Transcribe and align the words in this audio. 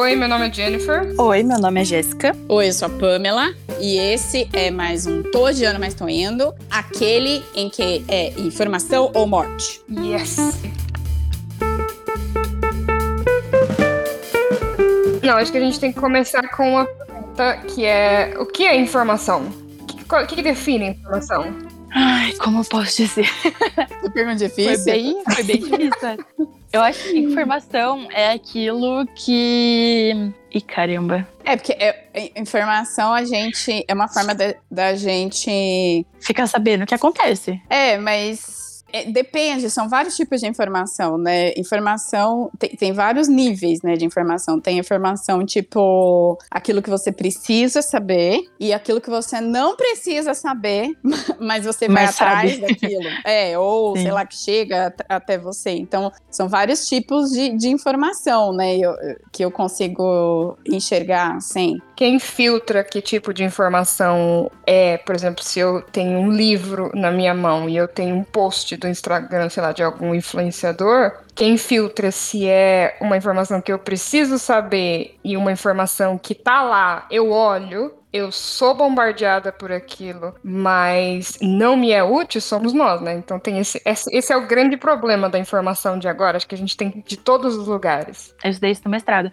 Oi, 0.00 0.16
meu 0.16 0.26
nome 0.26 0.48
é 0.48 0.50
Jennifer. 0.50 1.14
Oi, 1.18 1.42
meu 1.42 1.58
nome 1.60 1.82
é 1.82 1.84
Jéssica. 1.84 2.34
Oi, 2.48 2.68
eu 2.68 2.72
sou 2.72 2.88
a 2.88 2.90
Pamela. 2.90 3.54
E 3.78 3.98
esse 3.98 4.48
é 4.50 4.70
mais 4.70 5.06
um 5.06 5.22
Tô 5.22 5.44
Odiando, 5.44 5.78
Mas 5.78 5.92
Tô 5.92 6.08
Indo. 6.08 6.54
Aquele 6.70 7.44
em 7.54 7.68
que 7.68 8.02
é 8.08 8.30
informação 8.40 9.12
ou 9.12 9.26
morte. 9.26 9.82
Yes. 9.90 10.38
Não, 15.22 15.36
acho 15.36 15.52
que 15.52 15.58
a 15.58 15.60
gente 15.60 15.78
tem 15.78 15.92
que 15.92 16.00
começar 16.00 16.48
com 16.48 16.70
uma 16.70 16.86
pergunta 16.86 17.58
que 17.68 17.84
é: 17.84 18.34
o 18.38 18.46
que 18.46 18.66
é 18.66 18.80
informação? 18.80 19.42
O 19.42 20.26
que, 20.26 20.36
que 20.36 20.42
define 20.42 20.92
informação? 20.92 21.44
Ai, 21.94 22.32
como 22.38 22.60
eu 22.60 22.64
posso 22.64 23.02
dizer? 23.02 23.28
Que 24.00 24.08
pergunta 24.08 24.48
Foi 24.48 24.48
difícil. 24.48 24.84
bem, 24.86 25.22
foi 25.30 25.42
bem 25.42 25.58
difícil. 25.58 26.50
Eu 26.72 26.82
acho 26.82 27.02
que 27.02 27.18
informação 27.18 28.06
é 28.12 28.30
aquilo 28.32 29.04
que. 29.16 30.12
Ih, 30.54 30.60
caramba. 30.60 31.26
É, 31.44 31.56
porque 31.56 31.72
é- 31.72 32.08
é- 32.14 32.40
informação 32.40 33.12
a 33.12 33.24
gente. 33.24 33.84
É 33.88 33.92
uma 33.94 34.06
forma 34.08 34.34
da- 34.34 34.54
da 34.70 34.94
gente. 34.94 36.06
Ficar 36.20 36.46
sabendo 36.46 36.84
o 36.84 36.86
que 36.86 36.94
acontece. 36.94 37.60
É, 37.68 37.98
mas. 37.98 38.69
É, 38.92 39.04
depende, 39.10 39.68
são 39.70 39.88
vários 39.88 40.16
tipos 40.16 40.40
de 40.40 40.46
informação, 40.46 41.16
né? 41.18 41.52
Informação 41.56 42.50
tem, 42.58 42.70
tem 42.70 42.92
vários 42.92 43.28
níveis, 43.28 43.82
né, 43.82 43.94
de 43.96 44.04
informação. 44.04 44.60
Tem 44.60 44.78
informação 44.78 45.44
tipo 45.44 46.38
aquilo 46.50 46.82
que 46.82 46.90
você 46.90 47.10
precisa 47.12 47.82
saber 47.82 48.40
e 48.58 48.72
aquilo 48.72 49.00
que 49.00 49.10
você 49.10 49.40
não 49.40 49.76
precisa 49.76 50.34
saber, 50.34 50.90
mas 51.40 51.64
você 51.64 51.86
vai 51.88 52.04
Mas 52.06 52.20
atrás 52.20 52.54
sabe. 52.56 52.60
daquilo. 52.68 53.08
É, 53.24 53.58
ou 53.58 53.96
Sim. 53.96 54.02
sei 54.02 54.12
lá, 54.12 54.26
que 54.26 54.36
chega 54.36 54.86
at- 54.86 55.04
até 55.08 55.38
você. 55.38 55.70
Então, 55.70 56.10
são 56.30 56.48
vários 56.48 56.86
tipos 56.86 57.30
de, 57.30 57.56
de 57.56 57.68
informação, 57.68 58.52
né, 58.52 58.76
eu- 58.76 58.94
que 59.32 59.44
eu 59.44 59.50
consigo 59.50 60.56
enxergar, 60.66 61.36
assim. 61.36 61.78
Quem 62.00 62.18
filtra 62.18 62.82
que 62.82 63.02
tipo 63.02 63.34
de 63.34 63.44
informação 63.44 64.50
é, 64.66 64.96
por 64.96 65.14
exemplo, 65.14 65.44
se 65.44 65.60
eu 65.60 65.82
tenho 65.82 66.18
um 66.18 66.32
livro 66.32 66.90
na 66.94 67.10
minha 67.10 67.34
mão 67.34 67.68
e 67.68 67.76
eu 67.76 67.86
tenho 67.86 68.16
um 68.16 68.24
post 68.24 68.74
do 68.78 68.88
Instagram, 68.88 69.50
sei 69.50 69.62
lá, 69.62 69.70
de 69.70 69.82
algum 69.82 70.14
influenciador, 70.14 71.12
quem 71.34 71.56
filtra 71.56 72.10
se 72.10 72.46
é 72.46 72.96
uma 73.00 73.16
informação 73.16 73.60
que 73.60 73.72
eu 73.72 73.78
preciso 73.78 74.38
saber 74.38 75.18
e 75.24 75.36
uma 75.36 75.52
informação 75.52 76.18
que 76.18 76.34
tá 76.34 76.62
lá, 76.62 77.06
eu 77.10 77.30
olho, 77.30 77.92
eu 78.12 78.32
sou 78.32 78.74
bombardeada 78.74 79.52
por 79.52 79.70
aquilo, 79.70 80.34
mas 80.42 81.38
não 81.40 81.76
me 81.76 81.92
é 81.92 82.02
útil, 82.02 82.40
somos 82.40 82.72
nós, 82.72 83.00
né? 83.00 83.14
Então 83.14 83.38
tem 83.38 83.58
esse, 83.58 83.80
esse, 83.84 84.14
esse 84.14 84.32
é 84.32 84.36
o 84.36 84.46
grande 84.46 84.76
problema 84.76 85.28
da 85.28 85.38
informação 85.38 85.98
de 85.98 86.08
agora, 86.08 86.36
acho 86.36 86.46
que 86.46 86.54
a 86.54 86.58
gente 86.58 86.76
tem 86.76 87.02
de 87.06 87.16
todos 87.16 87.56
os 87.56 87.68
lugares. 87.68 88.34
Eu 88.42 88.50
estudei 88.50 88.72
isso 88.72 88.82
no 88.84 88.90
mestrado. 88.90 89.30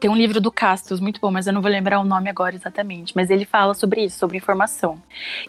Tem 0.00 0.10
um 0.10 0.16
livro 0.16 0.40
do 0.40 0.50
Castos, 0.50 1.00
muito 1.00 1.20
bom, 1.20 1.30
mas 1.30 1.46
eu 1.46 1.52
não 1.52 1.60
vou 1.60 1.70
lembrar 1.70 2.00
o 2.00 2.04
nome 2.04 2.30
agora 2.30 2.54
exatamente. 2.54 3.14
Mas 3.14 3.28
ele 3.28 3.44
fala 3.44 3.74
sobre 3.74 4.04
isso, 4.04 4.18
sobre 4.18 4.38
informação. 4.38 5.00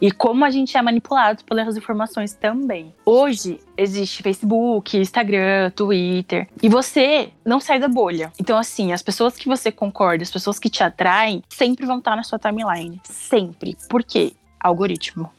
E 0.01 0.11
como 0.11 0.43
a 0.43 0.49
gente 0.49 0.77
é 0.77 0.81
manipulado 0.81 1.43
pelas 1.45 1.77
informações 1.77 2.33
também. 2.33 2.93
Hoje 3.05 3.59
existe 3.77 4.23
Facebook, 4.23 4.97
Instagram, 4.97 5.71
Twitter. 5.71 6.47
E 6.61 6.69
você 6.69 7.29
não 7.45 7.59
sai 7.59 7.79
da 7.79 7.87
bolha. 7.87 8.31
Então, 8.39 8.57
assim, 8.57 8.91
as 8.91 9.01
pessoas 9.01 9.35
que 9.35 9.47
você 9.47 9.71
concorda, 9.71 10.23
as 10.23 10.31
pessoas 10.31 10.59
que 10.59 10.69
te 10.69 10.83
atraem, 10.83 11.43
sempre 11.49 11.85
vão 11.85 11.99
estar 11.99 12.15
na 12.15 12.23
sua 12.23 12.39
timeline. 12.39 13.01
Sempre. 13.03 13.77
Por 13.89 14.03
quê? 14.03 14.33
Algoritmo. 14.59 15.31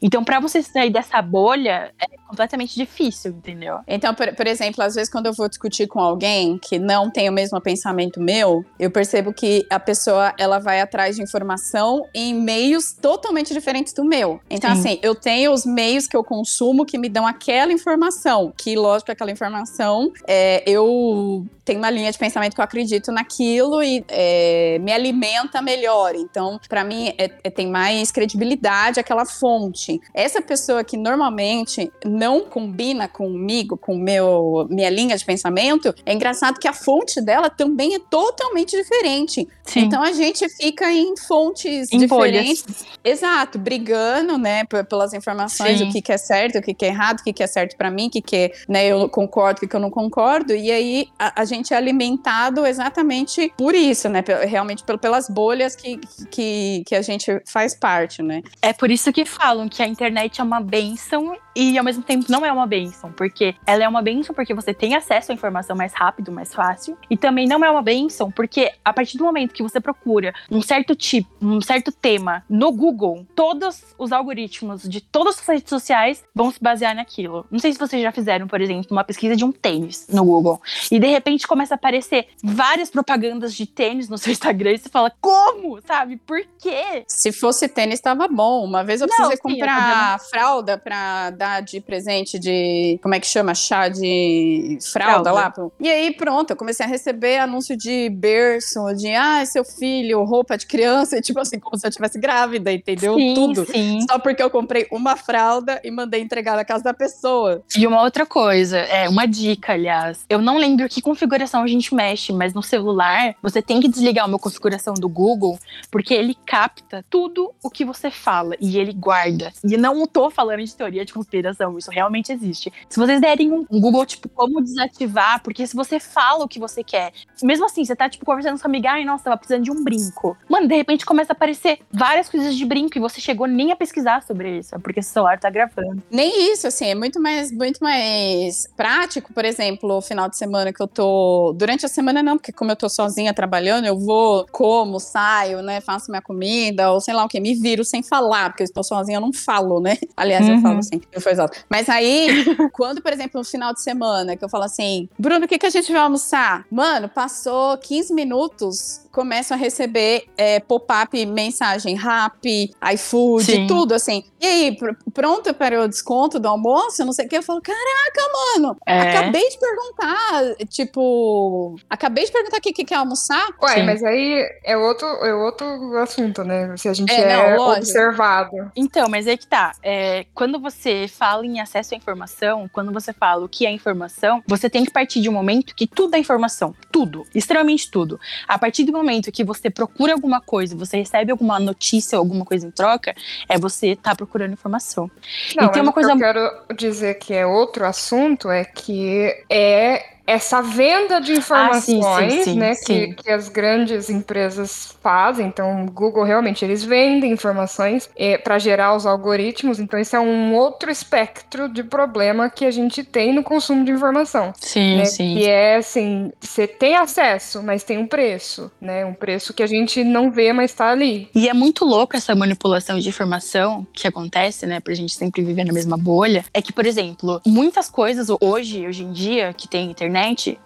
Então, 0.00 0.24
pra 0.24 0.40
você 0.40 0.62
sair 0.62 0.90
dessa 0.90 1.20
bolha, 1.22 1.92
é 1.98 2.17
completamente 2.28 2.74
difícil, 2.74 3.30
entendeu? 3.32 3.78
Então, 3.86 4.14
por, 4.14 4.32
por 4.34 4.46
exemplo, 4.46 4.82
às 4.84 4.94
vezes 4.94 5.10
quando 5.10 5.26
eu 5.26 5.32
vou 5.32 5.48
discutir 5.48 5.86
com 5.86 5.98
alguém 6.00 6.58
que 6.58 6.78
não 6.78 7.10
tem 7.10 7.28
o 7.28 7.32
mesmo 7.32 7.60
pensamento 7.60 8.20
meu, 8.20 8.64
eu 8.78 8.90
percebo 8.90 9.32
que 9.32 9.66
a 9.70 9.80
pessoa 9.80 10.34
ela 10.38 10.58
vai 10.58 10.80
atrás 10.80 11.16
de 11.16 11.22
informação 11.22 12.04
em 12.14 12.34
meios 12.34 12.92
totalmente 12.92 13.52
diferentes 13.52 13.92
do 13.92 14.04
meu. 14.04 14.40
Então, 14.50 14.74
Sim. 14.74 14.80
assim, 14.80 14.98
eu 15.02 15.14
tenho 15.14 15.52
os 15.52 15.64
meios 15.64 16.06
que 16.06 16.16
eu 16.16 16.22
consumo 16.22 16.84
que 16.84 16.98
me 16.98 17.08
dão 17.08 17.26
aquela 17.26 17.72
informação, 17.72 18.52
que 18.56 18.76
lógico 18.76 19.10
aquela 19.10 19.30
informação 19.30 20.12
é, 20.26 20.62
eu 20.66 21.44
tenho 21.64 21.78
uma 21.80 21.90
linha 21.90 22.10
de 22.10 22.18
pensamento 22.18 22.54
que 22.54 22.60
eu 22.60 22.64
acredito 22.64 23.12
naquilo 23.12 23.82
e 23.82 24.02
é, 24.08 24.78
me 24.80 24.90
alimenta 24.92 25.60
melhor. 25.60 26.14
Então, 26.14 26.58
pra 26.68 26.82
mim, 26.82 27.12
é- 27.18 27.30
é- 27.44 27.50
tem 27.50 27.66
mais 27.68 28.10
credibilidade 28.10 28.98
aquela 28.98 29.26
fonte. 29.26 30.00
Essa 30.14 30.40
pessoa 30.40 30.82
que 30.82 30.96
normalmente 30.96 31.90
não 32.18 32.40
combina 32.40 33.06
comigo, 33.06 33.76
com 33.76 33.96
meu, 33.96 34.66
minha 34.68 34.90
linha 34.90 35.16
de 35.16 35.24
pensamento, 35.24 35.94
é 36.04 36.12
engraçado 36.12 36.58
que 36.58 36.66
a 36.68 36.72
fonte 36.72 37.20
dela 37.20 37.48
também 37.48 37.94
é 37.94 37.98
totalmente 37.98 38.76
diferente. 38.76 39.46
Sim. 39.64 39.80
Então 39.80 40.02
a 40.02 40.12
gente 40.12 40.48
fica 40.48 40.90
em 40.92 41.14
fontes 41.16 41.92
Em 41.92 41.98
diferentes. 41.98 42.62
bolhas. 42.62 42.86
Exato, 43.04 43.58
brigando, 43.58 44.36
né, 44.38 44.64
pelas 44.88 45.12
informações, 45.14 45.78
Sim. 45.78 45.88
o 45.88 45.92
que, 45.92 46.02
que 46.02 46.12
é 46.12 46.18
certo, 46.18 46.58
o 46.58 46.62
que, 46.62 46.74
que 46.74 46.84
é 46.84 46.88
errado, 46.88 47.20
o 47.20 47.24
que, 47.24 47.32
que 47.32 47.42
é 47.42 47.46
certo 47.46 47.76
pra 47.76 47.90
mim, 47.90 48.08
o 48.08 48.10
que, 48.10 48.20
que 48.22 48.36
é, 48.36 48.52
né, 48.68 48.86
eu 48.86 49.08
concordo, 49.08 49.58
o 49.58 49.60
que, 49.60 49.68
que 49.68 49.76
eu 49.76 49.80
não 49.80 49.90
concordo. 49.90 50.54
E 50.54 50.70
aí 50.70 51.08
a, 51.18 51.42
a 51.42 51.44
gente 51.44 51.72
é 51.72 51.76
alimentado 51.76 52.66
exatamente 52.66 53.52
por 53.56 53.74
isso, 53.74 54.08
né, 54.08 54.24
realmente 54.46 54.82
pel- 54.84 54.98
pelas 54.98 55.28
bolhas 55.28 55.76
que, 55.76 55.98
que, 56.30 56.82
que 56.86 56.94
a 56.94 57.02
gente 57.02 57.40
faz 57.46 57.74
parte, 57.74 58.22
né. 58.22 58.42
É 58.62 58.72
por 58.72 58.90
isso 58.90 59.12
que 59.12 59.24
falam 59.24 59.68
que 59.68 59.82
a 59.82 59.86
internet 59.86 60.40
é 60.40 60.44
uma 60.44 60.60
benção 60.60 61.36
e 61.54 61.76
ao 61.78 61.84
mesmo 61.84 62.02
tempo 62.08 62.24
não 62.28 62.44
é 62.44 62.50
uma 62.50 62.66
benção, 62.66 63.12
porque 63.12 63.54
ela 63.66 63.84
é 63.84 63.88
uma 63.88 64.02
benção 64.02 64.34
porque 64.34 64.54
você 64.54 64.72
tem 64.72 64.96
acesso 64.96 65.30
à 65.30 65.34
informação 65.34 65.76
mais 65.76 65.92
rápido, 65.92 66.32
mais 66.32 66.54
fácil, 66.54 66.96
e 67.10 67.16
também 67.16 67.46
não 67.46 67.62
é 67.62 67.70
uma 67.70 67.82
benção 67.82 68.30
porque 68.30 68.72
a 68.84 68.92
partir 68.92 69.18
do 69.18 69.24
momento 69.24 69.52
que 69.52 69.62
você 69.62 69.78
procura 69.78 70.34
um 70.50 70.62
certo 70.62 70.96
tipo, 70.96 71.28
um 71.40 71.60
certo 71.60 71.92
tema 71.92 72.42
no 72.48 72.72
Google, 72.72 73.26
todos 73.34 73.94
os 73.98 74.10
algoritmos 74.10 74.88
de 74.88 75.00
todas 75.00 75.38
as 75.38 75.46
redes 75.46 75.68
sociais 75.68 76.24
vão 76.34 76.50
se 76.50 76.60
basear 76.60 76.96
naquilo. 76.96 77.46
Não 77.50 77.58
sei 77.58 77.72
se 77.72 77.78
vocês 77.78 78.02
já 78.02 78.10
fizeram, 78.10 78.48
por 78.48 78.60
exemplo, 78.60 78.86
uma 78.90 79.04
pesquisa 79.04 79.36
de 79.36 79.44
um 79.44 79.52
tênis 79.52 80.06
no 80.08 80.24
Google 80.24 80.60
e 80.90 80.98
de 80.98 81.06
repente 81.06 81.46
começa 81.46 81.74
a 81.74 81.76
aparecer 81.76 82.28
várias 82.42 82.88
propagandas 82.90 83.54
de 83.54 83.66
tênis 83.66 84.08
no 84.08 84.16
seu 84.16 84.32
Instagram 84.32 84.72
e 84.72 84.78
você 84.78 84.88
fala: 84.88 85.12
"Como?", 85.20 85.78
sabe? 85.86 86.16
Por 86.16 86.40
quê? 86.58 87.04
Se 87.06 87.30
fosse 87.32 87.68
tênis, 87.68 88.00
tava 88.00 88.26
bom. 88.28 88.64
Uma 88.64 88.82
vez 88.82 89.02
eu 89.02 89.06
Não, 89.06 89.14
precisei 89.14 89.36
sim, 89.36 89.42
eu 89.44 89.56
comprar 89.58 90.18
fralda 90.30 90.78
pra 90.78 91.30
dar 91.30 91.60
de 91.60 91.80
presente 91.80 91.97
de. 92.38 92.98
Como 93.02 93.14
é 93.14 93.20
que 93.20 93.26
chama? 93.26 93.54
Chá 93.54 93.88
de 93.88 94.78
fralda, 94.92 95.30
Fralda. 95.30 95.32
lá. 95.32 95.70
E 95.80 95.88
aí, 95.88 96.12
pronto, 96.12 96.50
eu 96.50 96.56
comecei 96.56 96.84
a 96.84 96.88
receber 96.88 97.38
anúncio 97.38 97.76
de 97.76 98.08
berço, 98.10 98.80
de 98.94 99.12
ah, 99.14 99.44
seu 99.46 99.64
filho, 99.64 100.22
roupa 100.24 100.56
de 100.56 100.66
criança, 100.66 101.16
e 101.16 101.20
tipo 101.22 101.40
assim, 101.40 101.58
como 101.58 101.76
se 101.78 101.86
eu 101.86 101.88
estivesse 101.88 102.18
grávida, 102.18 102.72
entendeu? 102.72 103.14
Sim, 103.14 103.34
Tudo. 103.34 103.66
sim. 103.66 104.00
Só 104.08 104.18
porque 104.18 104.42
eu 104.42 104.50
comprei 104.50 104.86
uma 104.90 105.16
fralda 105.16 105.80
e 105.84 105.90
mandei 105.90 106.20
entregar 106.20 106.56
na 106.56 106.64
casa 106.64 106.84
da 106.84 106.94
pessoa. 106.94 107.62
E 107.76 107.86
uma 107.86 108.02
outra 108.02 108.26
coisa, 108.26 108.78
é 108.78 109.08
uma 109.08 109.26
dica, 109.26 109.72
aliás. 109.72 110.24
Eu 110.28 110.40
não 110.40 110.58
lembro 110.58 110.88
que 110.88 111.00
configuração 111.00 111.62
a 111.62 111.66
gente 111.66 111.94
mexe, 111.94 112.32
mas 112.32 112.54
no 112.54 112.62
celular 112.62 113.34
você 113.42 113.62
tem 113.62 113.80
que 113.80 113.88
desligar 113.88 114.26
uma 114.26 114.38
configuração 114.38 114.94
do 114.94 115.08
Google, 115.08 115.58
porque 115.90 116.14
ele 116.14 116.36
capta 116.46 117.04
tudo 117.08 117.52
o 117.62 117.70
que 117.70 117.84
você 117.84 118.10
fala 118.10 118.54
e 118.60 118.78
ele 118.78 118.92
guarda. 118.92 119.52
E 119.64 119.76
não 119.76 120.06
tô 120.06 120.30
falando 120.30 120.64
de 120.64 120.74
teoria 120.74 121.04
de 121.04 121.12
conspiração, 121.12 121.78
isso 121.78 121.87
realmente 121.90 122.32
existe. 122.32 122.72
Se 122.88 122.98
vocês 122.98 123.20
derem 123.20 123.52
um 123.52 123.64
um 123.70 123.80
Google, 123.80 124.06
tipo, 124.06 124.28
como 124.30 124.62
desativar, 124.62 125.42
porque 125.42 125.66
se 125.66 125.76
você 125.76 125.98
fala 126.00 126.44
o 126.44 126.48
que 126.48 126.58
você 126.58 126.82
quer, 126.84 127.12
mesmo 127.42 127.66
assim, 127.66 127.84
você 127.84 127.94
tá, 127.96 128.08
tipo, 128.08 128.24
conversando 128.24 128.52
com 128.52 128.58
sua 128.58 128.68
amiga, 128.68 128.90
ai, 128.92 129.04
nossa, 129.04 129.24
tava 129.24 129.36
precisando 129.36 129.64
de 129.64 129.70
um 129.70 129.82
brinco. 129.84 130.36
Mano, 130.48 130.66
de 130.68 130.74
repente 130.76 131.04
começa 131.06 131.32
a 131.32 131.34
aparecer 131.34 131.78
várias 131.92 132.28
coisas 132.28 132.54
de 132.56 132.64
brinco 132.64 132.96
e 132.96 133.00
você 133.00 133.20
chegou 133.20 133.46
nem 133.46 133.72
a 133.72 133.76
pesquisar 133.76 134.22
sobre 134.22 134.58
isso, 134.58 134.74
é 134.74 134.78
porque 134.78 135.02
seu 135.02 135.12
celular 135.14 135.38
tá 135.38 135.50
gravando. 135.50 136.02
Nem 136.10 136.52
isso, 136.52 136.66
assim, 136.66 136.86
é 136.86 136.94
muito 136.94 137.20
mais, 137.20 137.50
muito 137.52 137.82
mais 137.82 138.66
prático, 138.76 139.32
por 139.32 139.44
exemplo, 139.44 139.96
o 139.96 140.00
final 140.00 140.28
de 140.28 140.36
semana 140.36 140.72
que 140.72 140.82
eu 140.82 140.86
tô. 140.88 141.52
Durante 141.56 141.84
a 141.86 141.88
semana, 141.88 142.22
não, 142.22 142.36
porque 142.36 142.52
como 142.52 142.70
eu 142.70 142.76
tô 142.76 142.88
sozinha 142.88 143.32
trabalhando, 143.34 143.86
eu 143.86 143.98
vou, 143.98 144.46
como, 144.50 144.98
saio, 145.00 145.62
né? 145.62 145.80
Faço 145.80 146.10
minha 146.10 146.22
comida, 146.22 146.90
ou 146.92 147.00
sei 147.00 147.14
lá 147.14 147.24
o 147.24 147.28
que, 147.28 147.40
me 147.40 147.54
viro 147.54 147.84
sem 147.84 148.02
falar, 148.02 148.50
porque 148.50 148.62
eu 148.62 148.66
estou 148.66 148.82
sozinha, 148.84 149.16
eu 149.16 149.20
não 149.20 149.32
falo, 149.32 149.80
né? 149.80 149.96
Aliás, 150.16 150.48
eu 150.48 150.54
Uhum. 150.56 150.62
falo 150.62 150.78
assim, 150.78 151.00
eu 151.12 151.20
foi 151.20 151.32
exato. 151.32 151.58
Mas 151.68 151.88
aí, 151.88 152.28
quando, 152.72 153.00
por 153.02 153.12
exemplo, 153.12 153.38
no 153.40 153.44
final 153.44 153.72
de 153.72 153.82
semana, 153.82 154.36
que 154.36 154.44
eu 154.44 154.48
falo 154.48 154.64
assim, 154.64 155.08
Bruno, 155.18 155.44
o 155.44 155.48
que, 155.48 155.58
que 155.58 155.66
a 155.66 155.70
gente 155.70 155.90
vai 155.92 156.00
almoçar? 156.00 156.64
Mano, 156.70 157.08
passou 157.28 157.76
15 157.76 158.14
minutos 158.14 159.02
começam 159.12 159.56
a 159.56 159.60
receber 159.60 160.24
é, 160.36 160.60
pop-up, 160.60 161.24
mensagem, 161.26 161.96
rap, 161.96 162.70
iFood, 162.94 163.44
Sim. 163.44 163.66
tudo 163.66 163.94
assim. 163.94 164.24
E 164.40 164.46
aí, 164.46 164.76
pr 164.76 164.94
pronta 165.12 165.52
para 165.52 165.82
o 165.82 165.88
desconto 165.88 166.38
do 166.38 166.46
almoço? 166.46 167.04
Não 167.04 167.12
sei 167.12 167.26
o 167.26 167.28
que. 167.28 167.36
Eu 167.36 167.42
falo, 167.42 167.60
caraca, 167.60 168.22
mano, 168.54 168.76
É. 168.86 169.00
acabei 169.00 169.48
de 169.48 169.58
perguntar. 169.58 170.66
Tipo, 170.68 171.76
acabei 171.90 172.24
de 172.24 172.30
perguntar 172.32 172.58
o 172.58 172.60
que, 172.60 172.72
que 172.72 172.84
quer 172.84 172.96
almoçar. 172.96 173.48
Ué, 173.62 173.74
Sim. 173.74 173.82
mas 173.82 174.04
aí 174.04 174.46
é 174.64 174.76
outro, 174.76 175.06
é 175.06 175.34
outro 175.34 175.66
assunto, 175.98 176.44
né? 176.44 176.76
Se 176.76 176.88
a 176.88 176.92
gente 176.92 177.10
É, 177.12 177.32
é, 177.32 177.56
não, 177.56 177.70
observado. 177.70 178.70
Então, 178.76 179.08
mas 179.08 179.26
aí 179.26 179.36
que 179.36 179.46
tá. 179.46 179.72
É, 179.82 180.26
quando 180.34 180.60
você 180.60 181.08
fala 181.08 181.44
em 181.44 181.60
acesso 181.60 181.94
à 181.94 181.96
informação, 181.96 182.68
quando 182.72 182.92
você 182.92 183.12
fala 183.12 183.44
o 183.44 183.48
que 183.48 183.66
é 183.66 183.70
informação, 183.70 184.42
você 184.46 184.70
tem 184.70 184.84
que 184.84 184.92
partir 184.92 185.20
de 185.20 185.28
um 185.28 185.32
momento 185.32 185.74
que 185.74 185.86
tudo 185.86 186.14
é 186.14 186.18
informação. 186.18 186.74
Tudo. 186.92 187.24
Extremamente 187.34 187.90
tudo. 187.90 188.20
A 188.46 188.56
partir 188.56 188.84
do 188.84 188.92
momento 188.92 189.07
que 189.32 189.44
você 189.44 189.70
procura 189.70 190.12
alguma 190.12 190.40
coisa, 190.40 190.76
você 190.76 190.98
recebe 190.98 191.30
alguma 191.30 191.58
notícia 191.58 192.18
ou 192.18 192.24
alguma 192.24 192.44
coisa 192.44 192.66
em 192.66 192.70
troca, 192.70 193.14
é 193.48 193.58
você 193.58 193.96
tá 193.96 194.14
procurando 194.14 194.52
informação. 194.52 195.10
Não, 195.56 195.64
e 195.64 195.72
tem 195.72 195.82
mas 195.82 195.82
uma 195.82 195.90
o 195.90 195.94
coisa. 195.94 196.08
que 196.10 196.14
eu 196.14 196.18
quero 196.18 196.76
dizer 196.76 197.14
que 197.14 197.34
é 197.34 197.46
outro 197.46 197.84
assunto 197.84 198.50
é 198.50 198.64
que 198.64 199.44
é 199.50 200.17
essa 200.28 200.60
venda 200.60 201.20
de 201.20 201.32
informações, 201.32 202.04
Ah, 202.04 202.20
sim, 202.20 202.30
sim, 202.30 202.44
sim, 202.44 202.58
né. 202.58 202.74
Que, 202.74 203.14
que 203.14 203.30
as 203.30 203.48
grandes 203.48 204.10
empresas 204.10 204.94
fazem. 205.02 205.46
Então, 205.46 205.86
o 205.86 205.90
Google 205.90 206.22
realmente 206.22 206.62
eles 206.62 206.84
vendem 206.84 207.32
informações 207.32 208.10
para 208.44 208.58
gerar 208.58 208.94
os 208.94 209.06
algoritmos. 209.06 209.80
Então, 209.80 209.98
isso 209.98 210.14
é 210.14 210.20
um 210.20 210.54
outro 210.54 210.90
espectro 210.90 211.66
de 211.66 211.82
problema 211.82 212.50
que 212.50 212.66
a 212.66 212.70
gente 212.70 213.02
tem 213.02 213.32
no 213.32 213.42
consumo 213.42 213.86
de 213.86 213.90
informação. 213.90 214.52
Sim, 214.60 214.98
né? 214.98 215.06
sim. 215.06 215.34
Que 215.34 215.46
é 215.48 215.76
assim, 215.76 216.30
você 216.38 216.66
tem 216.66 216.94
acesso, 216.94 217.62
mas 217.62 217.82
tem 217.82 217.96
um 217.96 218.06
preço, 218.06 218.70
né? 218.78 219.06
Um 219.06 219.14
preço 219.14 219.54
que 219.54 219.62
a 219.62 219.66
gente 219.66 220.04
não 220.04 220.30
vê, 220.30 220.52
mas 220.52 220.74
tá 220.74 220.90
ali. 220.90 221.30
E 221.34 221.48
é 221.48 221.54
muito 221.54 221.86
louco 221.86 222.14
essa 222.14 222.34
manipulação 222.34 222.98
de 222.98 223.08
informação 223.08 223.86
que 223.94 224.06
acontece, 224.06 224.66
né, 224.66 224.78
pra 224.78 224.92
gente 224.92 225.14
sempre 225.14 225.42
viver 225.42 225.64
na 225.64 225.72
mesma 225.72 225.96
bolha. 225.96 226.44
É 226.52 226.60
que, 226.60 226.72
por 226.72 226.84
exemplo, 226.84 227.40
muitas 227.46 227.88
coisas 227.88 228.28
hoje, 228.42 228.86
hoje 228.86 229.04
em 229.04 229.12
dia, 229.12 229.54
que 229.56 229.66
tem 229.66 229.90
internet, 229.90 230.17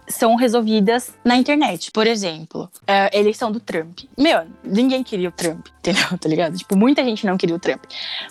são 0.09 0.35
resolvidas 0.35 1.13
na 1.25 1.37
internet. 1.37 1.91
Por 1.91 2.07
exemplo, 2.07 2.71
a 2.87 3.17
eleição 3.17 3.51
do 3.51 3.61
Trump. 3.61 4.01
Meu, 4.19 4.47
ninguém 4.63 5.03
queria 5.03 5.29
o 5.29 5.33
Trump, 5.33 5.67
entendeu? 5.79 6.19
Tá 6.19 6.29
ligado? 6.29 6.57
Tipo, 6.57 6.77
muita 6.77 7.05
gente 7.05 7.27
não 7.27 7.37
queria 7.37 7.57
o 7.57 7.59
Trump. 7.59 7.85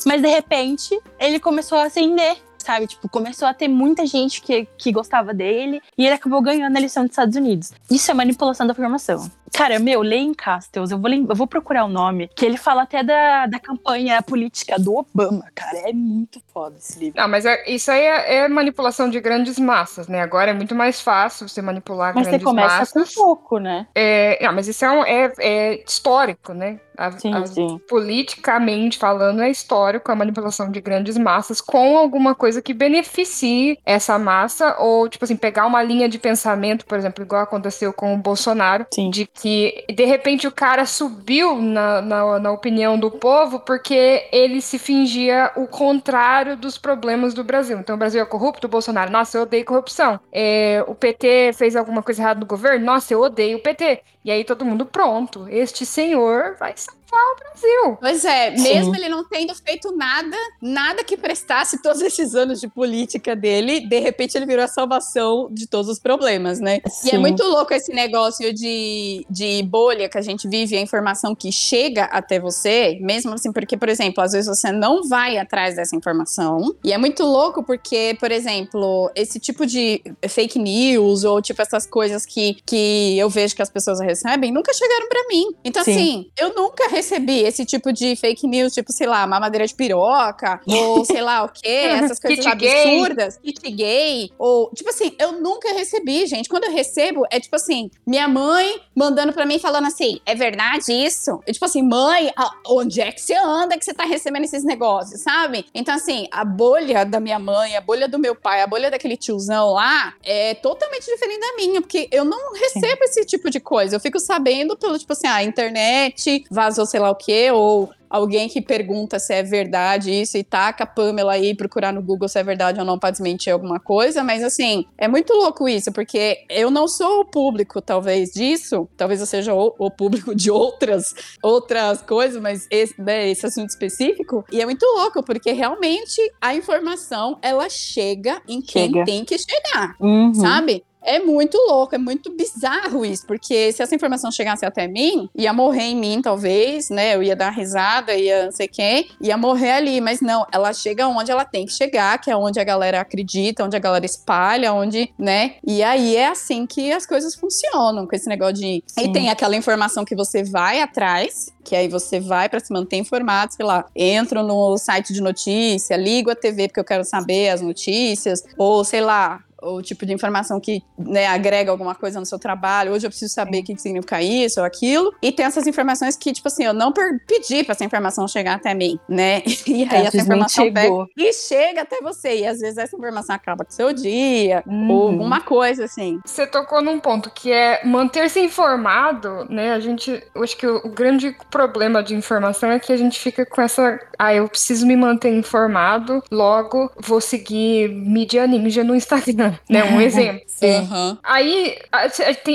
Mas, 0.05 0.21
de 0.21 0.27
repente, 0.27 0.99
ele 1.19 1.39
começou 1.39 1.77
a 1.77 1.85
acender. 1.85 2.37
Sabe, 2.57 2.85
tipo, 2.85 3.09
começou 3.09 3.47
a 3.47 3.55
ter 3.55 3.67
muita 3.67 4.05
gente 4.05 4.39
que, 4.39 4.67
que 4.77 4.91
gostava 4.91 5.33
dele 5.33 5.81
e 5.97 6.05
ele 6.05 6.13
acabou 6.13 6.39
ganhando 6.43 6.75
a 6.75 6.79
eleição 6.79 7.03
dos 7.03 7.13
Estados 7.13 7.35
Unidos. 7.35 7.71
Isso 7.89 8.11
é 8.11 8.13
manipulação 8.13 8.67
da 8.67 8.71
informação. 8.71 9.31
Cara, 9.53 9.79
meu, 9.79 10.01
Leia 10.01 10.31
Castells, 10.35 10.91
eu 10.91 10.97
vou, 10.97 11.09
eu 11.11 11.35
vou 11.35 11.45
procurar 11.47 11.85
o 11.85 11.89
nome, 11.89 12.29
que 12.35 12.45
ele 12.45 12.57
fala 12.57 12.83
até 12.83 13.03
da, 13.03 13.45
da 13.47 13.59
campanha 13.59 14.21
política 14.21 14.77
do 14.79 14.95
Obama, 14.95 15.45
cara. 15.53 15.89
É 15.89 15.93
muito 15.93 16.41
foda 16.53 16.77
esse 16.77 16.97
livro. 16.99 17.19
Não, 17.21 17.27
mas 17.27 17.45
é- 17.45 17.69
isso 17.69 17.91
aí 17.91 18.01
é, 18.01 18.35
é 18.37 18.47
manipulação 18.47 19.09
de 19.09 19.19
grandes 19.19 19.59
massas, 19.59 20.07
né? 20.07 20.21
Agora 20.21 20.51
é 20.51 20.53
muito 20.53 20.73
mais 20.73 21.01
fácil 21.01 21.47
você 21.47 21.61
manipular 21.61 22.13
Mas 22.15 22.25
você 22.25 22.29
grandes 22.31 22.45
começa 22.45 22.77
massas. 22.79 23.13
com 23.15 23.21
pouco, 23.23 23.57
né? 23.59 23.87
É, 23.93 24.43
não, 24.45 24.53
mas 24.53 24.67
isso 24.67 24.83
é, 24.85 24.91
um- 24.91 25.03
é- 25.05 25.33
é 25.39 25.83
histórico, 25.83 26.53
né? 26.53 26.79
A- 26.97 27.11
Sim, 27.11 27.33
a- 27.33 27.45
sim. 27.47 27.79
politicamente 27.89 28.97
falando, 28.97 29.41
é 29.41 29.49
histórico 29.49 30.11
a 30.11 30.15
manipulação 30.15 30.69
de 30.69 30.79
grandes 30.81 31.17
massas 31.17 31.59
com 31.59 31.97
alguma 31.97 32.35
coisa 32.35 32.61
que 32.61 32.73
beneficie 32.73 33.77
essa 33.85 34.19
massa, 34.19 34.75
ou, 34.79 35.09
tipo 35.09 35.25
assim, 35.25 35.35
pegar 35.35 35.65
uma 35.65 35.81
linha 35.81 36.07
de 36.07 36.19
pensamento, 36.19 36.85
por 36.85 36.97
exemplo, 36.97 37.23
igual 37.23 37.41
aconteceu 37.41 37.91
com 37.91 38.13
o 38.13 38.17
Bolsonaro, 38.17 38.85
Sim. 38.93 39.09
de 39.09 39.25
que 39.41 39.85
de 39.91 40.05
repente 40.05 40.45
o 40.45 40.51
cara 40.51 40.85
subiu 40.85 41.59
na, 41.59 41.99
na, 41.99 42.39
na 42.39 42.51
opinião 42.51 42.99
do 42.99 43.09
povo 43.09 43.59
porque 43.59 44.27
ele 44.31 44.61
se 44.61 44.77
fingia 44.77 45.51
o 45.55 45.65
contrário 45.65 46.55
dos 46.55 46.77
problemas 46.77 47.33
do 47.33 47.43
Brasil. 47.43 47.79
Então 47.79 47.95
o 47.95 47.97
Brasil 47.97 48.21
é 48.21 48.25
corrupto, 48.25 48.67
o 48.67 48.69
Bolsonaro, 48.69 49.11
nossa, 49.11 49.39
eu 49.39 49.41
odeio 49.41 49.65
corrupção. 49.65 50.19
É, 50.31 50.85
o 50.87 50.93
PT 50.93 51.53
fez 51.53 51.75
alguma 51.75 52.03
coisa 52.03 52.21
errada 52.21 52.39
no 52.39 52.45
governo, 52.45 52.85
nossa, 52.85 53.15
eu 53.15 53.21
odeio 53.21 53.57
o 53.57 53.61
PT. 53.61 54.03
E 54.23 54.29
aí 54.31 54.43
todo 54.43 54.63
mundo, 54.63 54.85
pronto, 54.85 55.47
este 55.49 55.85
senhor 55.85 56.55
vai 56.59 56.73
salvar 56.77 57.01
o 57.11 57.35
Brasil. 57.39 57.97
Pois 57.99 58.23
é, 58.23 58.55
Sim. 58.55 58.63
mesmo 58.63 58.95
ele 58.95 59.09
não 59.09 59.27
tendo 59.27 59.53
feito 59.55 59.95
nada, 59.95 60.37
nada 60.61 61.03
que 61.03 61.17
prestasse 61.17 61.81
todos 61.81 62.01
esses 62.01 62.35
anos 62.35 62.59
de 62.59 62.67
política 62.67 63.35
dele, 63.35 63.87
de 63.87 63.99
repente 63.99 64.37
ele 64.37 64.45
virou 64.45 64.63
a 64.63 64.67
salvação 64.67 65.49
de 65.51 65.67
todos 65.67 65.89
os 65.89 65.99
problemas, 65.99 66.59
né? 66.59 66.77
E 66.77 67.07
é 67.07 67.11
Sim. 67.11 67.17
muito 67.17 67.43
louco 67.43 67.73
esse 67.73 67.91
negócio 67.91 68.53
de, 68.53 69.25
de 69.29 69.63
bolha 69.63 70.07
que 70.07 70.17
a 70.17 70.21
gente 70.21 70.47
vive, 70.47 70.77
a 70.77 70.81
informação 70.81 71.35
que 71.35 71.51
chega 71.51 72.05
até 72.05 72.39
você, 72.39 72.99
mesmo 73.01 73.33
assim, 73.33 73.51
porque, 73.51 73.75
por 73.75 73.89
exemplo, 73.89 74.23
às 74.23 74.33
vezes 74.33 74.47
você 74.47 74.71
não 74.71 75.07
vai 75.07 75.37
atrás 75.37 75.75
dessa 75.75 75.95
informação. 75.95 76.75
E 76.83 76.93
é 76.93 76.97
muito 76.97 77.23
louco 77.23 77.63
porque, 77.63 78.15
por 78.19 78.31
exemplo, 78.31 79.11
esse 79.15 79.39
tipo 79.39 79.65
de 79.65 80.01
fake 80.29 80.59
news 80.59 81.23
ou 81.23 81.41
tipo 81.41 81.61
essas 81.61 81.87
coisas 81.87 82.25
que, 82.25 82.57
que 82.65 83.17
eu 83.17 83.29
vejo 83.29 83.55
que 83.55 83.61
as 83.61 83.69
pessoas 83.69 83.99
recebem 84.11 84.51
nunca 84.51 84.73
chegaram 84.73 85.07
pra 85.07 85.23
mim. 85.27 85.55
Então, 85.63 85.83
Sim. 85.83 85.91
assim, 85.91 86.31
eu 86.37 86.53
nunca 86.53 86.87
recebi 86.89 87.39
esse 87.39 87.65
tipo 87.65 87.91
de 87.91 88.15
fake 88.15 88.47
news, 88.47 88.73
tipo, 88.73 88.91
sei 88.91 89.07
lá, 89.07 89.25
mamadeira 89.25 89.65
de 89.65 89.73
piroca, 89.73 90.61
ou 90.67 91.03
sei 91.05 91.21
lá 91.21 91.43
o 91.43 91.49
quê, 91.49 91.67
essas 91.67 92.19
coisas 92.19 92.45
absurdas, 92.45 93.37
kit 93.37 93.71
gay, 93.71 94.31
ou, 94.37 94.69
tipo 94.71 94.89
assim, 94.89 95.15
eu 95.19 95.33
nunca 95.33 95.73
recebi, 95.73 96.25
gente. 96.25 96.49
Quando 96.49 96.65
eu 96.65 96.71
recebo, 96.71 97.23
é 97.31 97.39
tipo 97.39 97.55
assim, 97.55 97.89
minha 98.05 98.27
mãe 98.27 98.81
mandando 98.95 99.33
pra 99.33 99.45
mim 99.45 99.59
falando 99.59 99.87
assim, 99.87 100.19
é 100.25 100.35
verdade 100.35 100.91
isso? 100.91 101.39
Eu, 101.45 101.53
tipo 101.53 101.65
assim, 101.65 101.81
mãe, 101.81 102.31
onde 102.67 103.01
é 103.01 103.11
que 103.11 103.21
você 103.21 103.35
anda 103.35 103.77
que 103.77 103.85
você 103.85 103.93
tá 103.93 104.03
recebendo 104.03 104.43
esses 104.43 104.63
negócios, 104.63 105.21
sabe? 105.21 105.65
Então, 105.73 105.95
assim, 105.95 106.27
a 106.31 106.43
bolha 106.43 107.05
da 107.05 107.19
minha 107.19 107.39
mãe, 107.39 107.75
a 107.75 107.81
bolha 107.81 108.07
do 108.07 108.19
meu 108.19 108.35
pai, 108.35 108.61
a 108.61 108.67
bolha 108.67 108.91
daquele 108.91 109.17
tiozão 109.17 109.73
lá, 109.73 110.13
é 110.23 110.53
totalmente 110.55 111.05
diferente 111.05 111.39
da 111.39 111.55
minha, 111.55 111.81
porque 111.81 112.07
eu 112.11 112.25
não 112.25 112.53
recebo 112.53 113.03
esse 113.03 113.25
tipo 113.25 113.49
de 113.49 113.59
coisa. 113.59 113.95
Eu 113.95 113.99
fico 114.01 114.19
sabendo 114.19 114.75
pelo, 114.77 114.97
tipo 114.99 115.13
assim, 115.13 115.27
a 115.27 115.43
internet 115.43 116.43
vazou 116.51 116.85
sei 116.85 116.99
lá 116.99 117.09
o 117.09 117.15
quê, 117.15 117.49
ou 117.51 117.89
alguém 118.09 118.49
que 118.49 118.61
pergunta 118.61 119.17
se 119.19 119.33
é 119.33 119.41
verdade 119.41 120.11
isso 120.11 120.37
e 120.37 120.43
taca 120.43 120.83
a 120.83 120.87
Pamela 120.87 121.31
aí 121.31 121.55
procurar 121.55 121.93
no 121.93 122.01
Google 122.01 122.27
se 122.27 122.37
é 122.37 122.43
verdade 122.43 122.77
ou 122.77 122.85
não 122.85 122.99
pra 122.99 123.09
desmentir 123.09 123.53
alguma 123.53 123.79
coisa, 123.79 124.21
mas 124.21 124.43
assim, 124.43 124.85
é 124.97 125.07
muito 125.07 125.31
louco 125.33 125.69
isso, 125.69 125.93
porque 125.93 126.39
eu 126.49 126.69
não 126.69 126.89
sou 126.89 127.21
o 127.21 127.25
público, 127.25 127.81
talvez, 127.81 128.31
disso, 128.31 128.89
talvez 128.97 129.21
eu 129.21 129.25
seja 129.25 129.53
o, 129.53 129.73
o 129.79 129.89
público 129.89 130.35
de 130.35 130.51
outras, 130.51 131.15
outras 131.41 132.01
coisas, 132.01 132.41
mas 132.41 132.67
esse, 132.69 132.99
né, 133.01 133.29
esse 133.29 133.45
assunto 133.45 133.69
específico, 133.69 134.43
e 134.51 134.59
é 134.61 134.65
muito 134.65 134.85
louco, 134.85 135.23
porque 135.23 135.53
realmente 135.53 136.19
a 136.41 136.53
informação, 136.53 137.37
ela 137.41 137.69
chega 137.69 138.41
em 138.45 138.61
quem 138.61 138.87
Chega. 138.87 139.05
tem 139.05 139.23
que 139.23 139.37
chegar, 139.37 139.95
Uhum. 140.01 140.33
sabe? 140.33 140.83
É 141.03 141.19
muito 141.19 141.57
louco, 141.57 141.95
é 141.95 141.97
muito 141.97 142.31
bizarro 142.31 143.05
isso, 143.05 143.25
porque 143.25 143.71
se 143.71 143.81
essa 143.81 143.95
informação 143.95 144.31
chegasse 144.31 144.65
até 144.65 144.87
mim, 144.87 145.29
ia 145.35 145.51
morrer 145.51 145.83
em 145.83 145.95
mim, 145.95 146.21
talvez, 146.21 146.89
né? 146.89 147.15
Eu 147.15 147.23
ia 147.23 147.35
dar 147.35 147.49
risada, 147.49 148.13
ia 148.13 148.45
não 148.45 148.51
sei 148.51 148.67
quem, 148.67 149.09
ia 149.19 149.37
morrer 149.37 149.71
ali, 149.71 149.99
mas 149.99 150.21
não, 150.21 150.45
ela 150.51 150.71
chega 150.73 151.07
onde 151.07 151.31
ela 151.31 151.43
tem 151.43 151.65
que 151.65 151.73
chegar, 151.73 152.19
que 152.19 152.29
é 152.29 152.35
onde 152.35 152.59
a 152.59 152.63
galera 152.63 153.01
acredita, 153.01 153.63
onde 153.63 153.75
a 153.75 153.79
galera 153.79 154.05
espalha, 154.05 154.73
onde, 154.73 155.11
né? 155.17 155.55
E 155.65 155.81
aí 155.81 156.15
é 156.15 156.27
assim 156.27 156.65
que 156.67 156.91
as 156.91 157.05
coisas 157.05 157.35
funcionam, 157.35 158.05
com 158.05 158.15
esse 158.15 158.27
negócio 158.27 158.55
de. 158.55 158.83
Sim. 158.85 159.01
E 159.05 159.11
tem 159.11 159.29
aquela 159.29 159.55
informação 159.55 160.05
que 160.05 160.15
você 160.15 160.43
vai 160.43 160.81
atrás, 160.81 161.51
que 161.63 161.75
aí 161.75 161.87
você 161.87 162.19
vai 162.19 162.49
pra 162.49 162.59
se 162.59 162.71
manter 162.71 162.97
informado, 162.97 163.53
sei 163.53 163.65
lá, 163.65 163.85
entro 163.95 164.43
no 164.43 164.77
site 164.77 165.13
de 165.13 165.21
notícia, 165.21 165.95
ligo 165.95 166.29
a 166.29 166.35
TV 166.35 166.67
porque 166.67 166.79
eu 166.79 166.85
quero 166.85 167.03
saber 167.03 167.49
as 167.49 167.61
notícias, 167.61 168.43
ou 168.57 168.83
sei 168.83 169.01
lá, 169.01 169.43
o 169.61 169.81
tipo 169.81 170.05
de 170.05 170.13
informação 170.13 170.59
que 170.59 170.81
né, 170.97 171.27
agrega 171.27 171.71
alguma 171.71 171.93
coisa 171.95 172.19
no 172.19 172.25
seu 172.25 172.39
trabalho. 172.39 172.91
Hoje 172.93 173.05
eu 173.05 173.09
preciso 173.09 173.33
saber 173.33 173.59
o 173.59 173.63
que, 173.63 173.75
que 173.75 173.81
significa 173.81 174.21
isso 174.21 174.59
ou 174.59 174.65
aquilo. 174.65 175.13
E 175.21 175.31
tem 175.31 175.45
essas 175.45 175.67
informações 175.67 176.15
que, 176.15 176.31
tipo 176.33 176.47
assim, 176.47 176.63
eu 176.63 176.73
não 176.73 176.91
pedi 176.91 177.63
pra 177.63 177.73
essa 177.73 177.83
informação 177.85 178.27
chegar 178.27 178.55
até 178.55 178.73
mim, 178.73 178.99
né? 179.07 179.41
E 179.67 179.83
aí 179.83 180.01
Às 180.07 180.07
essa 180.07 180.17
informação 180.17 180.65
chegou. 180.65 181.07
pega 181.15 181.29
e 181.29 181.33
chega 181.33 181.81
até 181.83 182.01
você. 182.01 182.39
E 182.39 182.47
às 182.47 182.59
vezes 182.59 182.77
essa 182.77 182.95
informação 182.95 183.35
acaba 183.35 183.63
com 183.63 183.71
o 183.71 183.73
seu 183.73 183.93
dia, 183.93 184.63
ou 184.67 184.71
Uhum. 184.71 185.11
alguma 185.11 185.41
coisa 185.41 185.85
assim. 185.85 186.19
Você 186.25 186.45
tocou 186.47 186.81
num 186.81 186.99
ponto 186.99 187.29
que 187.31 187.51
é 187.51 187.81
manter-se 187.85 188.39
informado, 188.39 189.45
né? 189.49 189.73
A 189.73 189.79
gente, 189.79 190.21
eu 190.33 190.43
acho 190.43 190.57
que 190.57 190.65
o, 190.67 190.77
o 190.85 190.89
grande 190.89 191.35
problema 191.49 192.01
de 192.03 192.15
informação 192.15 192.71
é 192.71 192.79
que 192.79 192.91
a 192.91 192.97
gente 192.97 193.19
fica 193.19 193.45
com 193.45 193.61
essa, 193.61 193.99
ah, 194.17 194.33
eu 194.33 194.47
preciso 194.47 194.85
me 194.85 194.95
manter 194.95 195.29
informado, 195.29 196.21
logo 196.31 196.91
vou 196.99 197.21
seguir 197.21 197.89
mídia 197.89 198.47
ninja 198.47 198.83
no 198.83 198.95
Instagram, 198.95 199.50
né? 199.69 199.83
Um 199.83 200.01
exemplo. 200.01 200.41
Sim. 200.47 200.77
Aham. 200.77 201.17
Aí 201.23 201.77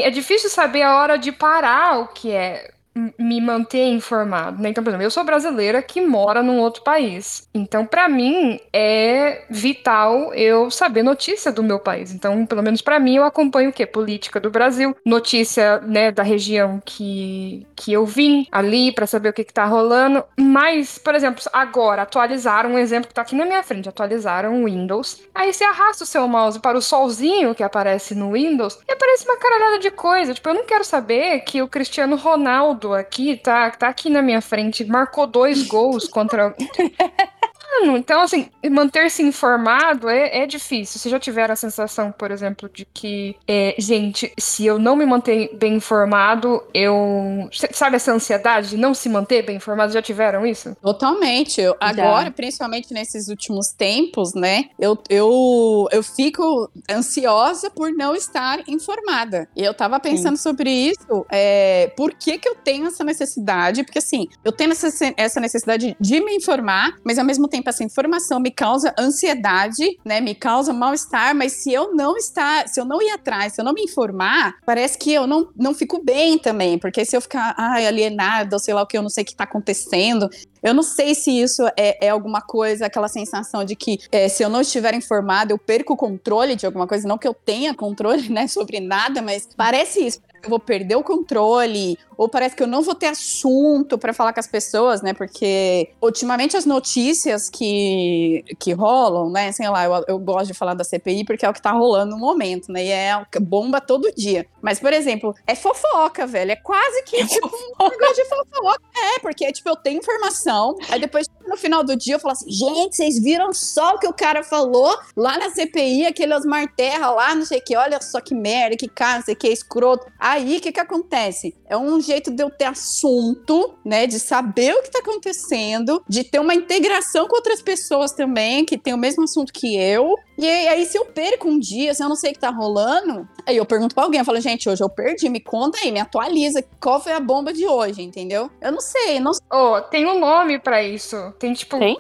é 0.02 0.10
difícil 0.10 0.50
saber 0.50 0.82
a 0.82 0.96
hora 0.96 1.16
de 1.16 1.32
parar 1.32 2.00
o 2.00 2.08
que 2.08 2.30
é 2.32 2.70
me 3.18 3.40
manter 3.40 3.84
informado, 3.88 4.62
né? 4.62 4.70
Então, 4.70 4.82
por 4.82 4.90
exemplo, 4.90 5.04
eu 5.04 5.10
sou 5.10 5.24
brasileira 5.24 5.82
que 5.82 6.00
mora 6.00 6.42
num 6.42 6.58
outro 6.58 6.82
país. 6.82 7.46
Então, 7.54 7.84
para 7.84 8.08
mim 8.08 8.58
é 8.72 9.44
vital 9.50 10.32
eu 10.34 10.70
saber 10.70 11.02
notícia 11.02 11.52
do 11.52 11.62
meu 11.62 11.78
país. 11.78 12.12
Então, 12.12 12.46
pelo 12.46 12.62
menos 12.62 12.80
para 12.80 12.98
mim, 12.98 13.16
eu 13.16 13.24
acompanho 13.24 13.70
o 13.70 13.72
quê? 13.72 13.84
Política 13.84 14.40
do 14.40 14.50
Brasil, 14.50 14.96
notícia, 15.04 15.78
né, 15.80 16.10
da 16.10 16.22
região 16.22 16.80
que, 16.84 17.66
que 17.76 17.92
eu 17.92 18.06
vim 18.06 18.46
ali 18.50 18.92
para 18.92 19.06
saber 19.06 19.28
o 19.28 19.32
que 19.32 19.44
que 19.44 19.52
tá 19.52 19.66
rolando. 19.66 20.24
Mas, 20.38 20.98
por 20.98 21.14
exemplo, 21.14 21.42
agora 21.52 22.02
atualizaram 22.02 22.70
um 22.70 22.78
exemplo 22.78 23.08
que 23.08 23.14
tá 23.14 23.22
aqui 23.22 23.36
na 23.36 23.44
minha 23.44 23.62
frente, 23.62 23.88
atualizaram 23.88 24.62
o 24.62 24.64
Windows. 24.64 25.22
Aí 25.34 25.52
você 25.52 25.64
arrasta 25.64 26.04
o 26.04 26.06
seu 26.06 26.26
mouse 26.26 26.58
para 26.60 26.78
o 26.78 26.82
solzinho 26.82 27.54
que 27.54 27.62
aparece 27.62 28.14
no 28.14 28.32
Windows 28.32 28.78
e 28.88 28.92
aparece 28.92 29.24
uma 29.24 29.36
caralhada 29.36 29.78
de 29.78 29.90
coisa. 29.90 30.32
Tipo, 30.32 30.48
eu 30.48 30.54
não 30.54 30.64
quero 30.64 30.84
saber 30.84 31.40
que 31.40 31.60
o 31.60 31.68
Cristiano 31.68 32.16
Ronaldo 32.16 32.85
aqui 32.94 33.36
tá, 33.36 33.70
tá 33.70 33.88
aqui 33.88 34.08
na 34.08 34.22
minha 34.22 34.40
frente, 34.40 34.84
marcou 34.84 35.26
dois 35.26 35.66
gols 35.66 36.08
contra. 36.08 36.54
Mano, 37.68 37.96
então, 37.96 38.20
assim, 38.20 38.48
manter-se 38.70 39.22
informado 39.22 40.08
é, 40.08 40.42
é 40.42 40.46
difícil. 40.46 41.00
Se 41.00 41.08
já 41.08 41.18
tiver 41.18 41.50
a 41.50 41.56
sensação, 41.56 42.12
por 42.12 42.30
exemplo, 42.30 42.68
de 42.72 42.84
que, 42.84 43.36
é, 43.46 43.74
gente, 43.78 44.32
se 44.38 44.64
eu 44.64 44.78
não 44.78 44.96
me 44.96 45.04
manter 45.04 45.54
bem 45.56 45.74
informado, 45.74 46.62
eu. 46.72 47.48
Sabe 47.72 47.96
essa 47.96 48.12
ansiedade 48.12 48.70
de 48.70 48.76
não 48.76 48.94
se 48.94 49.08
manter 49.08 49.42
bem 49.42 49.56
informado? 49.56 49.92
Já 49.92 50.00
tiveram 50.00 50.46
isso? 50.46 50.76
Totalmente. 50.80 51.60
Eu, 51.60 51.76
agora, 51.80 52.30
principalmente 52.30 52.92
nesses 52.94 53.28
últimos 53.28 53.68
tempos, 53.68 54.34
né? 54.34 54.70
Eu, 54.78 54.98
eu, 55.08 55.88
eu 55.90 56.02
fico 56.02 56.70
ansiosa 56.90 57.70
por 57.70 57.92
não 57.92 58.14
estar 58.14 58.60
informada. 58.68 59.48
E 59.56 59.62
eu 59.62 59.74
tava 59.74 59.98
pensando 60.00 60.36
Sim. 60.36 60.42
sobre 60.42 60.70
isso. 60.70 61.26
É, 61.30 61.92
por 61.96 62.14
que, 62.14 62.38
que 62.38 62.48
eu 62.48 62.54
tenho 62.54 62.86
essa 62.86 63.04
necessidade? 63.04 63.84
Porque, 63.84 63.98
assim, 63.98 64.28
eu 64.44 64.52
tenho 64.52 64.72
essa, 64.72 64.88
essa 65.16 65.40
necessidade 65.40 65.96
de 66.00 66.20
me 66.20 66.34
informar, 66.34 66.96
mas 67.04 67.18
ao 67.18 67.24
mesmo 67.24 67.48
tempo 67.48 67.55
essa 67.64 67.84
informação 67.84 68.40
me 68.40 68.50
causa 68.50 68.94
ansiedade, 68.98 69.98
né? 70.04 70.20
Me 70.20 70.34
causa 70.34 70.72
mal-estar, 70.72 71.34
mas 71.34 71.52
se 71.52 71.72
eu 71.72 71.94
não 71.94 72.16
estar, 72.16 72.68
se 72.68 72.80
eu 72.80 72.84
não 72.84 73.00
ir 73.00 73.10
atrás, 73.10 73.54
se 73.54 73.60
eu 73.60 73.64
não 73.64 73.72
me 73.72 73.82
informar, 73.82 74.56
parece 74.64 74.98
que 74.98 75.12
eu 75.12 75.26
não, 75.26 75.48
não 75.56 75.74
fico 75.74 76.02
bem 76.02 76.38
também, 76.38 76.78
porque 76.78 77.04
se 77.04 77.16
eu 77.16 77.20
ficar 77.20 77.54
ai, 77.56 77.86
alienada, 77.86 78.56
ou 78.56 78.60
sei 78.60 78.74
lá 78.74 78.82
o 78.82 78.86
que, 78.86 78.96
eu 78.96 79.02
não 79.02 79.10
sei 79.10 79.22
o 79.22 79.26
que 79.26 79.34
tá 79.34 79.44
acontecendo, 79.44 80.28
eu 80.66 80.74
não 80.74 80.82
sei 80.82 81.14
se 81.14 81.30
isso 81.30 81.62
é, 81.76 82.06
é 82.06 82.08
alguma 82.08 82.40
coisa, 82.40 82.86
aquela 82.86 83.06
sensação 83.06 83.64
de 83.64 83.76
que 83.76 84.00
é, 84.10 84.28
se 84.28 84.42
eu 84.42 84.48
não 84.48 84.60
estiver 84.60 84.94
informado, 84.94 85.52
eu 85.52 85.58
perco 85.58 85.92
o 85.92 85.96
controle 85.96 86.56
de 86.56 86.66
alguma 86.66 86.88
coisa. 86.88 87.06
Não 87.06 87.16
que 87.16 87.28
eu 87.28 87.34
tenha 87.34 87.72
controle, 87.72 88.28
né, 88.30 88.48
sobre 88.48 88.80
nada, 88.80 89.22
mas 89.22 89.48
parece 89.56 90.04
isso 90.04 90.20
eu 90.46 90.50
vou 90.50 90.60
perder 90.60 90.96
o 90.96 91.02
controle, 91.02 91.98
ou 92.16 92.28
parece 92.28 92.56
que 92.56 92.62
eu 92.62 92.66
não 92.66 92.80
vou 92.82 92.94
ter 92.94 93.06
assunto 93.06 93.98
para 93.98 94.12
falar 94.12 94.32
com 94.32 94.40
as 94.40 94.46
pessoas, 94.46 95.02
né? 95.02 95.12
Porque 95.12 95.90
ultimamente 96.00 96.56
as 96.56 96.64
notícias 96.64 97.50
que, 97.50 98.44
que 98.58 98.72
rolam, 98.72 99.30
né? 99.30 99.52
Sei 99.52 99.68
lá, 99.68 99.84
eu, 99.84 100.04
eu 100.08 100.18
gosto 100.18 100.46
de 100.46 100.54
falar 100.54 100.74
da 100.74 100.84
CPI 100.84 101.24
porque 101.24 101.44
é 101.44 101.50
o 101.50 101.52
que 101.52 101.60
tá 101.60 101.72
rolando 101.72 102.12
no 102.12 102.18
momento, 102.18 102.72
né? 102.72 102.84
E 102.84 102.90
é 102.90 103.20
bomba 103.40 103.80
todo 103.80 104.12
dia. 104.14 104.46
Mas, 104.62 104.78
por 104.78 104.92
exemplo, 104.92 105.34
é 105.46 105.54
fofoca, 105.54 106.26
velho. 106.26 106.52
É 106.52 106.56
quase 106.56 107.02
que 107.02 107.16
é 107.16 107.26
tipo 107.26 107.46
um 107.80 107.88
negócio 107.88 108.14
de 108.14 108.24
fofoca. 108.24 108.82
É, 108.96 109.18
porque 109.18 109.52
tipo, 109.52 109.68
eu 109.68 109.76
tenho 109.76 109.98
informação, 109.98 110.55
aí 110.88 111.00
depois 111.00 111.26
no 111.46 111.56
final 111.56 111.84
do 111.84 111.96
dia 111.96 112.14
eu 112.14 112.20
falo 112.20 112.32
assim, 112.32 112.50
gente, 112.50 112.96
vocês 112.96 113.18
viram 113.18 113.52
só 113.52 113.94
o 113.94 113.98
que 113.98 114.06
o 114.06 114.12
cara 114.12 114.42
falou 114.42 114.96
lá 115.16 115.38
na 115.38 115.50
CPI, 115.50 116.06
aquele 116.06 116.34
Osmar 116.34 116.66
Terra 116.74 117.10
lá, 117.10 117.34
não 117.34 117.44
sei 117.44 117.58
o 117.58 117.62
que, 117.62 117.76
olha 117.76 118.00
só 118.00 118.20
que 118.20 118.34
merda, 118.34 118.76
que 118.76 118.88
cara, 118.88 119.18
não 119.18 119.24
sei 119.24 119.34
o 119.34 119.36
que, 119.36 119.48
escroto. 119.48 120.06
Aí, 120.18 120.56
o 120.56 120.60
que 120.60 120.72
que 120.72 120.80
acontece? 120.80 121.54
É 121.68 121.76
um 121.76 122.00
jeito 122.00 122.30
de 122.30 122.42
eu 122.42 122.50
ter 122.50 122.64
assunto, 122.64 123.74
né, 123.84 124.06
de 124.06 124.18
saber 124.18 124.74
o 124.74 124.82
que 124.82 124.90
tá 124.90 124.98
acontecendo, 124.98 126.02
de 126.08 126.24
ter 126.24 126.40
uma 126.40 126.54
integração 126.54 127.28
com 127.28 127.36
outras 127.36 127.62
pessoas 127.62 128.12
também, 128.12 128.64
que 128.64 128.76
tem 128.76 128.94
o 128.94 128.98
mesmo 128.98 129.24
assunto 129.24 129.52
que 129.52 129.76
eu. 129.76 130.14
E 130.38 130.46
aí, 130.46 130.84
se 130.84 130.98
eu 130.98 131.04
perco 131.06 131.48
um 131.48 131.58
dia, 131.58 131.94
se 131.94 132.02
eu 132.02 132.08
não 132.08 132.16
sei 132.16 132.30
o 132.30 132.34
que 132.34 132.40
tá 132.40 132.50
rolando, 132.50 133.26
aí 133.46 133.56
eu 133.56 133.64
pergunto 133.64 133.94
pra 133.94 134.04
alguém, 134.04 134.20
eu 134.20 134.24
falo, 134.24 134.40
gente, 134.40 134.68
hoje 134.68 134.82
eu 134.82 134.88
perdi, 134.88 135.28
me 135.28 135.40
conta 135.40 135.78
aí, 135.78 135.90
me 135.90 136.00
atualiza, 136.00 136.62
qual 136.80 137.00
foi 137.00 137.12
a 137.12 137.20
bomba 137.20 137.52
de 137.52 137.66
hoje, 137.66 138.02
entendeu? 138.02 138.50
Eu 138.60 138.72
não 138.72 138.80
sei, 138.80 139.18
não 139.18 139.32
Oh, 139.50 139.80
tem 139.80 140.06
um 140.06 140.18
nome 140.18 140.58
para 140.58 140.82
isso. 140.82 141.32
Tem 141.38 141.52
tipo. 141.54 141.78
Tem? 141.78 141.98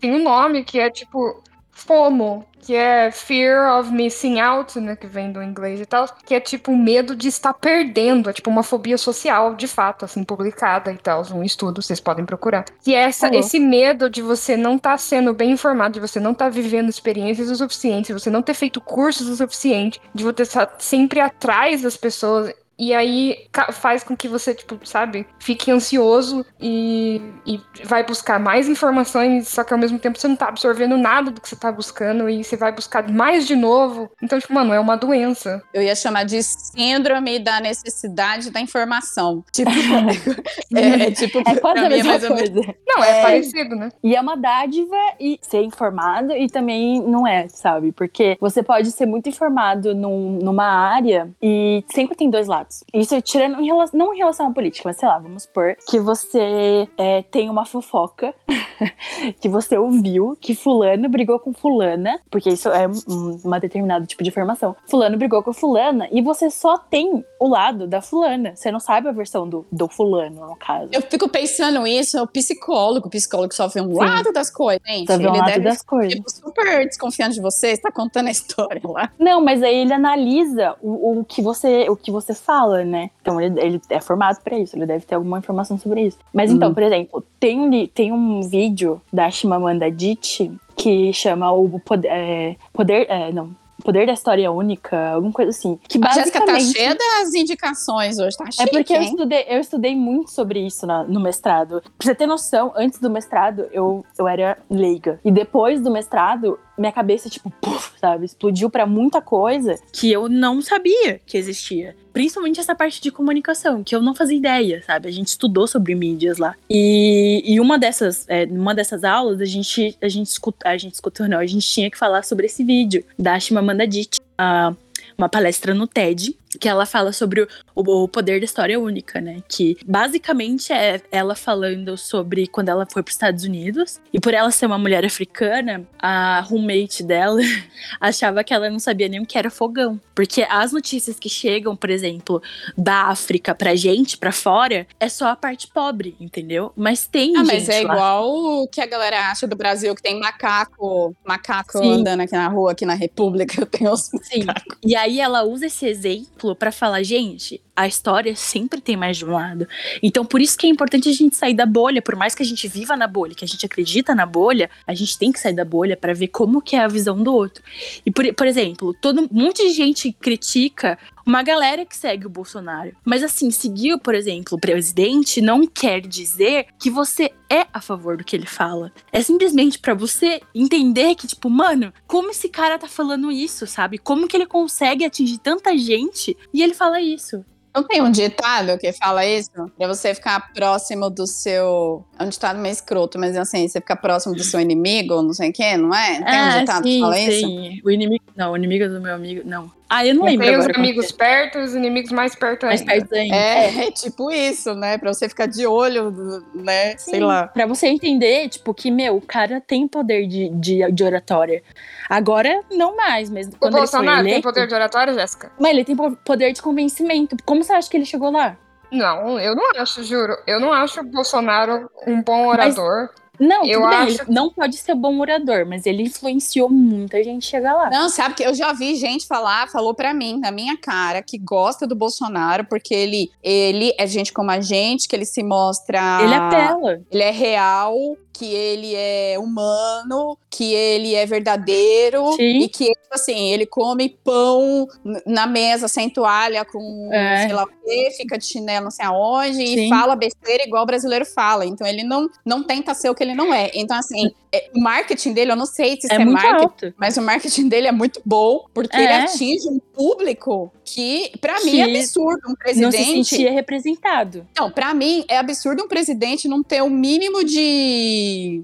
Tem 0.00 0.12
um 0.12 0.22
nome 0.22 0.64
que 0.64 0.78
é 0.78 0.90
tipo 0.90 1.42
FOMO, 1.78 2.44
que 2.60 2.74
é 2.74 3.10
Fear 3.10 3.78
of 3.78 3.90
Missing 3.92 4.40
Out, 4.40 4.80
né, 4.80 4.96
que 4.96 5.06
vem 5.06 5.30
do 5.30 5.42
inglês 5.42 5.80
e 5.80 5.86
tal, 5.86 6.06
que 6.26 6.34
é 6.34 6.40
tipo 6.40 6.76
medo 6.76 7.14
de 7.14 7.28
estar 7.28 7.54
perdendo, 7.54 8.28
é 8.28 8.32
tipo 8.32 8.50
uma 8.50 8.62
fobia 8.62 8.98
social, 8.98 9.54
de 9.54 9.68
fato, 9.68 10.04
assim, 10.04 10.24
publicada 10.24 10.92
e 10.92 10.96
tal, 10.96 11.22
um 11.32 11.42
estudo, 11.42 11.80
vocês 11.80 12.00
podem 12.00 12.24
procurar. 12.24 12.64
Que 12.82 12.94
é 12.94 13.02
essa, 13.04 13.34
esse 13.34 13.60
medo 13.60 14.10
de 14.10 14.20
você 14.20 14.56
não 14.56 14.76
estar 14.76 14.90
tá 14.90 14.98
sendo 14.98 15.32
bem 15.32 15.52
informado, 15.52 15.94
de 15.94 16.00
você 16.00 16.18
não 16.18 16.32
estar 16.32 16.46
tá 16.46 16.50
vivendo 16.50 16.88
experiências 16.88 17.50
o 17.50 17.56
suficiente, 17.56 18.08
de 18.08 18.12
você 18.14 18.28
não 18.28 18.42
ter 18.42 18.54
feito 18.54 18.80
cursos 18.80 19.28
o 19.28 19.36
suficiente, 19.36 20.00
de 20.12 20.24
você 20.24 20.42
estar 20.42 20.74
sempre 20.78 21.20
atrás 21.20 21.82
das 21.82 21.96
pessoas 21.96 22.52
e 22.78 22.94
aí 22.94 23.48
faz 23.72 24.04
com 24.04 24.16
que 24.16 24.28
você, 24.28 24.54
tipo, 24.54 24.78
sabe, 24.84 25.26
fique 25.40 25.70
ansioso 25.70 26.46
e, 26.60 27.20
e 27.44 27.60
vai 27.84 28.04
buscar 28.04 28.38
mais 28.38 28.68
informações, 28.68 29.48
só 29.48 29.64
que 29.64 29.72
ao 29.72 29.78
mesmo 29.78 29.98
tempo 29.98 30.18
você 30.18 30.28
não 30.28 30.36
tá 30.36 30.48
absorvendo 30.48 30.96
nada 30.96 31.30
do 31.30 31.40
que 31.40 31.48
você 31.48 31.56
tá 31.56 31.72
buscando 31.72 32.28
e 32.28 32.44
você 32.44 32.56
vai 32.56 32.70
buscar 32.70 33.08
mais 33.10 33.46
de 33.46 33.56
novo. 33.56 34.10
Então, 34.22 34.38
tipo, 34.38 34.54
mano, 34.54 34.72
é 34.72 34.78
uma 34.78 34.96
doença. 34.96 35.60
Eu 35.74 35.82
ia 35.82 35.96
chamar 35.96 36.24
de 36.24 36.40
síndrome 36.42 37.40
da 37.40 37.60
necessidade 37.60 38.50
da 38.50 38.60
informação. 38.60 39.44
Tipo, 39.52 39.70
é, 40.76 41.06
é, 41.06 41.10
tipo, 41.10 41.38
é 41.38 41.56
quase 41.56 41.84
a 41.84 41.88
mesma 41.88 42.18
coisa. 42.20 42.74
Não, 42.86 43.02
é, 43.02 43.18
é, 43.18 43.22
parecido, 43.22 43.74
né? 43.74 43.88
E 44.04 44.14
é 44.14 44.20
uma 44.20 44.36
dádiva 44.36 44.96
e 45.18 45.38
ser 45.42 45.62
informado 45.62 46.32
e 46.32 46.48
também 46.48 47.02
não 47.02 47.26
é, 47.26 47.48
sabe? 47.48 47.90
Porque 47.90 48.36
você 48.40 48.62
pode 48.62 48.92
ser 48.92 49.06
muito 49.06 49.28
informado 49.28 49.94
num, 49.94 50.38
numa 50.40 50.66
área 50.66 51.28
e 51.42 51.84
sempre 51.88 52.16
tem 52.16 52.30
dois 52.30 52.46
lados. 52.46 52.67
Isso 52.92 53.20
tirando, 53.22 53.60
em 53.60 53.66
relação, 53.66 53.98
não 53.98 54.14
em 54.14 54.18
relação 54.18 54.46
à 54.48 54.52
política, 54.52 54.88
mas 54.88 54.96
sei 54.96 55.08
lá, 55.08 55.18
vamos 55.18 55.44
supor 55.44 55.76
que 55.88 55.98
você 55.98 56.88
é, 56.96 57.22
tem 57.22 57.48
uma 57.48 57.64
fofoca 57.64 58.34
que 59.40 59.48
você 59.48 59.76
ouviu 59.78 60.36
que 60.40 60.54
fulano 60.54 61.08
brigou 61.08 61.38
com 61.38 61.52
fulana, 61.52 62.20
porque 62.30 62.50
isso 62.50 62.68
é 62.68 62.86
um, 62.86 63.40
uma 63.44 63.58
determinado 63.58 64.06
tipo 64.06 64.22
de 64.22 64.30
informação. 64.30 64.76
Fulano 64.88 65.16
brigou 65.16 65.42
com 65.42 65.52
fulana 65.52 66.08
e 66.10 66.20
você 66.20 66.50
só 66.50 66.78
tem 66.78 67.24
o 67.40 67.48
lado 67.48 67.86
da 67.86 68.00
fulana. 68.00 68.54
Você 68.54 68.70
não 68.70 68.80
sabe 68.80 69.08
a 69.08 69.12
versão 69.12 69.48
do, 69.48 69.66
do 69.70 69.88
fulano, 69.88 70.46
no 70.46 70.56
caso. 70.56 70.88
Eu 70.92 71.02
fico 71.02 71.28
pensando 71.28 71.86
isso, 71.86 72.20
o 72.22 72.26
psicólogo, 72.26 73.08
o 73.08 73.10
psicólogo 73.10 73.54
só 73.54 73.68
vê 73.68 73.80
um 73.80 73.92
Sim. 73.92 73.98
lado 73.98 74.32
das 74.32 74.50
coisas, 74.50 74.82
gente. 74.86 75.10
Só 75.10 75.18
vê 75.18 75.26
um 75.26 75.34
ele 75.34 75.38
lado 75.38 75.62
das 75.62 75.82
coisas. 75.82 76.14
Tipo, 76.14 76.30
super 76.30 76.86
desconfiando 76.86 77.34
de 77.34 77.40
você, 77.40 77.68
está 77.68 77.90
contando 77.90 78.28
a 78.28 78.30
história 78.30 78.80
lá. 78.84 79.10
Não, 79.18 79.40
mas 79.40 79.62
aí 79.62 79.76
ele 79.76 79.92
analisa 79.92 80.76
o, 80.80 81.20
o 81.20 81.24
que 81.24 81.42
você 81.42 81.88
o 81.88 81.96
que 81.96 82.10
você 82.10 82.34
fala 82.34 82.57
fala, 82.58 82.84
né? 82.84 83.10
Então 83.20 83.40
ele, 83.40 83.60
ele 83.60 83.80
é 83.88 84.00
formado 84.00 84.40
para 84.42 84.58
isso, 84.58 84.76
ele 84.76 84.86
deve 84.86 85.04
ter 85.06 85.14
alguma 85.14 85.38
informação 85.38 85.78
sobre 85.78 86.06
isso. 86.06 86.18
Mas 86.32 86.50
então, 86.50 86.68
uhum. 86.68 86.74
por 86.74 86.82
exemplo, 86.82 87.24
tem 87.38 87.60
um, 87.60 87.86
tem 87.86 88.12
um 88.12 88.42
vídeo 88.42 89.00
da 89.12 89.30
Shimamanda 89.30 89.86
Adichie 89.86 90.52
que 90.76 91.12
chama 91.12 91.52
o 91.52 91.78
Poder. 91.80 92.08
É, 92.08 92.56
poder 92.72 93.06
é, 93.08 93.32
não, 93.32 93.54
Poder 93.84 94.06
da 94.06 94.12
História 94.12 94.50
Única, 94.50 95.10
alguma 95.10 95.32
coisa 95.32 95.50
assim. 95.50 95.78
Que 95.88 95.98
basicamente... 95.98 96.50
A 96.50 96.58
Jéssica 96.58 96.74
tá 96.74 96.78
cheia 96.78 96.96
das 96.96 97.32
indicações 97.32 98.18
hoje, 98.18 98.36
tá 98.36 98.50
cheia. 98.50 98.66
É 98.66 98.70
porque 98.70 98.92
eu 98.92 99.02
estudei, 99.02 99.46
eu 99.48 99.60
estudei 99.60 99.94
muito 99.94 100.32
sobre 100.32 100.66
isso 100.66 100.84
na, 100.84 101.04
no 101.04 101.20
mestrado. 101.20 101.80
Pra 101.80 102.06
você 102.06 102.14
ter 102.14 102.26
noção, 102.26 102.72
antes 102.74 102.98
do 102.98 103.08
mestrado, 103.08 103.68
eu, 103.70 104.04
eu 104.18 104.26
era 104.26 104.58
leiga. 104.68 105.20
E 105.24 105.30
depois 105.30 105.80
do 105.80 105.92
mestrado, 105.92 106.58
minha 106.78 106.92
cabeça, 106.92 107.28
tipo, 107.28 107.50
puff, 107.60 107.92
sabe, 108.00 108.24
explodiu 108.24 108.70
para 108.70 108.86
muita 108.86 109.20
coisa 109.20 109.74
que 109.92 110.10
eu 110.10 110.28
não 110.28 110.62
sabia 110.62 111.20
que 111.26 111.36
existia. 111.36 111.96
Principalmente 112.12 112.60
essa 112.60 112.74
parte 112.74 113.00
de 113.00 113.10
comunicação, 113.10 113.84
que 113.84 113.94
eu 113.94 114.02
não 114.02 114.14
fazia 114.14 114.36
ideia, 114.36 114.82
sabe? 114.84 115.08
A 115.08 115.12
gente 115.12 115.28
estudou 115.28 115.66
sobre 115.66 115.94
mídias 115.94 116.38
lá. 116.38 116.54
E, 116.68 117.42
e 117.44 117.60
uma 117.60 117.78
dessas, 117.78 118.24
é, 118.28 118.44
uma 118.44 118.74
dessas 118.74 119.04
aulas, 119.04 119.40
a 119.40 119.44
gente, 119.44 119.96
a 120.00 120.08
gente 120.08 120.26
escuta, 120.26 120.68
a 120.68 120.76
gente 120.76 120.94
escutou, 120.94 121.28
não, 121.28 121.38
a 121.38 121.46
gente 121.46 121.68
tinha 121.68 121.90
que 121.90 121.98
falar 121.98 122.22
sobre 122.24 122.46
esse 122.46 122.64
vídeo 122.64 123.04
da 123.18 123.38
Shimamanda 123.38 123.84
Adichie, 123.84 124.20
a 124.36 124.74
uma 125.18 125.28
palestra 125.28 125.74
no 125.74 125.86
TED, 125.86 126.38
que 126.58 126.68
ela 126.68 126.86
fala 126.86 127.12
sobre 127.12 127.42
o, 127.42 127.48
o, 127.74 128.08
poder 128.08 128.38
da 128.38 128.44
história 128.44 128.78
única, 128.78 129.20
né? 129.20 129.42
Que 129.48 129.76
basicamente 129.86 130.72
é 130.72 131.00
ela 131.10 131.34
falando 131.34 131.96
sobre 131.96 132.46
quando 132.46 132.70
ela 132.70 132.86
foi 132.90 133.02
para 133.02 133.10
os 133.10 133.14
Estados 133.14 133.44
Unidos 133.44 134.00
e 134.12 134.20
por 134.20 134.32
ela 134.32 134.50
ser 134.50 134.66
uma 134.66 134.78
mulher 134.78 135.04
africana, 135.04 135.86
a 135.98 136.40
roommate 136.40 137.02
dela 137.02 137.40
achava 138.00 138.42
que 138.42 138.54
ela 138.54 138.70
não 138.70 138.78
sabia 138.78 139.08
nem 139.08 139.20
o 139.20 139.26
que 139.26 139.36
era 139.36 139.50
fogão, 139.50 140.00
porque 140.14 140.46
as 140.48 140.72
notícias 140.72 141.18
que 141.18 141.28
chegam, 141.28 141.76
por 141.76 141.90
exemplo, 141.90 142.42
da 142.76 143.08
África 143.08 143.54
pra 143.54 143.74
gente, 143.74 144.16
pra 144.16 144.32
fora, 144.32 144.86
é 144.98 145.08
só 145.08 145.28
a 145.28 145.36
parte 145.36 145.66
pobre, 145.68 146.16
entendeu? 146.20 146.72
Mas 146.76 147.06
tem 147.06 147.36
ah, 147.36 147.44
gente 147.44 147.46
mas 147.46 147.68
é 147.68 147.82
lá. 147.82 147.94
igual 147.94 148.28
o 148.62 148.68
que 148.68 148.80
a 148.80 148.86
galera 148.86 149.30
acha 149.30 149.46
do 149.46 149.56
Brasil 149.56 149.94
que 149.94 150.02
tem 150.02 150.18
macaco, 150.18 151.14
macaco 151.24 151.78
Sim. 151.78 151.92
andando 151.92 152.20
aqui 152.20 152.32
na 152.32 152.48
rua, 152.48 152.72
aqui 152.72 152.86
na 152.86 152.94
República, 152.94 153.64
tem 153.66 153.88
os 153.88 154.10
Sim. 154.22 154.46
E 154.84 154.96
aí 154.96 155.20
ela 155.20 155.42
usa 155.42 155.66
esse 155.66 155.86
exemplo 155.86 156.37
para 156.56 156.72
falar, 156.72 157.02
gente, 157.02 157.60
a 157.78 157.86
história 157.86 158.34
sempre 158.34 158.80
tem 158.80 158.96
mais 158.96 159.18
de 159.18 159.24
um 159.24 159.30
lado. 159.30 159.68
Então, 160.02 160.24
por 160.24 160.40
isso 160.40 160.58
que 160.58 160.66
é 160.66 160.68
importante 160.70 161.08
a 161.08 161.12
gente 161.12 161.36
sair 161.36 161.54
da 161.54 161.64
bolha. 161.64 162.02
Por 162.02 162.16
mais 162.16 162.34
que 162.34 162.42
a 162.42 162.46
gente 162.46 162.66
viva 162.66 162.96
na 162.96 163.06
bolha, 163.06 163.36
que 163.36 163.44
a 163.44 163.48
gente 163.48 163.64
acredita 163.64 164.16
na 164.16 164.26
bolha, 164.26 164.68
a 164.84 164.94
gente 164.94 165.16
tem 165.16 165.30
que 165.30 165.38
sair 165.38 165.54
da 165.54 165.64
bolha 165.64 165.96
para 165.96 166.12
ver 166.12 166.26
como 166.26 166.60
que 166.60 166.74
é 166.74 166.80
a 166.80 166.88
visão 166.88 167.22
do 167.22 167.32
outro. 167.32 167.62
E, 168.04 168.10
por, 168.10 168.34
por 168.34 168.48
exemplo, 168.48 168.92
todo 169.00 169.20
um 169.20 169.28
monte 169.30 169.62
de 169.62 169.72
gente 169.72 170.10
critica 170.12 170.98
uma 171.24 171.42
galera 171.42 171.84
que 171.84 171.96
segue 171.96 172.26
o 172.26 172.30
Bolsonaro. 172.30 172.96
Mas 173.04 173.22
assim, 173.22 173.50
seguir, 173.50 173.98
por 173.98 174.14
exemplo, 174.14 174.56
o 174.56 174.60
presidente 174.60 175.40
não 175.40 175.66
quer 175.66 176.00
dizer 176.00 176.66
que 176.80 176.90
você 176.90 177.30
é 177.50 177.66
a 177.72 177.80
favor 177.80 178.16
do 178.16 178.24
que 178.24 178.34
ele 178.34 178.46
fala. 178.46 178.90
É 179.12 179.20
simplesmente 179.20 179.78
para 179.78 179.94
você 179.94 180.40
entender 180.54 181.14
que, 181.14 181.26
tipo, 181.26 181.48
mano, 181.48 181.92
como 182.06 182.30
esse 182.30 182.48
cara 182.48 182.78
tá 182.78 182.88
falando 182.88 183.30
isso, 183.30 183.66
sabe? 183.66 183.98
Como 183.98 184.26
que 184.26 184.36
ele 184.36 184.46
consegue 184.46 185.04
atingir 185.04 185.38
tanta 185.38 185.76
gente 185.76 186.36
e 186.52 186.62
ele 186.62 186.74
fala 186.74 187.00
isso. 187.00 187.44
Não 187.78 187.84
tem 187.84 188.02
um 188.02 188.10
ditado 188.10 188.76
que 188.76 188.92
fala 188.92 189.24
isso? 189.24 189.50
Pra 189.76 189.86
você 189.86 190.12
ficar 190.12 190.52
próximo 190.52 191.08
do 191.08 191.28
seu. 191.28 192.04
É 192.18 192.24
um 192.24 192.28
ditado 192.28 192.58
meio 192.58 192.72
escroto, 192.72 193.20
mas 193.20 193.36
assim, 193.36 193.68
você 193.68 193.80
ficar 193.80 193.94
próximo 193.94 194.34
do 194.34 194.42
seu 194.42 194.58
inimigo, 194.58 195.22
não 195.22 195.32
sei 195.32 195.50
o 195.50 195.52
quê, 195.52 195.76
não 195.76 195.94
é? 195.94 196.20
Tem 196.20 196.38
ah, 196.38 196.56
um 196.56 196.58
ditado 196.58 196.82
sim, 196.82 196.94
que 196.94 197.00
fala 197.00 197.14
sim. 197.14 197.28
isso? 197.28 197.86
O 197.86 197.90
inimigo. 197.92 198.24
Não, 198.34 198.52
o 198.52 198.56
inimigo 198.56 198.88
do 198.88 199.00
meu 199.00 199.14
amigo. 199.14 199.42
Não. 199.44 199.70
Ah, 199.88 200.04
eu 200.04 200.14
não 200.14 200.24
lembro. 200.24 200.44
Tem 200.44 200.58
os 200.58 200.66
amigos 200.66 201.06
como 201.06 201.18
perto 201.18 201.58
os 201.60 201.74
inimigos 201.74 202.10
mais 202.10 202.34
perto 202.34 202.66
é. 202.66 202.68
mais 202.70 202.80
ainda. 202.80 202.92
perto 202.92 203.14
ainda. 203.14 203.36
É, 203.36 203.86
é 203.86 203.90
tipo 203.92 204.30
isso, 204.30 204.74
né? 204.74 204.98
Pra 204.98 205.14
você 205.14 205.28
ficar 205.28 205.46
de 205.46 205.64
olho, 205.64 206.10
né? 206.52 206.96
Sei 206.98 207.14
Sim, 207.14 207.20
lá. 207.20 207.46
Pra 207.46 207.64
você 207.64 207.86
entender, 207.86 208.48
tipo, 208.48 208.74
que, 208.74 208.90
meu, 208.90 209.16
o 209.16 209.20
cara 209.20 209.60
tem 209.60 209.86
poder 209.86 210.26
de, 210.26 210.48
de, 210.50 210.92
de 210.92 211.04
oratória. 211.04 211.62
Agora, 212.08 212.62
não 212.70 212.96
mais, 212.96 213.28
mas 213.30 213.46
O 213.48 213.50
quando 213.58 213.72
ele 213.74 213.80
Bolsonaro 213.80 214.16
tem 214.22 214.30
eleito... 214.30 214.42
poder 214.48 214.66
de 214.66 214.74
oratória, 214.74 215.12
Jéssica? 215.14 215.52
Mas 215.58 215.70
ele 215.72 215.84
tem 215.84 215.94
po- 215.96 216.16
poder 216.24 216.52
de 216.52 216.62
convencimento. 216.62 217.36
Como 217.44 217.62
você 217.62 217.72
acha 217.72 217.90
que 217.90 217.96
ele 217.96 218.04
chegou 218.06 218.30
lá? 218.30 218.56
Não, 218.90 219.38
eu 219.38 219.54
não 219.54 219.70
acho, 219.76 220.02
juro. 220.02 220.34
Eu 220.46 220.58
não 220.58 220.72
acho 220.72 221.00
o 221.00 221.04
Bolsonaro 221.04 221.90
um 222.06 222.22
bom 222.22 222.46
orador. 222.46 223.10
Não, 223.38 223.64
Eu 223.64 223.80
bem, 223.80 223.98
acho 223.98 224.22
ele 224.22 224.32
não 224.32 224.50
pode 224.50 224.76
ser 224.76 224.94
bom 224.94 225.18
orador, 225.20 225.66
mas 225.66 225.86
ele 225.86 226.02
influenciou 226.02 226.68
muita 226.68 227.22
gente 227.22 227.46
chegar 227.46 227.74
lá. 227.74 227.90
Não, 227.90 228.08
sabe 228.08 228.34
que 228.34 228.42
eu 228.42 228.54
já 228.54 228.72
vi 228.72 228.96
gente 228.96 229.26
falar, 229.26 229.68
falou 229.68 229.94
pra 229.94 230.12
mim, 230.12 230.38
na 230.38 230.50
minha 230.50 230.76
cara, 230.76 231.22
que 231.22 231.38
gosta 231.38 231.86
do 231.86 231.94
Bolsonaro 231.94 232.64
porque 232.64 232.94
ele, 232.94 233.30
ele 233.42 233.92
é 233.98 234.06
gente 234.06 234.32
como 234.32 234.50
a 234.50 234.60
gente, 234.60 235.08
que 235.08 235.14
ele 235.14 235.24
se 235.24 235.42
mostra. 235.42 235.98
Ele 236.22 236.34
apela. 236.34 237.00
Ele 237.10 237.22
é 237.22 237.30
real, 237.30 237.94
que 238.38 238.54
ele 238.54 238.94
é 238.94 239.36
humano, 239.36 240.38
que 240.48 240.72
ele 240.72 241.14
é 241.14 241.26
verdadeiro 241.26 242.32
Sim. 242.34 242.60
e 242.60 242.68
que, 242.68 242.86
tipo 242.86 243.14
assim, 243.14 243.50
ele 243.50 243.66
come 243.66 244.08
pão 244.08 244.86
na 245.26 245.44
mesa 245.44 245.88
sem 245.88 246.08
toalha 246.08 246.64
com 246.64 247.10
É. 247.12 247.46
sei 247.46 247.52
lá 247.52 247.64
o 247.64 247.66
quê, 247.66 248.10
fica 248.16 248.38
de 248.38 248.44
chinelo 248.44 248.84
não 248.84 248.90
sei 248.92 249.06
aonde 249.06 249.62
e 249.62 249.74
Sim. 249.74 249.88
fala 249.88 250.14
besteira 250.14 250.62
igual 250.62 250.84
o 250.84 250.86
brasileiro 250.86 251.26
fala. 251.26 251.66
Então 251.66 251.84
ele 251.84 252.04
não, 252.04 252.28
não 252.44 252.62
tenta 252.62 252.94
ser 252.94 253.10
o 253.10 253.14
que 253.14 253.24
ele 253.24 253.27
não 253.34 253.52
é. 253.52 253.70
Então, 253.74 253.96
assim, 253.96 254.30
é- 254.52 254.70
o 254.74 254.80
marketing 254.80 255.32
dele, 255.32 255.52
eu 255.52 255.56
não 255.56 255.66
sei 255.66 255.92
se 256.00 256.06
isso 256.06 256.12
É 256.12 256.16
é, 256.16 256.24
marketing. 256.24 256.54
alto. 256.62 256.94
Mas 256.96 257.16
o 257.16 257.22
marketing 257.22 257.68
dele 257.68 257.86
é 257.88 257.92
muito 257.92 258.20
bom, 258.24 258.64
porque 258.74 258.96
É. 258.96 259.00
ele 259.04 259.12
atinge 259.24 259.68
um 259.68 259.78
público 259.78 260.72
que, 260.84 261.32
pra 261.40 261.60
mim, 261.64 261.80
é 261.80 261.98
absurdo 261.98 262.40
um 262.46 262.50
Não 262.50 262.56
presidente. 262.56 263.24
se 263.24 263.30
sentia 263.36 263.50
representado. 263.52 264.46
Não, 264.58 264.70
pra 264.70 264.92
mim 264.94 265.24
é 265.28 265.36
absurdo 265.38 265.84
um 265.84 265.88
presidente 265.88 266.48
não 266.48 266.62
ter 266.62 266.82
o 266.82 266.90
mínimo 266.90 267.42
de. 267.44 268.62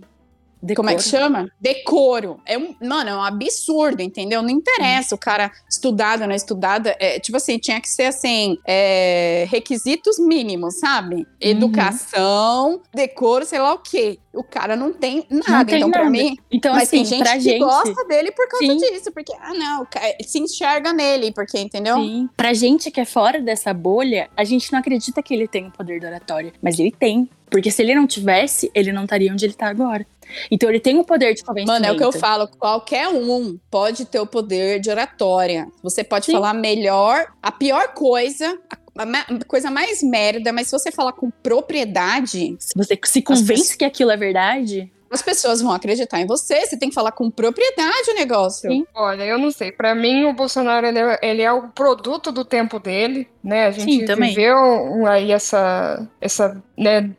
Como 0.75 0.89
é 0.91 0.95
que 0.95 1.03
Decoro. 1.03 1.23
chama? 1.23 1.49
Decoro. 1.61 2.41
É 2.47 2.57
um, 2.57 2.75
mano, 2.83 3.11
é 3.11 3.17
um 3.17 3.23
absurdo, 3.23 4.01
entendeu? 4.03 4.43
Não 4.43 4.51
interessa 4.51 5.15
o 5.15 5.19
cara 5.19 5.51
estudado 5.69 6.23
ou 6.23 6.29
não 6.29 6.35
estudado. 6.35 6.89
É, 6.99 7.19
tipo 7.19 7.37
assim, 7.37 7.59
tinha 7.59 7.81
que 7.81 7.89
ser 7.89 8.05
assim: 8.05 8.57
é, 8.67 9.47
requisitos 9.51 10.19
mínimos, 10.19 10.79
sabe? 10.79 11.27
Educação, 11.41 12.81
decoro, 12.95 13.45
sei 13.45 13.59
lá 13.59 13.75
o 13.75 13.79
quê. 13.79 14.19
O 14.33 14.43
cara 14.43 14.75
não 14.77 14.93
tem 14.93 15.25
nada. 15.31 15.59
Não 15.59 15.65
tem 15.65 15.77
então, 15.77 15.91
pra 15.91 16.01
nada. 16.01 16.11
mim, 16.11 16.37
Então, 16.51 16.75
mas 16.75 16.85
assim, 16.85 16.97
tem 16.99 17.05
gente 17.05 17.23
pra 17.23 17.33
que 17.35 17.41
gente. 17.41 17.59
gosta 17.61 18.05
dele 18.07 18.33
por 18.33 18.49
causa 18.49 18.67
Sim. 18.67 18.77
disso, 18.77 19.13
porque, 19.13 19.33
ah, 19.41 19.55
não, 19.55 19.87
se 20.27 20.39
enxerga 20.41 20.93
nele, 20.93 21.33
porque, 21.33 21.59
entendeu? 21.59 21.97
Sim. 21.97 22.29
Pra 22.37 22.53
gente 22.53 22.91
que 22.91 23.01
é 23.01 23.05
fora 23.05 23.41
dessa 23.41 23.73
bolha, 23.73 24.29
a 24.37 24.43
gente 24.45 24.73
não 24.73 24.81
acredita 24.81 25.23
que 25.23 25.33
ele 25.35 25.47
tem 25.47 25.69
o 25.69 25.71
poder 25.71 26.01
da 26.01 26.09
oratória. 26.09 26.53
Mas 26.61 26.79
ele 26.79 26.91
tem. 26.91 27.29
Porque 27.49 27.71
se 27.71 27.81
ele 27.83 27.95
não 27.95 28.07
tivesse, 28.07 28.69
ele 28.75 28.91
não 28.91 29.05
estaria 29.05 29.33
onde 29.33 29.45
ele 29.45 29.53
tá 29.55 29.69
agora. 29.69 30.05
Então 30.51 30.69
ele 30.69 30.81
tem 30.81 30.99
o 30.99 31.05
poder 31.05 31.35
de 31.35 31.43
convencimento. 31.43 31.83
Mano, 31.83 31.87
é 31.87 31.93
o 31.93 31.97
que 31.97 32.05
eu 32.05 32.13
falo, 32.13 32.49
qualquer 32.49 33.09
um 33.09 33.59
pode 33.71 34.05
ter 34.05 34.21
o 34.21 34.27
poder 34.27 34.81
de 34.81 34.91
oratória. 34.91 35.67
Você 35.83 36.05
pode 36.05 36.27
Sim. 36.27 36.33
falar 36.33 36.55
melhor, 36.55 37.27
a 37.43 37.53
pior 37.53 37.95
coisa, 37.95 38.59
a, 38.97 39.45
coisa 39.47 39.71
mais 39.71 40.03
merda, 40.03 40.53
mas 40.53 40.69
se 40.69 40.73
você 40.73 40.93
falar 40.93 41.13
com 41.13 41.31
propriedade, 41.31 42.57
Se 42.59 42.73
você 42.77 42.99
se 43.05 43.23
convence 43.23 43.77
que 43.77 43.85
aquilo 43.85 44.11
é 44.11 44.17
verdade, 44.17 44.91
as 45.15 45.23
pessoas 45.23 45.63
vão 45.63 45.73
acreditar 45.73 46.21
em 46.21 46.27
você. 46.27 46.67
Você 46.67 46.77
tem 46.79 46.89
que 46.89 46.95
falar 46.95 47.13
com 47.13 47.31
propriedade 47.31 48.11
o 48.11 48.15
negócio. 48.15 48.71
Sim. 48.71 48.85
Olha, 48.95 49.23
eu 49.25 49.39
não 49.39 49.51
sei. 49.51 49.73
Pra 49.73 49.95
mim, 49.95 50.25
o 50.25 50.33
Bolsonaro 50.35 50.87
ele 50.87 50.99
é, 50.99 51.19
ele 51.23 51.43
é 51.43 51.51
o 51.53 51.69
produto 51.69 52.31
do 52.31 52.45
tempo 52.45 52.79
dele, 52.79 53.27
né? 53.43 53.67
A 53.67 53.71
gente 53.71 54.01
Sim, 54.01 54.05
também. 54.05 54.31
viveu 54.31 55.07
aí 55.07 55.33
essa, 55.33 56.07
essa, 56.21 56.63
né, 56.77 57.11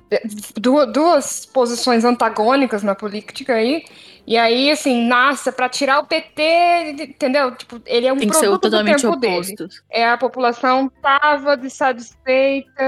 du- 0.55 0.85
duas 0.85 1.45
posições 1.45 2.03
antagônicas 2.05 2.83
na 2.83 2.93
política 2.95 3.53
aí. 3.55 3.83
E 4.27 4.37
aí, 4.37 4.71
assim, 4.71 5.05
nasce 5.07 5.51
pra 5.51 5.69
tirar 5.69 5.99
o 5.99 6.05
PT, 6.07 6.95
entendeu? 6.99 7.51
Tipo, 7.55 7.79
ele 7.85 8.07
é 8.07 8.11
um 8.11 8.17
tem 8.17 8.27
que 8.27 8.35
ser 8.35 8.47
produto 8.47 8.71
do 8.71 8.83
tempo 8.83 9.15
dele. 9.17 9.33
oposto. 9.35 9.67
É, 9.87 10.09
a 10.09 10.17
população 10.17 10.91
tava 10.99 11.55
dissatisfeita, 11.55 12.81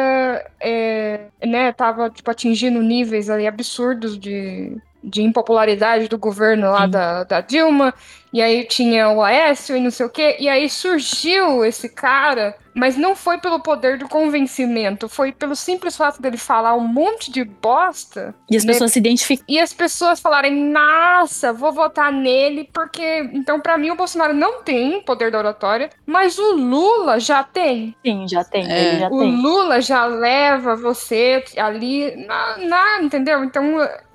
é, 0.59 1.27
né, 1.45 1.71
tava, 1.73 2.09
tipo, 2.09 2.29
atingindo 2.31 2.81
níveis 2.81 3.29
ali 3.29 3.45
absurdos 3.45 4.17
de, 4.17 4.77
de 5.07 5.21
impopularidade 5.21 6.07
do 6.07 6.17
governo 6.17 6.69
lá 6.69 6.85
da, 6.85 7.23
da 7.23 7.41
Dilma, 7.41 7.93
e 8.37 8.41
aí 8.41 8.63
tinha 8.65 9.09
o 9.09 9.23
Aécio 9.23 9.75
e 9.75 9.79
não 9.79 9.89
sei 9.91 10.05
o 10.05 10.09
quê, 10.09 10.37
e 10.39 10.47
aí 10.47 10.69
surgiu 10.69 11.65
esse 11.65 11.89
cara, 11.89 12.55
mas 12.75 12.95
não 12.95 13.15
foi 13.15 13.39
pelo 13.39 13.59
poder 13.59 13.97
do 13.97 14.07
convencimento, 14.07 15.09
foi 15.09 15.31
pelo 15.31 15.55
simples 15.55 15.97
fato 15.97 16.21
dele 16.21 16.37
falar 16.37 16.75
um 16.75 16.87
monte 16.87 17.31
de 17.31 17.43
bosta, 17.43 18.35
E 18.51 18.55
as 18.55 18.63
né, 18.63 18.73
pessoas 18.73 18.91
se 18.91 18.99
identificam. 18.99 19.43
e 19.49 19.59
as 19.59 19.73
pessoas 19.73 20.19
falarem, 20.19 20.53
nossa, 20.53 21.51
vou 21.51 21.71
votar 21.71 22.11
nele, 22.11 22.69
porque. 22.71 23.29
Então, 23.33 23.59
pra 23.59 23.77
mim, 23.79 23.89
o 23.89 23.95
Bolsonaro 23.95 24.33
não 24.33 24.61
tem 24.61 25.01
poder 25.01 25.31
da 25.31 25.39
oratória, 25.39 25.89
mas 26.05 26.37
o 26.37 26.51
Lula 26.53 27.19
já 27.19 27.43
tem. 27.43 27.95
Sim, 28.05 28.27
já 28.29 28.43
tem. 28.43 28.71
É. 28.71 28.79
Ele 28.89 28.99
já 28.99 29.07
O 29.07 29.19
tem. 29.19 29.41
Lula 29.41 29.81
já 29.81 30.05
leva 30.05 30.75
você 30.75 31.43
ali 31.57 32.15
na, 32.27 32.57
na- 32.57 33.01
entendeu? 33.01 33.43
Então, 33.43 33.63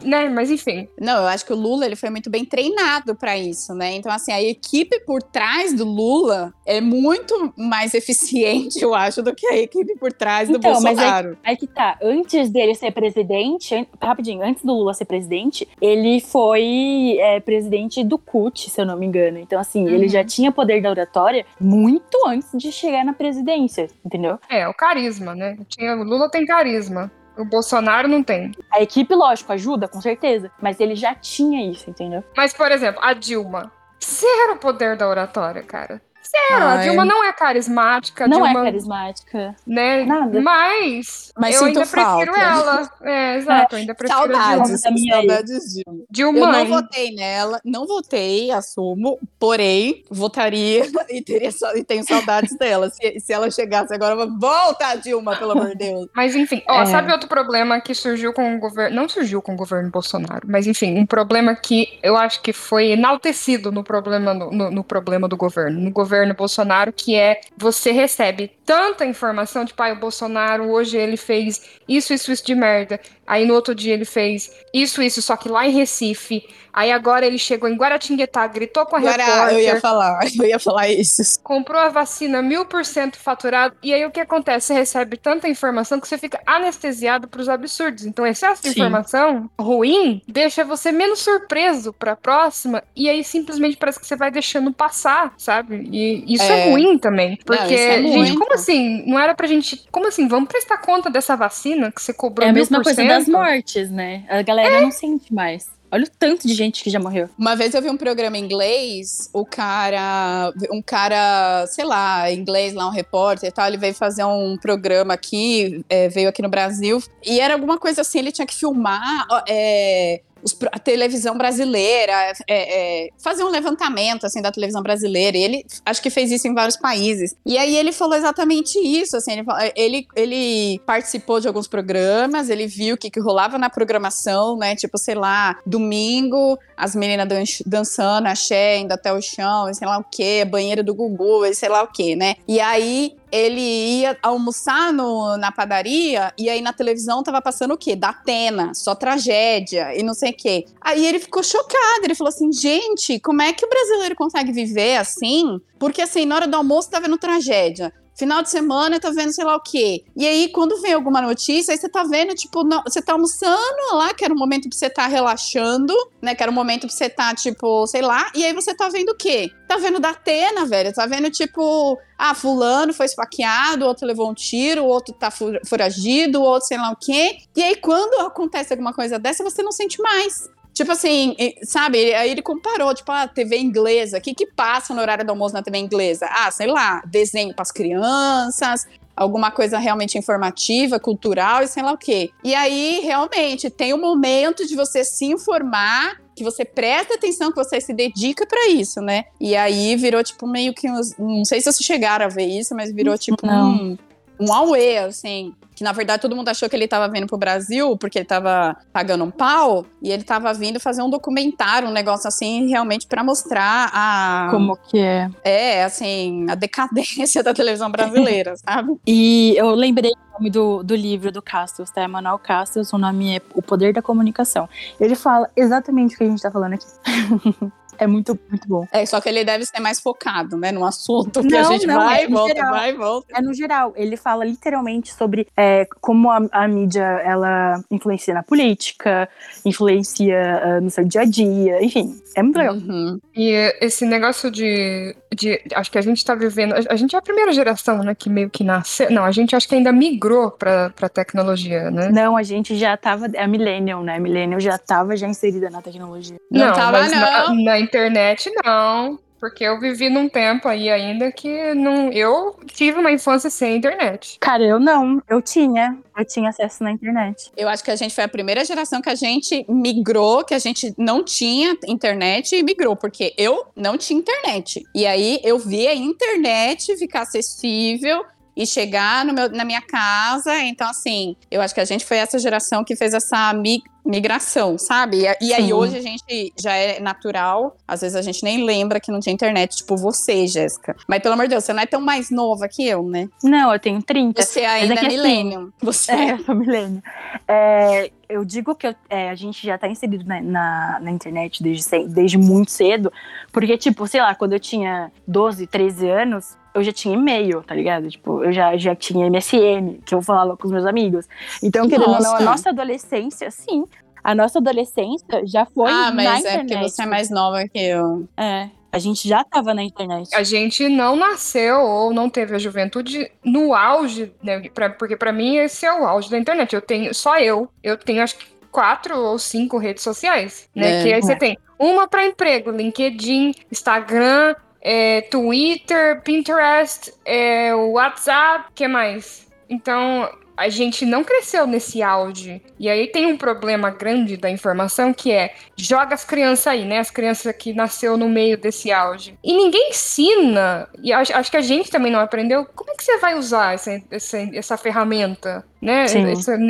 né, 0.04 0.28
mas 0.28 0.50
enfim. 0.52 0.88
Não, 1.00 1.22
eu 1.22 1.26
acho 1.26 1.44
que 1.44 1.52
o 1.52 1.56
Lula 1.56 1.84
ele 1.84 1.96
foi 1.96 2.10
muito 2.10 2.30
bem 2.30 2.44
treinado 2.44 3.16
pra 3.16 3.36
isso, 3.36 3.74
né? 3.74 3.92
Então, 3.96 4.11
assim, 4.12 4.32
a 4.32 4.40
equipe 4.42 5.00
por 5.00 5.22
trás 5.22 5.72
do 5.74 5.84
Lula 5.84 6.52
é 6.66 6.80
muito 6.80 7.52
mais 7.56 7.94
eficiente, 7.94 8.80
eu 8.82 8.94
acho, 8.94 9.22
do 9.22 9.34
que 9.34 9.46
a 9.46 9.56
equipe 9.56 9.96
por 9.98 10.12
trás 10.12 10.48
do 10.48 10.56
Então, 10.58 10.72
mas 10.80 10.84
é- 10.84 10.86
Bolsonaro. 11.02 11.38
Aí 11.44 11.56
que 11.56 11.66
tá, 11.66 11.98
antes 12.02 12.50
dele 12.50 12.74
ser 12.74 12.92
presidente, 12.92 13.86
rapidinho, 14.00 14.42
antes 14.42 14.64
do 14.64 14.72
Lula 14.72 14.94
ser 14.94 15.04
presidente, 15.04 15.66
ele 15.80 16.20
foi 16.20 17.16
é, 17.20 17.40
presidente 17.40 18.02
do 18.04 18.18
CUT, 18.18 18.70
se 18.70 18.80
eu 18.80 18.86
não 18.86 18.96
me 18.98 19.06
engano. 19.06 19.38
Então, 19.38 19.58
assim, 19.60 19.86
ele 19.86 20.04
Uhum. 20.04 20.08
já 20.08 20.24
tinha 20.24 20.50
poder 20.52 20.80
da 20.82 20.90
oratória 20.90 21.44
muito 21.60 22.16
antes 22.26 22.48
de 22.54 22.70
chegar 22.72 23.04
na 23.04 23.12
presidência, 23.12 23.88
entendeu? 24.04 24.38
É, 24.48 24.66
o 24.68 24.74
carisma, 24.74 25.34
né? 25.34 25.56
Tinha, 25.68 25.94
o 25.96 26.02
Lula 26.04 26.30
tem 26.30 26.44
carisma. 26.46 27.10
O 27.38 27.44
Bolsonaro 27.46 28.06
não 28.08 28.22
tem. 28.22 28.52
A 28.70 28.82
equipe, 28.82 29.14
lógico, 29.14 29.52
ajuda, 29.52 29.88
com 29.88 30.00
certeza, 30.02 30.50
mas 30.60 30.78
ele 30.80 30.94
já 30.94 31.14
tinha 31.14 31.64
isso, 31.70 31.88
entendeu? 31.88 32.22
Mas, 32.36 32.52
por 32.52 32.70
exemplo, 32.70 33.00
a 33.02 33.14
Dilma. 33.14 33.72
Zero 34.04 34.58
poder 34.58 34.96
da 34.96 35.08
oratória, 35.08 35.62
cara. 35.62 36.02
Zero. 36.32 36.64
A 36.64 36.72
Ai. 36.72 36.82
Dilma 36.84 37.04
não 37.04 37.22
é 37.24 37.32
carismática. 37.32 38.24
a 38.24 38.28
não 38.28 38.44
é 38.46 38.50
Dilma 38.50 38.64
carismática. 38.64 39.54
né? 39.66 40.04
Nada. 40.04 40.40
Mas, 40.40 41.30
Mas 41.38 41.56
eu 41.56 41.66
ainda 41.66 41.80
prefiro 41.80 42.32
falta. 42.34 42.40
ela. 42.40 42.90
É, 43.02 43.36
exato, 43.36 43.74
eu 43.74 43.78
ainda 43.80 43.94
prefiro 43.94 44.18
a 44.18 44.22
Saudades, 44.42 44.80
da 44.82 44.90
minha 44.90 45.14
saudades 45.16 45.60
de 45.74 45.82
Dilma. 45.84 45.98
Eu 46.00 46.06
Dilma, 46.10 46.52
não 46.52 46.66
votei 46.66 47.14
nela, 47.14 47.60
não 47.64 47.86
votei, 47.86 48.50
assumo, 48.50 49.18
porém, 49.38 50.04
votaria 50.10 50.84
e, 51.10 51.20
teria, 51.22 51.50
e 51.76 51.84
tenho 51.84 52.04
saudades 52.04 52.56
dela. 52.56 52.88
Se, 52.90 53.20
se 53.20 53.32
ela 53.32 53.50
chegasse 53.50 53.92
agora, 53.94 54.14
eu 54.14 54.18
vou, 54.28 54.38
volta, 54.38 54.94
Dilma, 54.96 55.36
pelo 55.36 55.52
amor 55.52 55.68
de 55.70 55.76
Deus. 55.76 56.06
Mas 56.14 56.34
enfim, 56.34 56.62
ó, 56.68 56.82
É. 56.82 56.86
sabe 56.86 57.12
outro 57.12 57.28
problema 57.28 57.80
que 57.80 57.94
surgiu 57.94 58.32
com 58.32 58.56
o 58.56 58.58
governo, 58.58 58.96
não 58.96 59.08
surgiu 59.08 59.42
com 59.42 59.52
o 59.54 59.56
governo 59.56 59.90
Bolsonaro, 59.90 60.46
mas 60.48 60.66
enfim, 60.66 60.98
um 60.98 61.04
problema 61.06 61.54
que 61.54 61.98
eu 62.02 62.16
acho 62.16 62.40
que 62.40 62.52
foi 62.52 62.90
enaltecido 62.92 63.70
no 63.72 63.82
problema 63.84 64.32
no, 64.32 64.50
no- 64.50 64.70
no 64.70 64.84
problema 64.84 65.28
do 65.28 65.36
governo, 65.36 65.80
no 65.80 65.90
governo 65.90 66.21
Bolsonaro, 66.34 66.92
que 66.92 67.14
é 67.14 67.40
você 67.56 67.90
recebe 67.92 68.50
tanta 68.64 69.04
informação, 69.04 69.64
tipo, 69.64 69.82
ah, 69.82 69.92
o 69.92 69.96
Bolsonaro 69.96 70.70
hoje 70.70 70.96
ele 70.96 71.16
fez 71.16 71.60
isso, 71.88 72.12
isso, 72.12 72.32
isso 72.32 72.44
de 72.44 72.54
merda. 72.54 73.00
Aí 73.26 73.46
no 73.46 73.54
outro 73.54 73.74
dia 73.74 73.94
ele 73.94 74.04
fez 74.04 74.50
isso, 74.74 75.02
isso, 75.02 75.22
só 75.22 75.36
que 75.36 75.48
lá 75.48 75.66
em 75.66 75.70
Recife. 75.72 76.44
Aí 76.74 76.90
agora 76.90 77.26
ele 77.26 77.36
chegou 77.38 77.68
em 77.68 77.76
Guaratinguetá, 77.76 78.46
gritou 78.46 78.86
com 78.86 78.96
a 78.96 79.00
Guará, 79.00 79.24
repórter. 79.24 79.54
eu 79.58 79.60
ia 79.60 79.80
falar, 79.80 80.20
eu 80.38 80.44
ia 80.46 80.58
falar 80.58 80.88
isso. 80.88 81.38
Comprou 81.42 81.78
a 81.78 81.88
vacina 81.90 82.40
mil 82.40 82.64
por 82.64 82.82
cento 82.84 83.18
faturado. 83.18 83.74
E 83.82 83.92
aí 83.92 84.04
o 84.06 84.10
que 84.10 84.20
acontece? 84.20 84.68
Você 84.68 84.74
recebe 84.74 85.16
tanta 85.18 85.48
informação 85.48 86.00
que 86.00 86.08
você 86.08 86.16
fica 86.16 86.40
anestesiado 86.46 87.28
pros 87.28 87.48
absurdos. 87.48 88.06
Então, 88.06 88.26
excesso 88.26 88.62
de 88.62 88.70
Sim. 88.70 88.80
informação 88.80 89.50
ruim 89.60 90.22
deixa 90.26 90.64
você 90.64 90.90
menos 90.90 91.18
surpreso 91.20 91.92
pra 91.92 92.16
próxima. 92.16 92.82
E 92.96 93.08
aí 93.08 93.22
simplesmente 93.22 93.76
parece 93.76 94.00
que 94.00 94.06
você 94.06 94.16
vai 94.16 94.30
deixando 94.30 94.72
passar, 94.72 95.34
sabe? 95.36 95.88
E 95.92 96.34
isso 96.34 96.44
é, 96.44 96.68
É. 96.68 96.70
ruim 96.70 96.96
também. 96.98 97.38
Porque, 97.44 97.74
isso 97.74 97.82
é 97.84 98.02
gente, 98.02 98.38
como 98.38 98.51
assim? 98.54 99.04
Não 99.06 99.18
era 99.18 99.34
pra 99.34 99.46
gente. 99.46 99.84
Como 99.90 100.06
assim? 100.08 100.28
Vamos 100.28 100.48
prestar 100.48 100.78
conta 100.78 101.10
dessa 101.10 101.36
vacina 101.36 101.90
que 101.90 102.02
você 102.02 102.12
cobrou 102.12 102.46
É 102.46 102.50
a 102.50 102.52
mesma 102.52 102.78
por 102.78 102.84
coisa 102.84 103.02
cento? 103.02 103.08
das 103.08 103.28
mortes, 103.28 103.90
né? 103.90 104.24
A 104.28 104.42
galera 104.42 104.80
não 104.80 104.90
sente 104.90 105.32
mais. 105.32 105.70
Olha 105.94 106.04
o 106.04 106.10
tanto 106.18 106.46
de 106.48 106.54
gente 106.54 106.82
que 106.82 106.88
já 106.88 106.98
morreu. 106.98 107.28
Uma 107.38 107.54
vez 107.54 107.74
eu 107.74 107.82
vi 107.82 107.90
um 107.90 107.98
programa 107.98 108.38
em 108.38 108.42
inglês, 108.42 109.28
o 109.30 109.44
cara, 109.44 110.50
um 110.70 110.80
cara, 110.80 111.66
sei 111.66 111.84
lá, 111.84 112.32
inglês 112.32 112.72
lá, 112.72 112.88
um 112.88 112.90
repórter 112.90 113.50
e 113.50 113.52
tal, 113.52 113.66
ele 113.66 113.76
veio 113.76 113.92
fazer 113.92 114.24
um 114.24 114.56
programa 114.56 115.12
aqui, 115.12 115.84
é, 115.90 116.08
veio 116.08 116.30
aqui 116.30 116.40
no 116.40 116.48
Brasil, 116.48 117.02
e 117.22 117.38
era 117.38 117.52
alguma 117.52 117.76
coisa 117.76 118.00
assim, 118.00 118.20
ele 118.20 118.32
tinha 118.32 118.46
que 118.46 118.54
filmar 118.54 119.26
é, 119.46 120.22
os 120.42 120.56
a 120.70 120.78
televisão 120.78 121.36
brasileira, 121.36 122.12
é, 122.48 123.04
é, 123.04 123.08
fazer 123.18 123.44
um 123.44 123.48
levantamento, 123.48 124.24
assim, 124.24 124.40
da 124.40 124.52
televisão 124.52 124.82
brasileira, 124.82 125.36
e 125.36 125.42
ele, 125.42 125.66
acho 125.84 126.00
que 126.00 126.10
fez 126.10 126.30
isso 126.30 126.46
em 126.46 126.54
vários 126.54 126.76
países. 126.76 127.34
E 127.44 127.58
aí 127.58 127.76
ele 127.76 127.92
falou 127.92 128.16
exatamente 128.16 128.78
isso, 128.78 129.16
assim, 129.16 129.32
ele, 129.32 129.44
ele, 129.74 130.06
ele 130.16 130.80
participou 130.86 131.40
de 131.40 131.48
alguns 131.48 131.66
programas, 131.66 132.48
ele 132.48 132.66
viu 132.66 132.94
o 132.94 132.98
que, 132.98 133.10
que 133.10 133.20
rolava 133.20 133.58
na 133.58 133.68
programação, 133.68 134.56
né, 134.56 134.76
tipo, 134.76 134.98
sei 134.98 135.14
lá, 135.14 135.58
domingo, 135.66 136.58
as 136.76 136.94
meninas 136.94 137.28
dan 137.28 137.42
dançando, 137.66 138.26
axé, 138.26 138.78
indo 138.78 138.92
até 138.92 139.12
o 139.12 139.20
chão, 139.20 139.72
sei 139.74 139.86
lá 139.86 139.98
o 139.98 140.04
quê, 140.04 140.44
banheiro 140.44 140.82
do 140.82 140.94
Gugu, 140.94 141.52
sei 141.54 141.68
lá 141.68 141.82
o 141.82 141.88
quê, 141.88 142.14
né? 142.14 142.36
E 142.46 142.60
aí 142.60 143.16
ele 143.32 143.60
ia 143.60 144.18
almoçar 144.22 144.92
no, 144.92 145.38
na 145.38 145.50
padaria 145.50 146.32
e 146.36 146.50
aí 146.50 146.60
na 146.60 146.72
televisão 146.72 147.22
tava 147.22 147.40
passando 147.40 147.72
o 147.72 147.78
quê? 147.78 147.96
Da 147.96 148.10
Atena, 148.10 148.74
só 148.74 148.94
tragédia 148.94 149.98
e 149.98 150.02
não 150.02 150.12
sei 150.12 150.32
o 150.32 150.36
quê. 150.36 150.66
Aí 150.78 151.06
ele 151.06 151.18
ficou 151.18 151.42
chocado, 151.42 152.04
ele 152.04 152.14
falou 152.14 152.28
assim, 152.28 152.52
gente, 152.52 153.18
como 153.20 153.40
é 153.40 153.54
que 153.54 153.64
o 153.64 153.68
brasileiro 153.68 154.14
consegue 154.14 154.52
viver 154.52 154.98
assim? 154.98 155.58
Porque 155.78 156.02
assim, 156.02 156.26
na 156.26 156.36
hora 156.36 156.46
do 156.46 156.56
almoço 156.56 156.90
tá 156.90 157.00
vendo 157.00 157.16
tragédia. 157.16 157.92
Final 158.22 158.40
de 158.40 158.50
semana 158.50 159.00
tá 159.00 159.10
vendo 159.10 159.32
sei 159.32 159.44
lá 159.44 159.56
o 159.56 159.60
quê. 159.60 160.04
E 160.16 160.24
aí, 160.24 160.48
quando 160.52 160.80
vem 160.80 160.92
alguma 160.92 161.20
notícia, 161.20 161.72
aí 161.74 161.76
você 161.76 161.88
tá 161.88 162.04
vendo, 162.04 162.32
tipo, 162.36 162.62
não- 162.62 162.80
você 162.86 163.02
tá 163.02 163.14
almoçando 163.14 163.94
lá, 163.94 164.14
que 164.14 164.24
era 164.24 164.32
um 164.32 164.38
momento 164.38 164.68
pra 164.68 164.78
você 164.78 164.88
tá 164.88 165.08
relaxando, 165.08 165.92
né? 166.22 166.32
Que 166.32 166.40
era 166.40 166.52
um 166.52 166.54
momento 166.54 166.82
pra 166.82 166.90
você 166.90 167.08
tá, 167.08 167.34
tipo, 167.34 167.84
sei 167.88 168.00
lá. 168.00 168.30
E 168.32 168.44
aí 168.44 168.52
você 168.52 168.76
tá 168.76 168.88
vendo 168.88 169.08
o 169.08 169.16
quê? 169.16 169.50
Tá 169.66 169.76
vendo 169.76 169.98
da 169.98 170.10
Atena, 170.10 170.64
velho. 170.66 170.92
Tá 170.92 171.04
vendo, 171.04 171.32
tipo, 171.32 171.98
ah, 172.16 172.32
fulano 172.32 172.94
foi 172.94 173.06
esfaqueado, 173.06 173.86
outro 173.86 174.06
levou 174.06 174.30
um 174.30 174.34
tiro, 174.34 174.84
o 174.84 174.86
outro 174.86 175.12
tá 175.12 175.28
fu- 175.28 175.58
foragido, 175.66 176.40
o 176.40 176.44
outro 176.44 176.68
sei 176.68 176.78
lá 176.78 176.92
o 176.92 176.96
quê. 176.96 177.38
E 177.56 177.60
aí, 177.60 177.74
quando 177.74 178.24
acontece 178.24 178.72
alguma 178.72 178.92
coisa 178.94 179.18
dessa, 179.18 179.42
você 179.42 179.64
não 179.64 179.72
sente 179.72 180.00
mais. 180.00 180.48
Tipo 180.72 180.92
assim, 180.92 181.36
sabe? 181.64 182.14
Aí 182.14 182.30
ele 182.30 182.42
comparou, 182.42 182.94
tipo, 182.94 183.12
a 183.12 183.28
TV 183.28 183.58
inglesa. 183.58 184.18
O 184.18 184.20
que 184.20 184.34
que 184.34 184.46
passa 184.46 184.94
no 184.94 185.00
horário 185.00 185.24
do 185.24 185.30
almoço 185.30 185.54
na 185.54 185.62
TV 185.62 185.78
inglesa? 185.78 186.26
Ah, 186.30 186.50
sei 186.50 186.66
lá, 186.66 187.02
desenho 187.06 187.54
pras 187.54 187.70
crianças, 187.70 188.86
alguma 189.14 189.50
coisa 189.50 189.78
realmente 189.78 190.16
informativa, 190.16 190.98
cultural 190.98 191.62
e 191.62 191.68
sei 191.68 191.82
lá 191.82 191.92
o 191.92 191.98
quê. 191.98 192.30
E 192.42 192.54
aí, 192.54 193.00
realmente, 193.02 193.68
tem 193.68 193.92
o 193.92 193.98
momento 193.98 194.66
de 194.66 194.74
você 194.74 195.04
se 195.04 195.26
informar, 195.26 196.20
que 196.34 196.42
você 196.42 196.64
presta 196.64 197.14
atenção, 197.14 197.50
que 197.50 197.56
você 197.56 197.78
se 197.78 197.92
dedica 197.92 198.46
pra 198.46 198.68
isso, 198.68 199.00
né? 199.02 199.24
E 199.38 199.54
aí 199.54 199.94
virou, 199.96 200.24
tipo, 200.24 200.46
meio 200.46 200.72
que 200.72 200.90
uns. 200.90 201.16
Não 201.18 201.44
sei 201.44 201.60
se 201.60 201.70
vocês 201.70 201.84
chegaram 201.84 202.24
a 202.24 202.28
ver 202.28 202.46
isso, 202.46 202.74
mas 202.74 202.90
virou, 202.90 203.16
tipo, 203.18 203.46
Não. 203.46 203.70
um. 203.72 203.98
Um 204.40 204.52
auê, 204.52 204.98
assim, 204.98 205.54
que 205.82 205.84
na 205.84 205.92
verdade 205.92 206.22
todo 206.22 206.36
mundo 206.36 206.48
achou 206.48 206.70
que 206.70 206.76
ele 206.76 206.86
tava 206.86 207.08
vindo 207.08 207.26
pro 207.26 207.36
Brasil 207.36 207.96
porque 207.96 208.20
ele 208.20 208.24
tava 208.24 208.76
pagando 208.92 209.24
um 209.24 209.30
pau 209.30 209.84
e 210.00 210.12
ele 210.12 210.22
tava 210.22 210.54
vindo 210.54 210.78
fazer 210.78 211.02
um 211.02 211.10
documentário, 211.10 211.88
um 211.88 211.92
negócio 211.92 212.28
assim, 212.28 212.68
realmente 212.68 213.06
pra 213.08 213.24
mostrar 213.24 213.90
a 213.92 214.48
Como 214.50 214.76
que 214.76 215.00
é? 215.00 215.28
é, 215.42 215.84
assim, 215.84 216.46
a 216.48 216.54
decadência 216.54 217.42
da 217.42 217.52
televisão 217.52 217.90
brasileira, 217.90 218.54
sabe? 218.64 218.96
E 219.04 219.54
eu 219.56 219.74
lembrei 219.74 220.12
o 220.12 220.32
nome 220.34 220.50
do, 220.50 220.84
do 220.84 220.94
livro 220.94 221.32
do 221.32 221.42
Cassius, 221.42 221.90
tá? 221.90 222.04
Emanuel 222.04 222.38
Cassius, 222.38 222.92
o 222.92 222.98
nome 222.98 223.36
é 223.36 223.42
O 223.54 223.60
Poder 223.60 223.92
da 223.92 224.00
Comunicação. 224.00 224.68
Ele 225.00 225.16
fala 225.16 225.50
exatamente 225.56 226.14
o 226.14 226.18
que 226.18 226.24
a 226.24 226.28
gente 226.28 226.42
tá 226.42 226.50
falando 226.50 226.74
aqui. 226.74 226.86
é 227.98 228.06
muito, 228.06 228.38
muito 228.48 228.68
bom. 228.68 228.86
É, 228.92 229.04
só 229.06 229.20
que 229.20 229.28
ele 229.28 229.44
deve 229.44 229.64
ser 229.64 229.80
mais 229.80 230.00
focado, 230.00 230.56
né, 230.56 230.72
no 230.72 230.84
assunto 230.84 231.40
que 231.42 231.54
a 231.56 231.62
Não, 231.62 231.72
gente 231.72 231.86
não, 231.86 232.00
vai 232.00 232.20
é 232.20 232.24
e 232.24 232.26
em 232.28 232.32
volta, 232.32 232.54
geral. 232.54 232.70
vai 232.72 232.90
e 232.90 232.92
volta. 232.92 233.26
É 233.36 233.42
no 233.42 233.54
geral, 233.54 233.92
ele 233.96 234.16
fala 234.16 234.44
literalmente 234.44 235.12
sobre 235.12 235.46
é, 235.56 235.86
como 236.00 236.30
a, 236.30 236.40
a 236.50 236.68
mídia 236.68 237.02
ela 237.02 237.82
influencia 237.90 238.34
na 238.34 238.42
política, 238.42 239.28
influencia 239.64 240.60
ah, 240.62 240.80
no 240.80 240.90
seu 240.90 241.04
dia 241.04 241.22
a 241.22 241.24
dia, 241.24 241.82
enfim, 241.84 242.20
é 242.34 242.42
muito 242.42 242.56
legal. 242.56 242.74
Uhum. 242.74 243.18
E 243.34 243.50
esse 243.80 244.04
negócio 244.04 244.50
de, 244.50 245.14
de. 245.34 245.60
Acho 245.74 245.90
que 245.90 245.98
a 245.98 246.02
gente 246.02 246.24
tá 246.24 246.34
vivendo. 246.34 246.72
A, 246.74 246.92
a 246.92 246.96
gente 246.96 247.14
é 247.14 247.18
a 247.18 247.22
primeira 247.22 247.52
geração, 247.52 247.98
né? 247.98 248.14
Que 248.14 248.28
meio 248.30 248.50
que 248.50 248.64
nasceu. 248.64 249.10
Não, 249.10 249.24
a 249.24 249.32
gente 249.32 249.54
acho 249.54 249.68
que 249.68 249.74
ainda 249.74 249.92
migrou 249.92 250.50
pra, 250.50 250.90
pra 250.90 251.08
tecnologia, 251.08 251.90
né? 251.90 252.08
Não, 252.10 252.36
a 252.36 252.42
gente 252.42 252.76
já 252.76 252.96
tava, 252.96 253.26
é 253.34 253.42
a 253.42 253.46
Millennium, 253.48 254.02
né? 254.02 254.16
A 254.16 254.20
Millennium 254.20 254.60
já 254.60 254.78
tava 254.78 255.16
já 255.16 255.26
inserida 255.26 255.70
na 255.70 255.82
tecnologia. 255.82 256.36
Não 256.50 256.72
tava, 256.72 256.92
mas 256.92 257.12
Na, 257.12 257.48
não. 257.48 257.64
na 257.64 257.78
internet, 257.82 258.50
não. 258.64 259.18
Porque 259.42 259.64
eu 259.64 259.80
vivi 259.80 260.08
num 260.08 260.28
tempo 260.28 260.68
aí 260.68 260.88
ainda 260.88 261.32
que 261.32 261.74
não. 261.74 262.12
Eu 262.12 262.56
tive 262.64 263.00
uma 263.00 263.10
infância 263.10 263.50
sem 263.50 263.76
internet. 263.76 264.36
Cara, 264.38 264.62
eu 264.62 264.78
não, 264.78 265.20
eu 265.28 265.42
tinha, 265.42 265.98
eu 266.16 266.24
tinha 266.24 266.50
acesso 266.50 266.84
na 266.84 266.92
internet. 266.92 267.50
Eu 267.56 267.68
acho 267.68 267.82
que 267.82 267.90
a 267.90 267.96
gente 267.96 268.14
foi 268.14 268.22
a 268.22 268.28
primeira 268.28 268.64
geração 268.64 269.02
que 269.02 269.10
a 269.10 269.16
gente 269.16 269.66
migrou, 269.68 270.44
que 270.44 270.54
a 270.54 270.60
gente 270.60 270.94
não 270.96 271.24
tinha 271.24 271.76
internet 271.88 272.54
e 272.54 272.62
migrou, 272.62 272.94
porque 272.94 273.34
eu 273.36 273.66
não 273.74 273.98
tinha 273.98 274.20
internet. 274.20 274.84
E 274.94 275.04
aí 275.04 275.40
eu 275.42 275.58
vi 275.58 275.88
a 275.88 275.94
internet 275.94 276.96
ficar 276.96 277.22
acessível 277.22 278.24
e 278.56 278.66
chegar 278.66 279.24
meu- 279.24 279.50
na 279.50 279.64
minha 279.64 279.80
casa. 279.82 280.56
Então, 280.60 280.88
assim, 280.88 281.34
eu 281.50 281.60
acho 281.62 281.74
que 281.74 281.80
a 281.80 281.84
gente 281.84 282.04
foi 282.04 282.18
essa 282.18 282.38
geração 282.38 282.84
que 282.84 282.94
fez 282.94 283.14
essa 283.14 283.52
mi- 283.54 283.82
migração, 284.04 284.76
sabe? 284.76 285.18
E, 285.40 285.46
e 285.48 285.54
aí 285.54 285.66
Sim. 285.66 285.72
hoje 285.72 285.96
a 285.96 286.00
gente 286.00 286.52
já 286.60 286.74
é 286.74 286.98
natural, 287.00 287.76
às 287.86 288.00
vezes 288.00 288.16
a 288.16 288.20
gente 288.22 288.42
nem 288.42 288.64
lembra 288.64 288.98
que 289.00 289.10
não 289.12 289.20
tinha 289.20 289.32
internet, 289.32 289.76
tipo 289.76 289.96
você, 289.96 290.46
Jéssica. 290.46 290.94
Mas 291.08 291.20
pelo 291.22 291.34
amor 291.34 291.44
de 291.44 291.50
Deus, 291.50 291.64
você 291.64 291.72
não 291.72 291.82
é 291.82 291.86
tão 291.86 292.00
mais 292.00 292.30
nova 292.30 292.68
que 292.68 292.86
eu, 292.86 293.04
né? 293.08 293.28
Não, 293.42 293.72
eu 293.72 293.78
tenho 293.78 294.02
30. 294.02 294.42
Você 294.42 294.64
ainda 294.64 294.94
é 294.94 294.96
é 294.96 295.00
que 295.08 295.16
assim. 295.16 295.72
Você 295.80 296.12
É, 296.12 296.32
eu 296.32 296.44
sou 296.44 296.54
milênio. 296.54 297.02
É, 297.48 298.10
eu 298.28 298.44
digo 298.44 298.74
que 298.74 298.86
eu- 298.88 298.94
é, 299.08 299.30
a 299.30 299.34
gente 299.34 299.64
já 299.66 299.78
tá 299.78 299.88
inserido 299.88 300.24
na, 300.26 300.40
na, 300.42 301.00
na 301.00 301.10
internet 301.10 301.62
desde, 301.62 302.06
desde 302.08 302.36
muito 302.38 302.70
cedo, 302.70 303.10
porque, 303.52 303.78
tipo, 303.78 304.06
sei 304.06 304.20
lá, 304.20 304.34
quando 304.34 304.52
eu 304.52 304.60
tinha 304.60 305.10
12, 305.26 305.66
13 305.66 306.08
anos, 306.08 306.56
eu 306.74 306.82
já 306.82 306.92
tinha 306.92 307.14
e-mail, 307.14 307.62
tá 307.62 307.74
ligado? 307.74 308.08
Tipo, 308.08 308.42
eu 308.44 308.52
já, 308.52 308.76
já 308.76 308.94
tinha 308.94 309.28
MSN, 309.30 309.98
que 310.04 310.14
eu 310.14 310.22
falava 310.22 310.56
com 310.56 310.66
os 310.66 310.72
meus 310.72 310.86
amigos. 310.86 311.26
Então, 311.62 311.88
querendo 311.88 312.10
ou 312.10 312.20
não, 312.20 312.36
a 312.36 312.40
Nossa. 312.40 312.70
adolescência, 312.70 313.50
sim. 313.50 313.84
A 314.24 314.34
nossa 314.36 314.60
adolescência 314.60 315.44
já 315.44 315.66
foi 315.66 315.90
ah, 315.90 316.10
na 316.10 316.12
mas 316.12 316.44
é 316.44 316.50
internet. 316.54 316.68
porque 316.68 316.88
você 316.90 317.02
é 317.02 317.06
mais 317.06 317.28
nova 317.28 317.66
que 317.68 317.78
eu. 317.80 318.28
É, 318.36 318.68
a 318.92 318.98
gente 319.00 319.26
já 319.28 319.42
tava 319.42 319.74
na 319.74 319.82
internet. 319.82 320.32
A 320.32 320.44
gente 320.44 320.88
não 320.88 321.16
nasceu 321.16 321.80
ou 321.80 322.14
não 322.14 322.30
teve 322.30 322.54
a 322.54 322.58
juventude 322.58 323.28
no 323.44 323.74
auge, 323.74 324.32
né? 324.40 324.60
Pra- 324.72 324.90
porque 324.90 325.16
pra 325.16 325.32
mim 325.32 325.56
esse 325.56 325.84
é 325.84 325.92
o 325.92 326.04
auge 326.06 326.30
da 326.30 326.38
internet. 326.38 326.72
Eu 326.72 326.80
tenho, 326.80 327.12
só 327.12 327.36
eu, 327.40 327.68
eu 327.82 327.96
tenho 327.96 328.22
acho 328.22 328.36
que 328.38 328.46
quatro 328.70 329.18
ou 329.18 329.38
cinco 329.40 329.76
redes 329.76 330.04
sociais, 330.04 330.68
né? 330.74 331.00
É. 331.00 331.02
que 331.02 331.12
aí 331.14 331.20
você 331.20 331.32
É. 331.32 331.36
tem 331.36 331.58
uma 331.76 332.06
para 332.06 332.24
emprego, 332.24 332.70
LinkedIn, 332.70 333.52
Instagram, 333.72 334.54
é, 334.82 335.22
Twitter, 335.22 336.20
Pinterest, 336.22 337.14
é, 337.24 337.74
WhatsApp, 337.74 338.70
que 338.74 338.88
mais? 338.88 339.46
Então 339.70 340.28
a 340.56 340.68
gente 340.68 341.06
não 341.06 341.24
cresceu 341.24 341.66
nesse 341.66 342.02
auge. 342.02 342.62
E 342.78 342.88
aí 342.88 343.06
tem 343.06 343.26
um 343.26 343.36
problema 343.36 343.90
grande 343.90 344.36
da 344.36 344.50
informação 344.50 345.12
que 345.12 345.32
é 345.32 345.54
joga 345.76 346.14
as 346.14 346.24
crianças 346.24 346.66
aí, 346.66 346.84
né? 346.84 346.98
As 346.98 347.10
crianças 347.10 347.54
que 347.56 347.72
nasceu 347.72 348.16
no 348.16 348.28
meio 348.28 348.58
desse 348.58 348.92
auge. 348.92 349.38
E 349.42 349.52
ninguém 349.52 349.90
ensina, 349.90 350.88
e 351.02 351.12
acho, 351.12 351.34
acho 351.34 351.50
que 351.50 351.56
a 351.56 351.62
gente 351.62 351.90
também 351.90 352.12
não 352.12 352.20
aprendeu, 352.20 352.66
como 352.74 352.90
é 352.90 352.94
que 352.94 353.04
você 353.04 353.18
vai 353.18 353.34
usar 353.34 353.74
essa, 353.74 354.02
essa, 354.10 354.38
essa 354.52 354.76
ferramenta? 354.76 355.64
Né? 355.82 356.04
Esse, 356.04 356.18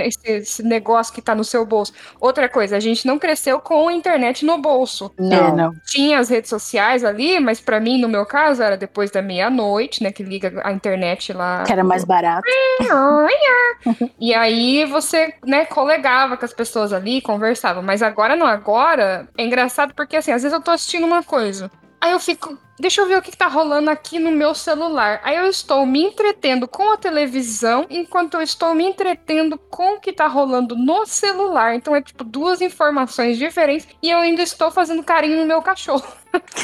esse- 0.03 0.33
esse 0.33 0.63
negócio 0.63 1.13
que 1.13 1.21
tá 1.23 1.35
no 1.35 1.45
seu 1.45 1.65
bolso. 1.67 1.93
Outra 2.19 2.49
coisa, 2.49 2.77
a 2.77 2.81
gente 2.81 3.07
não 3.07 3.19
cresceu 3.19 3.61
com 3.61 3.87
a 3.89 3.93
internet 3.93 4.45
no 4.45 4.59
bolso. 4.59 5.13
Não. 5.19 5.49
É, 5.49 5.53
não. 5.53 5.73
Tinha 5.87 6.19
as 6.19 6.29
redes 6.31 6.49
sociais 6.49 7.05
ali, 7.05 7.39
mas 7.39 7.61
pra 7.61 7.79
mim, 7.79 8.01
no 8.01 8.09
meu 8.09 8.25
caso, 8.25 8.63
era 8.63 8.77
depois 8.77 9.11
da 9.11 9.21
meia-noite, 9.21 10.03
né? 10.03 10.11
Que 10.11 10.23
liga 10.23 10.61
a 10.65 10.73
internet 10.73 11.33
lá. 11.33 11.63
Que 11.65 11.73
era 11.73 11.85
mais 11.85 12.05
barato. 12.05 12.43
E 14.19 14.33
aí 14.35 14.85
você, 14.87 15.35
né, 15.45 15.65
colegava 15.67 16.37
com 16.37 16.45
as 16.45 16.53
pessoas 16.53 16.93
ali, 16.93 17.21
conversava. 17.21 17.83
Mas 17.83 18.03
agora 18.03 18.35
não, 18.37 18.47
agora 18.47 19.29
é 19.37 19.45
engraçado 19.45 19.93
porque 19.95 20.17
assim, 20.17 20.33
às 20.33 20.43
vezes 20.43 20.57
eu 20.57 20.63
tô 20.63 20.71
assistindo 20.71 21.05
uma 21.07 21.23
coisa. 21.23 21.71
Aí 22.03 22.11
eu 22.11 22.19
fico, 22.19 22.59
deixa 22.81 23.01
eu 23.01 23.07
ver 23.07 23.17
o 23.17 23.23
que, 23.23 23.31
que 23.31 23.37
tá 23.37 23.47
rolando 23.47 23.89
aqui 23.89 24.19
no 24.19 24.33
meu 24.33 24.57
celular. 24.57 25.21
Aí 25.23 25.37
eu 25.37 25.47
estou 25.47 25.87
me 25.87 26.03
entretendo 26.03 26.67
com 26.67 26.91
a 26.91 26.97
televisão, 26.97 27.87
enquanto 27.89 28.35
eu 28.35 28.43
estou 28.43 28.75
me 28.75 28.85
entretendo 28.85 29.57
com 29.57 29.95
o 29.95 30.01
que 30.01 30.13
tá 30.13 30.27
rolando 30.27 30.75
no 30.75 31.07
celular. 31.07 31.77
Então 31.77 31.95
é 31.95 32.03
tipo 32.03 32.25
duas 32.25 32.61
informações 32.61 33.39
diferentes 33.39 33.87
e 34.03 34.11
eu 34.11 34.19
ainda 34.19 34.43
estou 34.43 34.69
fazendo 34.73 35.05
carinho 35.05 35.39
no 35.39 35.47
meu 35.47 35.63
cachorro. 35.63 36.13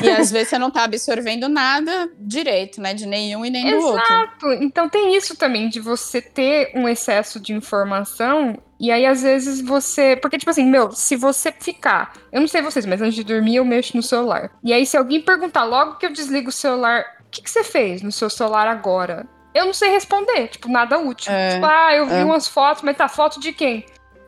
E 0.03 0.11
às 0.11 0.33
vezes 0.33 0.49
você 0.49 0.59
não 0.59 0.73
tá 0.73 0.83
absorvendo 0.83 1.49
nada 1.49 2.11
direito, 2.19 2.81
né? 2.81 2.95
De 2.95 3.07
nenhum 3.07 3.45
e 3.45 3.51
nem 3.51 3.71
do 3.71 3.77
outro. 3.77 4.03
Exato. 4.03 4.53
Então 4.55 4.89
tem 4.89 5.15
isso 5.15 5.37
também 5.37 5.69
de 5.69 5.79
você 5.79 6.21
ter 6.21 6.73
um 6.75 6.89
excesso 6.89 7.39
de 7.39 7.53
informação 7.53 8.59
e 8.79 8.91
aí 8.91 9.05
às 9.07 9.23
vezes 9.23 9.61
você, 9.61 10.17
porque 10.17 10.39
tipo 10.39 10.51
assim, 10.51 10.65
meu, 10.65 10.93
se 10.93 11.17
você 11.17 11.53
ficar, 11.53 12.13
eu 12.33 12.41
não 12.41 12.49
sei 12.49 12.63
vocês, 12.63 12.87
mas 12.87 13.01
antes 13.01 13.15
de 13.15 13.25
dormir 13.25 13.57
eu 13.57 13.65
mexo 13.65 13.97
no 13.97 14.03
celular. 14.03 14.51
E 14.63 14.73
aí 14.73 14.87
se 14.87 14.97
alguém 14.97 15.21
perguntar 15.21 15.65
logo 15.65 15.97
que 15.97 16.07
eu 16.07 16.13
desligo 16.13 16.49
o 16.49 16.53
celular, 16.53 17.05
o 17.21 17.31
que, 17.31 17.43
que 17.43 17.51
você 17.51 17.65
fez 17.65 18.03
no 18.03 18.13
seu 18.13 18.31
celular 18.31 18.69
agora? 18.69 19.27
Eu 19.55 19.67
não 19.67 19.75
sei 19.75 19.91
responder, 19.91 20.49
tipo, 20.49 20.69
nada 20.69 20.99
útil. 20.99 21.33
É, 21.33 21.55
tipo, 21.55 21.67
ah, 21.67 21.95
eu 21.95 22.07
vi 22.07 22.15
é. 22.15 22.25
umas 22.25 22.47
fotos, 22.47 22.83
mas 22.83 22.97
tá 22.97 23.09
foto 23.09 23.41
de 23.41 23.53
quem? 23.53 23.85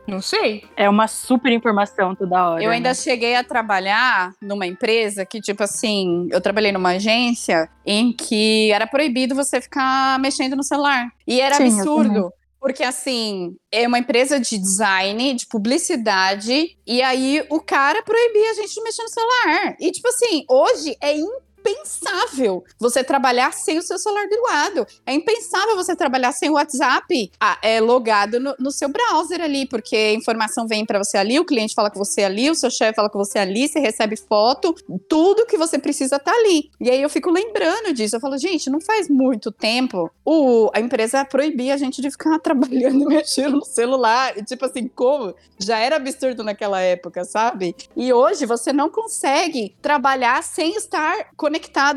Não 0.07 0.21
sei. 0.21 0.65
É 0.75 0.89
uma 0.89 1.07
super 1.07 1.51
informação 1.51 2.15
toda 2.15 2.49
hora. 2.49 2.63
Eu 2.63 2.71
ainda 2.71 2.89
né? 2.89 2.95
cheguei 2.95 3.35
a 3.35 3.43
trabalhar 3.43 4.33
numa 4.41 4.65
empresa 4.65 5.25
que, 5.25 5.39
tipo 5.39 5.63
assim, 5.63 6.27
eu 6.31 6.41
trabalhei 6.41 6.71
numa 6.71 6.89
agência 6.89 7.69
em 7.85 8.11
que 8.11 8.71
era 8.71 8.87
proibido 8.87 9.35
você 9.35 9.61
ficar 9.61 10.19
mexendo 10.19 10.55
no 10.55 10.63
celular. 10.63 11.07
E 11.25 11.39
era 11.39 11.55
Sim, 11.55 11.63
eu 11.63 11.75
absurdo. 11.75 12.33
Porque, 12.61 12.83
assim, 12.83 13.55
é 13.71 13.87
uma 13.87 13.97
empresa 13.97 14.39
de 14.39 14.55
design, 14.55 15.33
de 15.33 15.47
publicidade, 15.47 16.77
e 16.85 17.01
aí 17.01 17.43
o 17.49 17.59
cara 17.59 18.03
proibia 18.03 18.51
a 18.51 18.53
gente 18.53 18.75
de 18.75 18.83
mexer 18.83 19.01
no 19.01 19.09
celular. 19.09 19.75
E, 19.79 19.91
tipo 19.91 20.07
assim, 20.07 20.45
hoje 20.47 20.95
é 21.01 21.17
impensável 21.61 22.63
você 22.79 23.03
trabalhar 23.03 23.53
sem 23.53 23.77
o 23.77 23.81
seu 23.81 23.97
celular 23.97 24.27
do 24.27 24.41
lado. 24.43 24.87
É 25.05 25.13
impensável 25.13 25.75
você 25.75 25.95
trabalhar 25.95 26.31
sem 26.31 26.49
o 26.49 26.53
WhatsApp 26.53 27.31
ah, 27.39 27.57
é, 27.61 27.79
logado 27.79 28.39
no, 28.39 28.55
no 28.59 28.71
seu 28.71 28.89
browser 28.89 29.41
ali, 29.41 29.65
porque 29.65 29.95
a 29.95 30.13
informação 30.13 30.67
vem 30.67 30.85
para 30.85 30.99
você 30.99 31.17
ali, 31.17 31.39
o 31.39 31.45
cliente 31.45 31.73
fala 31.73 31.89
com 31.89 31.99
você 31.99 32.23
ali, 32.23 32.49
o 32.49 32.55
seu 32.55 32.69
chefe 32.69 32.95
fala 32.95 33.09
com 33.09 33.19
você 33.19 33.39
ali, 33.39 33.67
você 33.67 33.79
recebe 33.79 34.15
foto, 34.15 34.75
tudo 35.07 35.45
que 35.45 35.57
você 35.57 35.77
precisa 35.77 36.19
tá 36.19 36.31
ali. 36.31 36.69
E 36.79 36.89
aí 36.89 37.01
eu 37.01 37.09
fico 37.09 37.29
lembrando 37.29 37.93
disso. 37.93 38.15
Eu 38.15 38.19
falo, 38.19 38.37
gente, 38.37 38.69
não 38.69 38.81
faz 38.81 39.07
muito 39.09 39.51
tempo 39.51 40.11
o, 40.25 40.69
a 40.73 40.79
empresa 40.79 41.23
proibia 41.25 41.73
a 41.73 41.77
gente 41.77 42.01
de 42.01 42.09
ficar 42.09 42.37
trabalhando 42.39 43.03
e 43.03 43.05
mexendo 43.05 43.57
no 43.57 43.65
celular. 43.65 44.37
E, 44.37 44.43
tipo 44.43 44.65
assim, 44.65 44.87
como? 44.87 45.33
Já 45.57 45.77
era 45.79 45.95
absurdo 45.95 46.43
naquela 46.43 46.81
época, 46.81 47.23
sabe? 47.23 47.75
E 47.95 48.11
hoje 48.11 48.45
você 48.45 48.73
não 48.73 48.89
consegue 48.89 49.75
trabalhar 49.81 50.43
sem 50.43 50.75
estar 50.75 51.31
conectado 51.35 51.50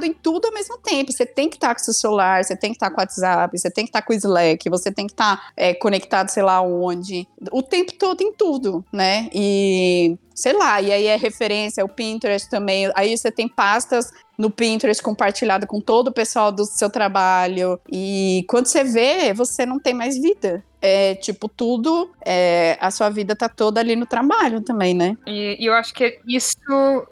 em 0.04 0.12
tudo 0.12 0.46
ao 0.46 0.54
mesmo 0.54 0.78
tempo. 0.78 1.12
Você 1.12 1.26
tem 1.26 1.48
que 1.48 1.56
estar 1.56 1.74
com 1.74 1.80
o 1.80 1.84
seu 1.84 1.94
celular, 1.94 2.44
você 2.44 2.56
tem 2.56 2.70
que 2.70 2.76
estar 2.76 2.90
com 2.90 2.96
o 2.96 3.00
WhatsApp, 3.00 3.58
você 3.58 3.70
tem 3.70 3.84
que 3.84 3.90
estar 3.90 4.02
com 4.02 4.12
o 4.12 4.16
Slack, 4.16 4.68
você 4.68 4.90
tem 4.90 5.06
que 5.06 5.12
estar 5.12 5.52
é, 5.56 5.74
conectado, 5.74 6.28
sei 6.28 6.42
lá 6.42 6.60
onde, 6.60 7.26
o 7.52 7.62
tempo 7.62 7.92
todo 7.94 8.20
em 8.22 8.32
tudo, 8.32 8.84
né? 8.92 9.28
E 9.32 10.16
sei 10.34 10.52
lá, 10.52 10.80
e 10.80 10.92
aí 10.92 11.06
é 11.06 11.16
referência, 11.16 11.84
o 11.84 11.88
Pinterest 11.88 12.50
também. 12.50 12.90
Aí 12.94 13.16
você 13.16 13.30
tem 13.30 13.48
pastas 13.48 14.10
no 14.38 14.50
Pinterest 14.50 15.02
compartilhado 15.02 15.66
com 15.66 15.80
todo 15.80 16.08
o 16.08 16.12
pessoal 16.12 16.50
do 16.50 16.64
seu 16.64 16.90
trabalho. 16.90 17.80
E 17.90 18.44
quando 18.48 18.66
você 18.66 18.84
vê, 18.84 19.32
você 19.32 19.64
não 19.64 19.78
tem 19.78 19.94
mais 19.94 20.18
vida. 20.18 20.62
É 20.86 21.14
tipo, 21.14 21.48
tudo, 21.48 22.10
é, 22.22 22.76
a 22.78 22.90
sua 22.90 23.08
vida 23.08 23.34
tá 23.34 23.48
toda 23.48 23.80
ali 23.80 23.96
no 23.96 24.04
trabalho 24.04 24.60
também, 24.60 24.92
né? 24.92 25.16
E, 25.26 25.56
e 25.58 25.64
eu 25.64 25.72
acho 25.72 25.94
que 25.94 26.18
isso 26.28 26.58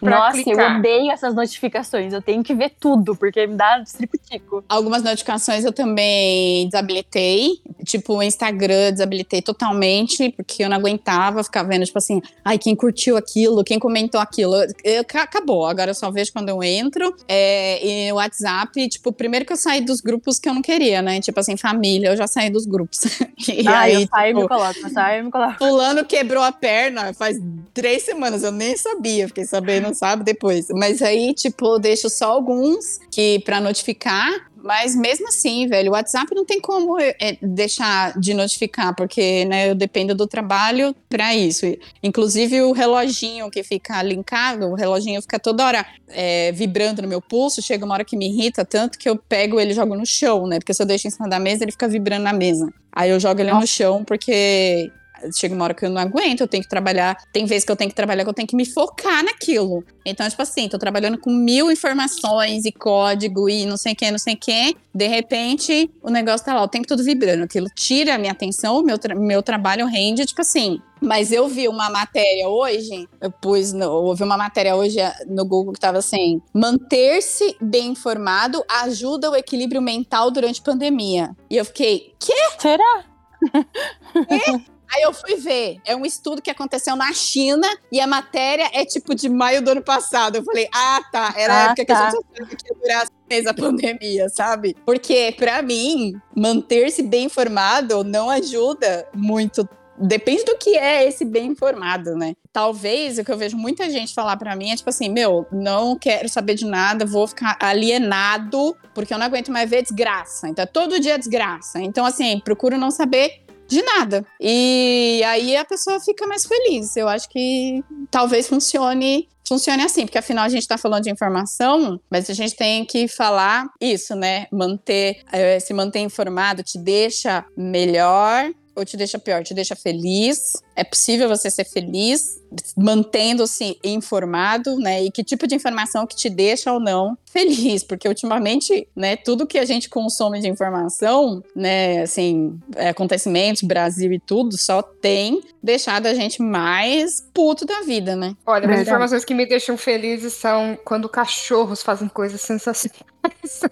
pra 0.00 0.10
Nossa, 0.10 0.38
eu 0.38 0.44
clicar. 0.44 0.78
odeio 0.78 1.10
essas 1.10 1.34
notificações. 1.34 2.12
Eu 2.12 2.22
tenho 2.22 2.42
que 2.42 2.54
ver 2.54 2.72
tudo, 2.80 3.14
porque 3.16 3.46
me 3.46 3.54
dá 3.56 3.82
triputico. 3.96 4.64
Algumas 4.68 5.02
notificações 5.02 5.64
eu 5.64 5.72
também 5.72 6.66
desabilitei. 6.68 7.50
Tipo, 7.84 8.16
o 8.18 8.22
Instagram 8.22 8.92
desabilitei 8.92 9.42
totalmente, 9.42 10.30
porque 10.30 10.64
eu 10.64 10.68
não 10.68 10.76
aguentava 10.76 11.42
ficar 11.44 11.62
vendo, 11.62 11.84
tipo 11.84 11.98
assim, 11.98 12.20
ai, 12.44 12.58
quem 12.58 12.74
curtiu 12.74 13.16
aquilo, 13.16 13.64
quem 13.64 13.78
comentou 13.78 14.20
aquilo. 14.20 14.54
Eu- 14.84 15.04
ca- 15.04 15.22
acabou. 15.22 15.66
Agora 15.66 15.90
eu 15.90 15.94
só 15.94 16.10
vejo 16.10 16.32
quando 16.32 16.48
eu 16.48 16.62
entro. 16.62 17.14
É, 17.28 18.06
e 18.08 18.12
o 18.12 18.16
WhatsApp, 18.16 18.88
tipo, 18.88 19.12
primeiro 19.12 19.44
que 19.44 19.52
eu 19.52 19.56
saí 19.56 19.80
dos 19.80 20.00
grupos 20.00 20.38
que 20.38 20.48
eu 20.48 20.54
não 20.54 20.62
queria, 20.62 21.02
né? 21.02 21.20
Tipo 21.20 21.40
assim, 21.40 21.56
família, 21.56 22.08
eu 22.08 22.16
já 22.16 22.26
saí 22.26 22.50
dos 22.50 22.66
grupos. 22.66 23.00
e 23.48 23.66
ah, 23.66 23.80
aí, 23.80 23.94
eu 23.94 24.06
saio 24.08 24.30
e 24.30 24.34
tipo, 24.34 24.40
me 24.42 24.48
coloco, 24.48 24.78
eu 24.82 24.90
saio 24.90 25.20
e 25.20 25.24
me 25.24 25.30
coloco. 25.30 25.58
Fulano 25.58 26.04
quebrou 26.04 26.42
a 26.42 26.52
perna 26.52 27.12
faz 27.14 27.38
três 27.74 28.02
semanas, 28.02 28.42
eu 28.42 28.52
nem 28.52 28.76
sabia, 28.76 29.26
fiquei 29.28 29.41
sabendo, 29.44 29.94
sabe, 29.94 30.24
depois. 30.24 30.68
Mas 30.70 31.02
aí, 31.02 31.34
tipo, 31.34 31.74
eu 31.74 31.78
deixo 31.78 32.08
só 32.08 32.32
alguns 32.32 32.98
que 33.10 33.40
para 33.40 33.60
notificar. 33.60 34.30
Mas 34.62 34.94
mesmo 34.94 35.26
assim, 35.26 35.66
velho, 35.66 35.90
o 35.90 35.94
WhatsApp 35.94 36.32
não 36.34 36.44
tem 36.44 36.60
como 36.60 36.98
é, 36.98 37.16
é, 37.20 37.36
deixar 37.42 38.16
de 38.18 38.32
notificar, 38.32 38.94
porque 38.94 39.44
né, 39.44 39.70
eu 39.70 39.74
dependo 39.74 40.14
do 40.14 40.24
trabalho 40.24 40.94
para 41.08 41.34
isso. 41.34 41.66
Inclusive 42.00 42.62
o 42.62 42.70
reloginho 42.70 43.50
que 43.50 43.64
fica 43.64 44.00
linkado, 44.02 44.66
o 44.66 44.74
reloginho 44.74 45.20
fica 45.20 45.38
toda 45.38 45.66
hora 45.66 45.84
é, 46.08 46.52
vibrando 46.52 47.02
no 47.02 47.08
meu 47.08 47.20
pulso. 47.20 47.60
Chega 47.60 47.84
uma 47.84 47.94
hora 47.94 48.04
que 48.04 48.16
me 48.16 48.28
irrita 48.28 48.64
tanto 48.64 48.98
que 48.98 49.08
eu 49.08 49.16
pego 49.16 49.58
ele 49.58 49.72
e 49.72 49.74
jogo 49.74 49.96
no 49.96 50.06
chão, 50.06 50.46
né? 50.46 50.60
Porque 50.60 50.72
se 50.72 50.80
eu 50.80 50.86
deixo 50.86 51.08
em 51.08 51.10
cima 51.10 51.28
da 51.28 51.40
mesa, 51.40 51.64
ele 51.64 51.72
fica 51.72 51.88
vibrando 51.88 52.22
na 52.22 52.32
mesa. 52.32 52.72
Aí 52.92 53.10
eu 53.10 53.18
jogo 53.18 53.40
ele 53.40 53.52
no 53.52 53.66
chão 53.66 54.04
porque 54.04 54.92
chega 55.34 55.54
uma 55.54 55.64
hora 55.64 55.74
que 55.74 55.84
eu 55.84 55.90
não 55.90 56.00
aguento, 56.00 56.40
eu 56.40 56.48
tenho 56.48 56.62
que 56.62 56.68
trabalhar. 56.68 57.16
Tem 57.32 57.44
vezes 57.44 57.64
que 57.64 57.72
eu 57.72 57.76
tenho 57.76 57.90
que 57.90 57.96
trabalhar 57.96 58.24
que 58.24 58.30
eu 58.30 58.34
tenho 58.34 58.48
que 58.48 58.56
me 58.56 58.64
focar 58.64 59.22
naquilo. 59.24 59.84
Então, 60.04 60.28
tipo 60.28 60.42
assim, 60.42 60.68
tô 60.68 60.78
trabalhando 60.78 61.18
com 61.18 61.30
mil 61.30 61.70
informações 61.70 62.64
e 62.64 62.72
código 62.72 63.48
e 63.48 63.64
não 63.66 63.76
sei 63.76 63.92
o 63.92 63.96
que, 63.96 64.10
não 64.10 64.18
sei 64.18 64.34
o 64.34 64.38
que. 64.38 64.76
De 64.94 65.06
repente, 65.06 65.90
o 66.02 66.10
negócio 66.10 66.44
tá 66.44 66.54
lá, 66.54 66.62
o 66.62 66.68
tempo 66.68 66.86
todo 66.86 67.02
vibrando. 67.04 67.44
Aquilo 67.44 67.66
tira 67.74 68.14
a 68.14 68.18
minha 68.18 68.32
atenção, 68.32 68.78
o 68.78 68.82
meu, 68.82 68.98
tra- 68.98 69.14
meu 69.14 69.42
trabalho 69.42 69.86
rende, 69.86 70.26
tipo 70.26 70.40
assim. 70.42 70.80
Mas 71.04 71.32
eu 71.32 71.48
vi 71.48 71.66
uma 71.66 71.90
matéria 71.90 72.48
hoje, 72.48 73.08
eu 73.20 73.28
pus, 73.28 73.72
no, 73.72 73.82
eu 74.16 74.24
uma 74.24 74.36
matéria 74.36 74.76
hoje 74.76 75.00
eh, 75.00 75.12
no 75.26 75.44
Google 75.44 75.72
que 75.72 75.80
tava 75.80 75.98
assim: 75.98 76.40
manter-se 76.54 77.56
bem 77.60 77.88
informado 77.88 78.62
ajuda 78.68 79.28
o 79.28 79.34
equilíbrio 79.34 79.82
mental 79.82 80.30
durante 80.30 80.62
pandemia. 80.62 81.30
E 81.50 81.56
eu 81.56 81.64
fiquei, 81.64 82.12
Será? 82.58 83.04
Aí 84.94 85.02
eu 85.02 85.12
fui 85.12 85.36
ver, 85.36 85.78
é 85.86 85.96
um 85.96 86.04
estudo 86.04 86.42
que 86.42 86.50
aconteceu 86.50 86.94
na 86.96 87.12
China 87.12 87.66
e 87.90 87.98
a 88.00 88.06
matéria 88.06 88.68
é 88.72 88.84
tipo 88.84 89.14
de 89.14 89.28
maio 89.28 89.62
do 89.62 89.70
ano 89.70 89.82
passado. 89.82 90.36
Eu 90.36 90.44
falei, 90.44 90.68
ah, 90.74 91.00
tá, 91.10 91.32
era 91.36 91.52
a 91.54 91.56
Ah, 91.56 91.64
época 91.66 91.84
que 91.86 91.92
a 91.92 91.96
tá. 91.96 92.10
gente 92.10 92.24
achava 92.34 92.56
que 92.56 92.66
ia 92.66 92.80
durar 92.80 93.06
seis 93.30 93.46
a 93.46 93.54
pandemia, 93.54 94.28
sabe? 94.28 94.76
Porque, 94.84 95.34
pra 95.38 95.62
mim, 95.62 96.12
manter-se 96.36 97.02
bem 97.02 97.24
informado 97.24 98.04
não 98.04 98.28
ajuda 98.28 99.08
muito. 99.14 99.66
Depende 99.98 100.42
do 100.44 100.56
que 100.56 100.76
é 100.76 101.06
esse 101.06 101.24
bem 101.24 101.48
informado, 101.48 102.16
né? 102.16 102.32
Talvez 102.52 103.18
o 103.18 103.24
que 103.24 103.30
eu 103.30 103.36
vejo 103.36 103.56
muita 103.56 103.88
gente 103.88 104.12
falar 104.12 104.36
pra 104.36 104.56
mim 104.56 104.70
é 104.70 104.76
tipo 104.76 104.88
assim: 104.90 105.08
meu, 105.08 105.46
não 105.52 105.96
quero 105.96 106.28
saber 106.28 106.54
de 106.54 106.64
nada, 106.64 107.04
vou 107.06 107.26
ficar 107.28 107.56
alienado, 107.60 108.76
porque 108.94 109.12
eu 109.14 109.18
não 109.18 109.26
aguento 109.26 109.52
mais 109.52 109.68
ver 109.68 109.82
desgraça. 109.82 110.48
Então, 110.48 110.66
todo 110.66 110.98
dia 110.98 111.14
é 111.14 111.18
desgraça. 111.18 111.78
Então, 111.80 112.04
assim, 112.04 112.40
procuro 112.40 112.76
não 112.78 112.90
saber 112.90 113.41
de 113.72 113.82
nada. 113.82 114.24
E 114.40 115.22
aí 115.24 115.56
a 115.56 115.64
pessoa 115.64 116.00
fica 116.00 116.26
mais 116.26 116.46
feliz. 116.46 116.96
Eu 116.96 117.08
acho 117.08 117.28
que 117.28 117.82
talvez 118.10 118.48
funcione. 118.48 119.28
Funcione 119.46 119.82
assim, 119.82 120.06
porque 120.06 120.18
afinal 120.18 120.44
a 120.44 120.48
gente 120.48 120.66
tá 120.66 120.78
falando 120.78 121.02
de 121.02 121.10
informação, 121.10 122.00
mas 122.08 122.30
a 122.30 122.32
gente 122.32 122.54
tem 122.54 122.84
que 122.84 123.08
falar 123.08 123.66
isso, 123.80 124.14
né? 124.14 124.46
Manter, 124.52 125.20
eh, 125.32 125.58
se 125.58 125.74
manter 125.74 125.98
informado 125.98 126.62
te 126.62 126.78
deixa 126.78 127.44
melhor 127.56 128.50
ou 128.74 128.84
te 128.84 128.96
deixa 128.96 129.18
pior? 129.18 129.42
Te 129.42 129.54
deixa 129.54 129.76
feliz? 129.76 130.62
É 130.74 130.84
possível 130.84 131.28
você 131.28 131.50
ser 131.50 131.64
feliz 131.64 132.40
mantendo-se 132.76 133.78
informado, 133.82 134.76
né? 134.78 135.02
E 135.04 135.10
que 135.10 135.24
tipo 135.24 135.46
de 135.46 135.54
informação 135.54 136.06
que 136.06 136.16
te 136.16 136.28
deixa 136.28 136.72
ou 136.72 136.80
não 136.80 137.16
feliz? 137.30 137.82
Porque 137.82 138.06
ultimamente, 138.06 138.86
né, 138.94 139.16
tudo 139.16 139.46
que 139.46 139.58
a 139.58 139.64
gente 139.64 139.88
consome 139.88 140.40
de 140.40 140.48
informação, 140.48 141.42
né, 141.56 142.02
assim, 142.02 142.58
é, 142.76 142.90
acontecimentos, 142.90 143.62
Brasil 143.62 144.12
e 144.12 144.18
tudo, 144.18 144.58
só 144.58 144.82
tem 144.82 145.40
deixado 145.62 146.06
a 146.06 146.14
gente 146.14 146.42
mais 146.42 147.26
puto 147.32 147.64
da 147.64 147.80
vida, 147.80 148.14
né? 148.14 148.36
Olha, 148.44 148.70
as 148.74 148.80
informações 148.82 149.24
que 149.24 149.34
me 149.34 149.46
deixam 149.46 149.76
felizes 149.76 150.34
são 150.34 150.78
quando 150.84 151.08
cachorros 151.08 151.82
fazem 151.82 152.08
coisas 152.08 152.40
sensacionais. 152.40 153.11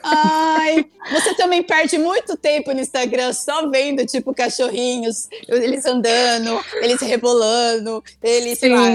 Ai, 0.03 0.87
você 1.11 1.35
também 1.35 1.63
perde 1.63 1.99
muito 1.99 2.37
tempo 2.37 2.73
no 2.73 2.81
Instagram 2.81 3.33
só 3.33 3.69
vendo, 3.69 4.05
tipo, 4.07 4.35
cachorrinhos, 4.35 5.29
eles 5.49 5.85
andando, 5.87 6.61
eles 6.75 7.01
rebolando, 7.01 8.03
eles, 8.23 8.59
sei 8.59 8.75
lá, 8.75 8.87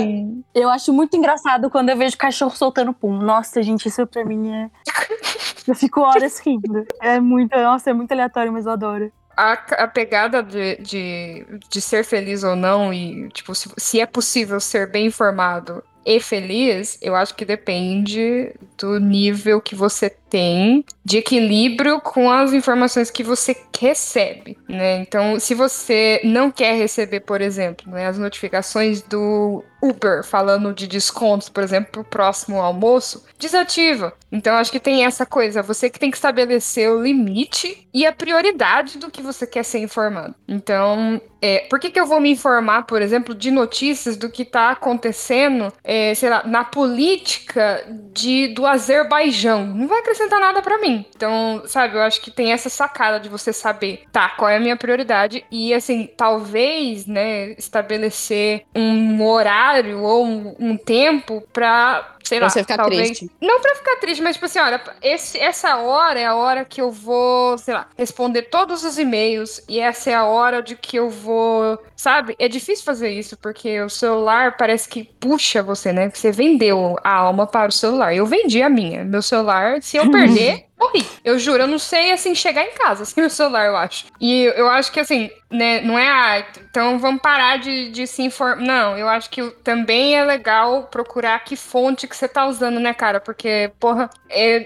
Eu 0.53 0.69
acho 0.69 0.93
muito 0.93 1.15
engraçado 1.15 1.69
quando 1.69 1.89
eu 1.89 1.97
vejo 1.97 2.17
cachorro 2.17 2.55
soltando 2.55 2.93
pum. 2.93 3.17
Nossa, 3.17 3.61
gente, 3.61 3.87
isso 3.87 4.05
pra 4.07 4.25
mim 4.25 4.51
é. 4.53 4.69
Eu 5.67 5.73
fico 5.73 6.01
horas 6.01 6.37
rindo. 6.39 6.85
É 7.01 7.19
muito. 7.19 7.55
Nossa, 7.57 7.89
é 7.89 7.93
muito 7.93 8.11
aleatório, 8.11 8.53
mas 8.53 8.67
eu 8.67 8.71
adoro. 8.73 9.11
A, 9.35 9.53
a 9.53 9.87
pegada 9.87 10.41
de, 10.41 10.77
de, 10.77 11.45
de 11.69 11.81
ser 11.81 12.05
feliz 12.05 12.43
ou 12.43 12.55
não, 12.55 12.93
e 12.93 13.29
tipo, 13.29 13.53
se, 13.53 13.69
se 13.77 13.99
é 13.99 14.05
possível 14.05 14.59
ser 14.59 14.89
bem 14.89 15.07
informado 15.07 15.83
e 16.05 16.19
feliz, 16.21 16.97
eu 17.01 17.15
acho 17.15 17.35
que 17.35 17.43
depende 17.43 18.53
do 18.77 18.99
nível 18.99 19.59
que 19.59 19.75
você 19.75 20.09
tem 20.29 20.83
de 21.03 21.17
equilíbrio 21.17 22.01
com 22.01 22.31
as 22.31 22.51
informações 22.51 23.11
que 23.11 23.23
você 23.23 23.55
recebe, 23.79 24.57
né? 24.67 24.99
Então, 24.99 25.39
se 25.39 25.53
você 25.53 26.19
não 26.23 26.49
quer 26.49 26.75
receber, 26.75 27.19
por 27.21 27.41
exemplo, 27.41 27.91
né, 27.91 28.07
as 28.07 28.17
notificações 28.17 29.01
do 29.01 29.63
Uber 29.81 30.23
falando 30.23 30.73
de 30.73 30.87
descontos, 30.87 31.49
por 31.49 31.63
exemplo, 31.63 31.91
pro 31.91 32.03
próximo 32.03 32.59
almoço, 32.59 33.23
desativa. 33.37 34.13
Então, 34.31 34.55
acho 34.55 34.71
que 34.71 34.79
tem 34.79 35.05
essa 35.05 35.25
coisa, 35.25 35.61
você 35.61 35.89
que 35.89 35.99
tem 35.99 36.09
que 36.09 36.17
estabelecer 36.17 36.89
o 36.89 37.01
limite 37.01 37.87
e 37.93 38.05
a 38.05 38.11
prioridade 38.11 38.97
do 38.97 39.11
que 39.11 39.21
você 39.21 39.45
quer 39.45 39.63
ser 39.63 39.79
informado. 39.79 40.33
Então, 40.47 41.21
é, 41.41 41.59
por 41.69 41.79
que, 41.79 41.91
que 41.91 41.99
eu 41.99 42.05
vou 42.05 42.19
me 42.19 42.31
informar, 42.31 42.83
por 42.83 43.01
exemplo, 43.01 43.35
de 43.35 43.51
notícias 43.51 44.17
do 44.17 44.29
que 44.29 44.41
está 44.41 44.71
acontecendo, 44.71 45.71
é, 45.83 46.13
sei 46.15 46.29
lá, 46.29 46.43
na 46.45 46.63
política 46.63 47.85
de, 48.11 48.47
do 48.47 48.65
Azerbaijão? 48.65 49.67
Não 49.67 49.87
vai 49.87 50.01
acrescentar 50.25 50.39
nada 50.39 50.61
para 50.61 50.79
mim. 50.79 51.05
Então, 51.15 51.63
sabe, 51.67 51.95
eu 51.95 52.01
acho 52.01 52.21
que 52.21 52.31
tem 52.31 52.51
essa 52.51 52.69
sacada 52.69 53.19
de 53.19 53.29
você 53.29 53.53
saber, 53.53 54.03
tá, 54.11 54.29
qual 54.29 54.49
é 54.49 54.57
a 54.57 54.59
minha 54.59 54.75
prioridade 54.75 55.45
e, 55.51 55.73
assim, 55.73 56.09
talvez, 56.17 57.05
né, 57.05 57.51
estabelecer 57.51 58.63
um 58.75 59.23
horário 59.23 60.01
ou 60.01 60.25
um, 60.25 60.55
um 60.59 60.77
tempo 60.77 61.43
pra 61.53 62.14
sei 62.25 62.39
pra 62.39 62.47
lá, 62.47 62.49
você 62.49 62.61
ficar 62.61 62.77
talvez. 62.77 63.07
triste. 63.07 63.31
Não 63.41 63.61
pra 63.61 63.75
ficar 63.75 63.95
triste, 63.97 64.21
mas 64.21 64.35
tipo 64.35 64.45
assim, 64.45 64.59
olha, 64.59 64.81
esse, 65.01 65.39
essa 65.39 65.77
hora 65.77 66.19
é 66.19 66.25
a 66.25 66.35
hora 66.35 66.65
que 66.65 66.81
eu 66.81 66.91
vou, 66.91 67.57
sei 67.57 67.73
lá, 67.73 67.87
responder 67.97 68.43
todos 68.43 68.83
os 68.83 68.97
e-mails 68.97 69.61
e 69.69 69.79
essa 69.79 70.11
é 70.11 70.15
a 70.15 70.25
hora 70.25 70.61
de 70.61 70.75
que 70.75 70.97
eu 70.97 71.09
vou, 71.09 71.79
sabe? 71.95 72.35
É 72.39 72.47
difícil 72.47 72.83
fazer 72.83 73.09
isso 73.09 73.37
porque 73.37 73.81
o 73.81 73.89
celular 73.89 74.57
parece 74.57 74.89
que 74.89 75.03
puxa 75.03 75.61
você, 75.61 75.93
né? 75.93 76.09
Você 76.13 76.31
vendeu 76.31 76.97
a 77.03 77.13
alma 77.13 77.45
para 77.47 77.69
o 77.69 77.71
celular. 77.71 78.13
Eu 78.15 78.25
vendi 78.25 78.61
a 78.61 78.69
minha. 78.69 79.03
Meu 79.03 79.21
celular, 79.21 79.81
se 79.81 79.97
eu 79.97 80.09
perder, 80.11 80.65
Morri. 80.79 81.05
Eu 81.23 81.39
juro, 81.39 81.63
eu 81.63 81.67
não 81.67 81.79
sei, 81.79 82.11
assim, 82.11 82.35
chegar 82.35 82.63
em 82.63 82.73
casa 82.73 83.05
sem 83.05 83.23
o 83.23 83.29
celular, 83.29 83.65
eu 83.65 83.77
acho. 83.77 84.05
E 84.19 84.43
eu 84.55 84.69
acho 84.69 84.91
que, 84.91 84.99
assim, 84.99 85.29
né, 85.49 85.81
não 85.81 85.97
é, 85.97 86.07
ah, 86.07 86.45
então 86.69 86.99
vamos 86.99 87.21
parar 87.21 87.57
de, 87.57 87.89
de 87.91 88.05
se 88.05 88.23
informar. 88.23 88.63
Não, 88.63 88.97
eu 88.97 89.07
acho 89.07 89.29
que 89.29 89.41
também 89.63 90.15
é 90.15 90.23
legal 90.23 90.83
procurar 90.83 91.39
que 91.43 91.55
fonte 91.55 92.07
que 92.07 92.15
você 92.15 92.27
tá 92.27 92.45
usando, 92.47 92.79
né, 92.79 92.93
cara? 92.93 93.19
Porque, 93.19 93.71
porra, 93.79 94.09
é, 94.29 94.65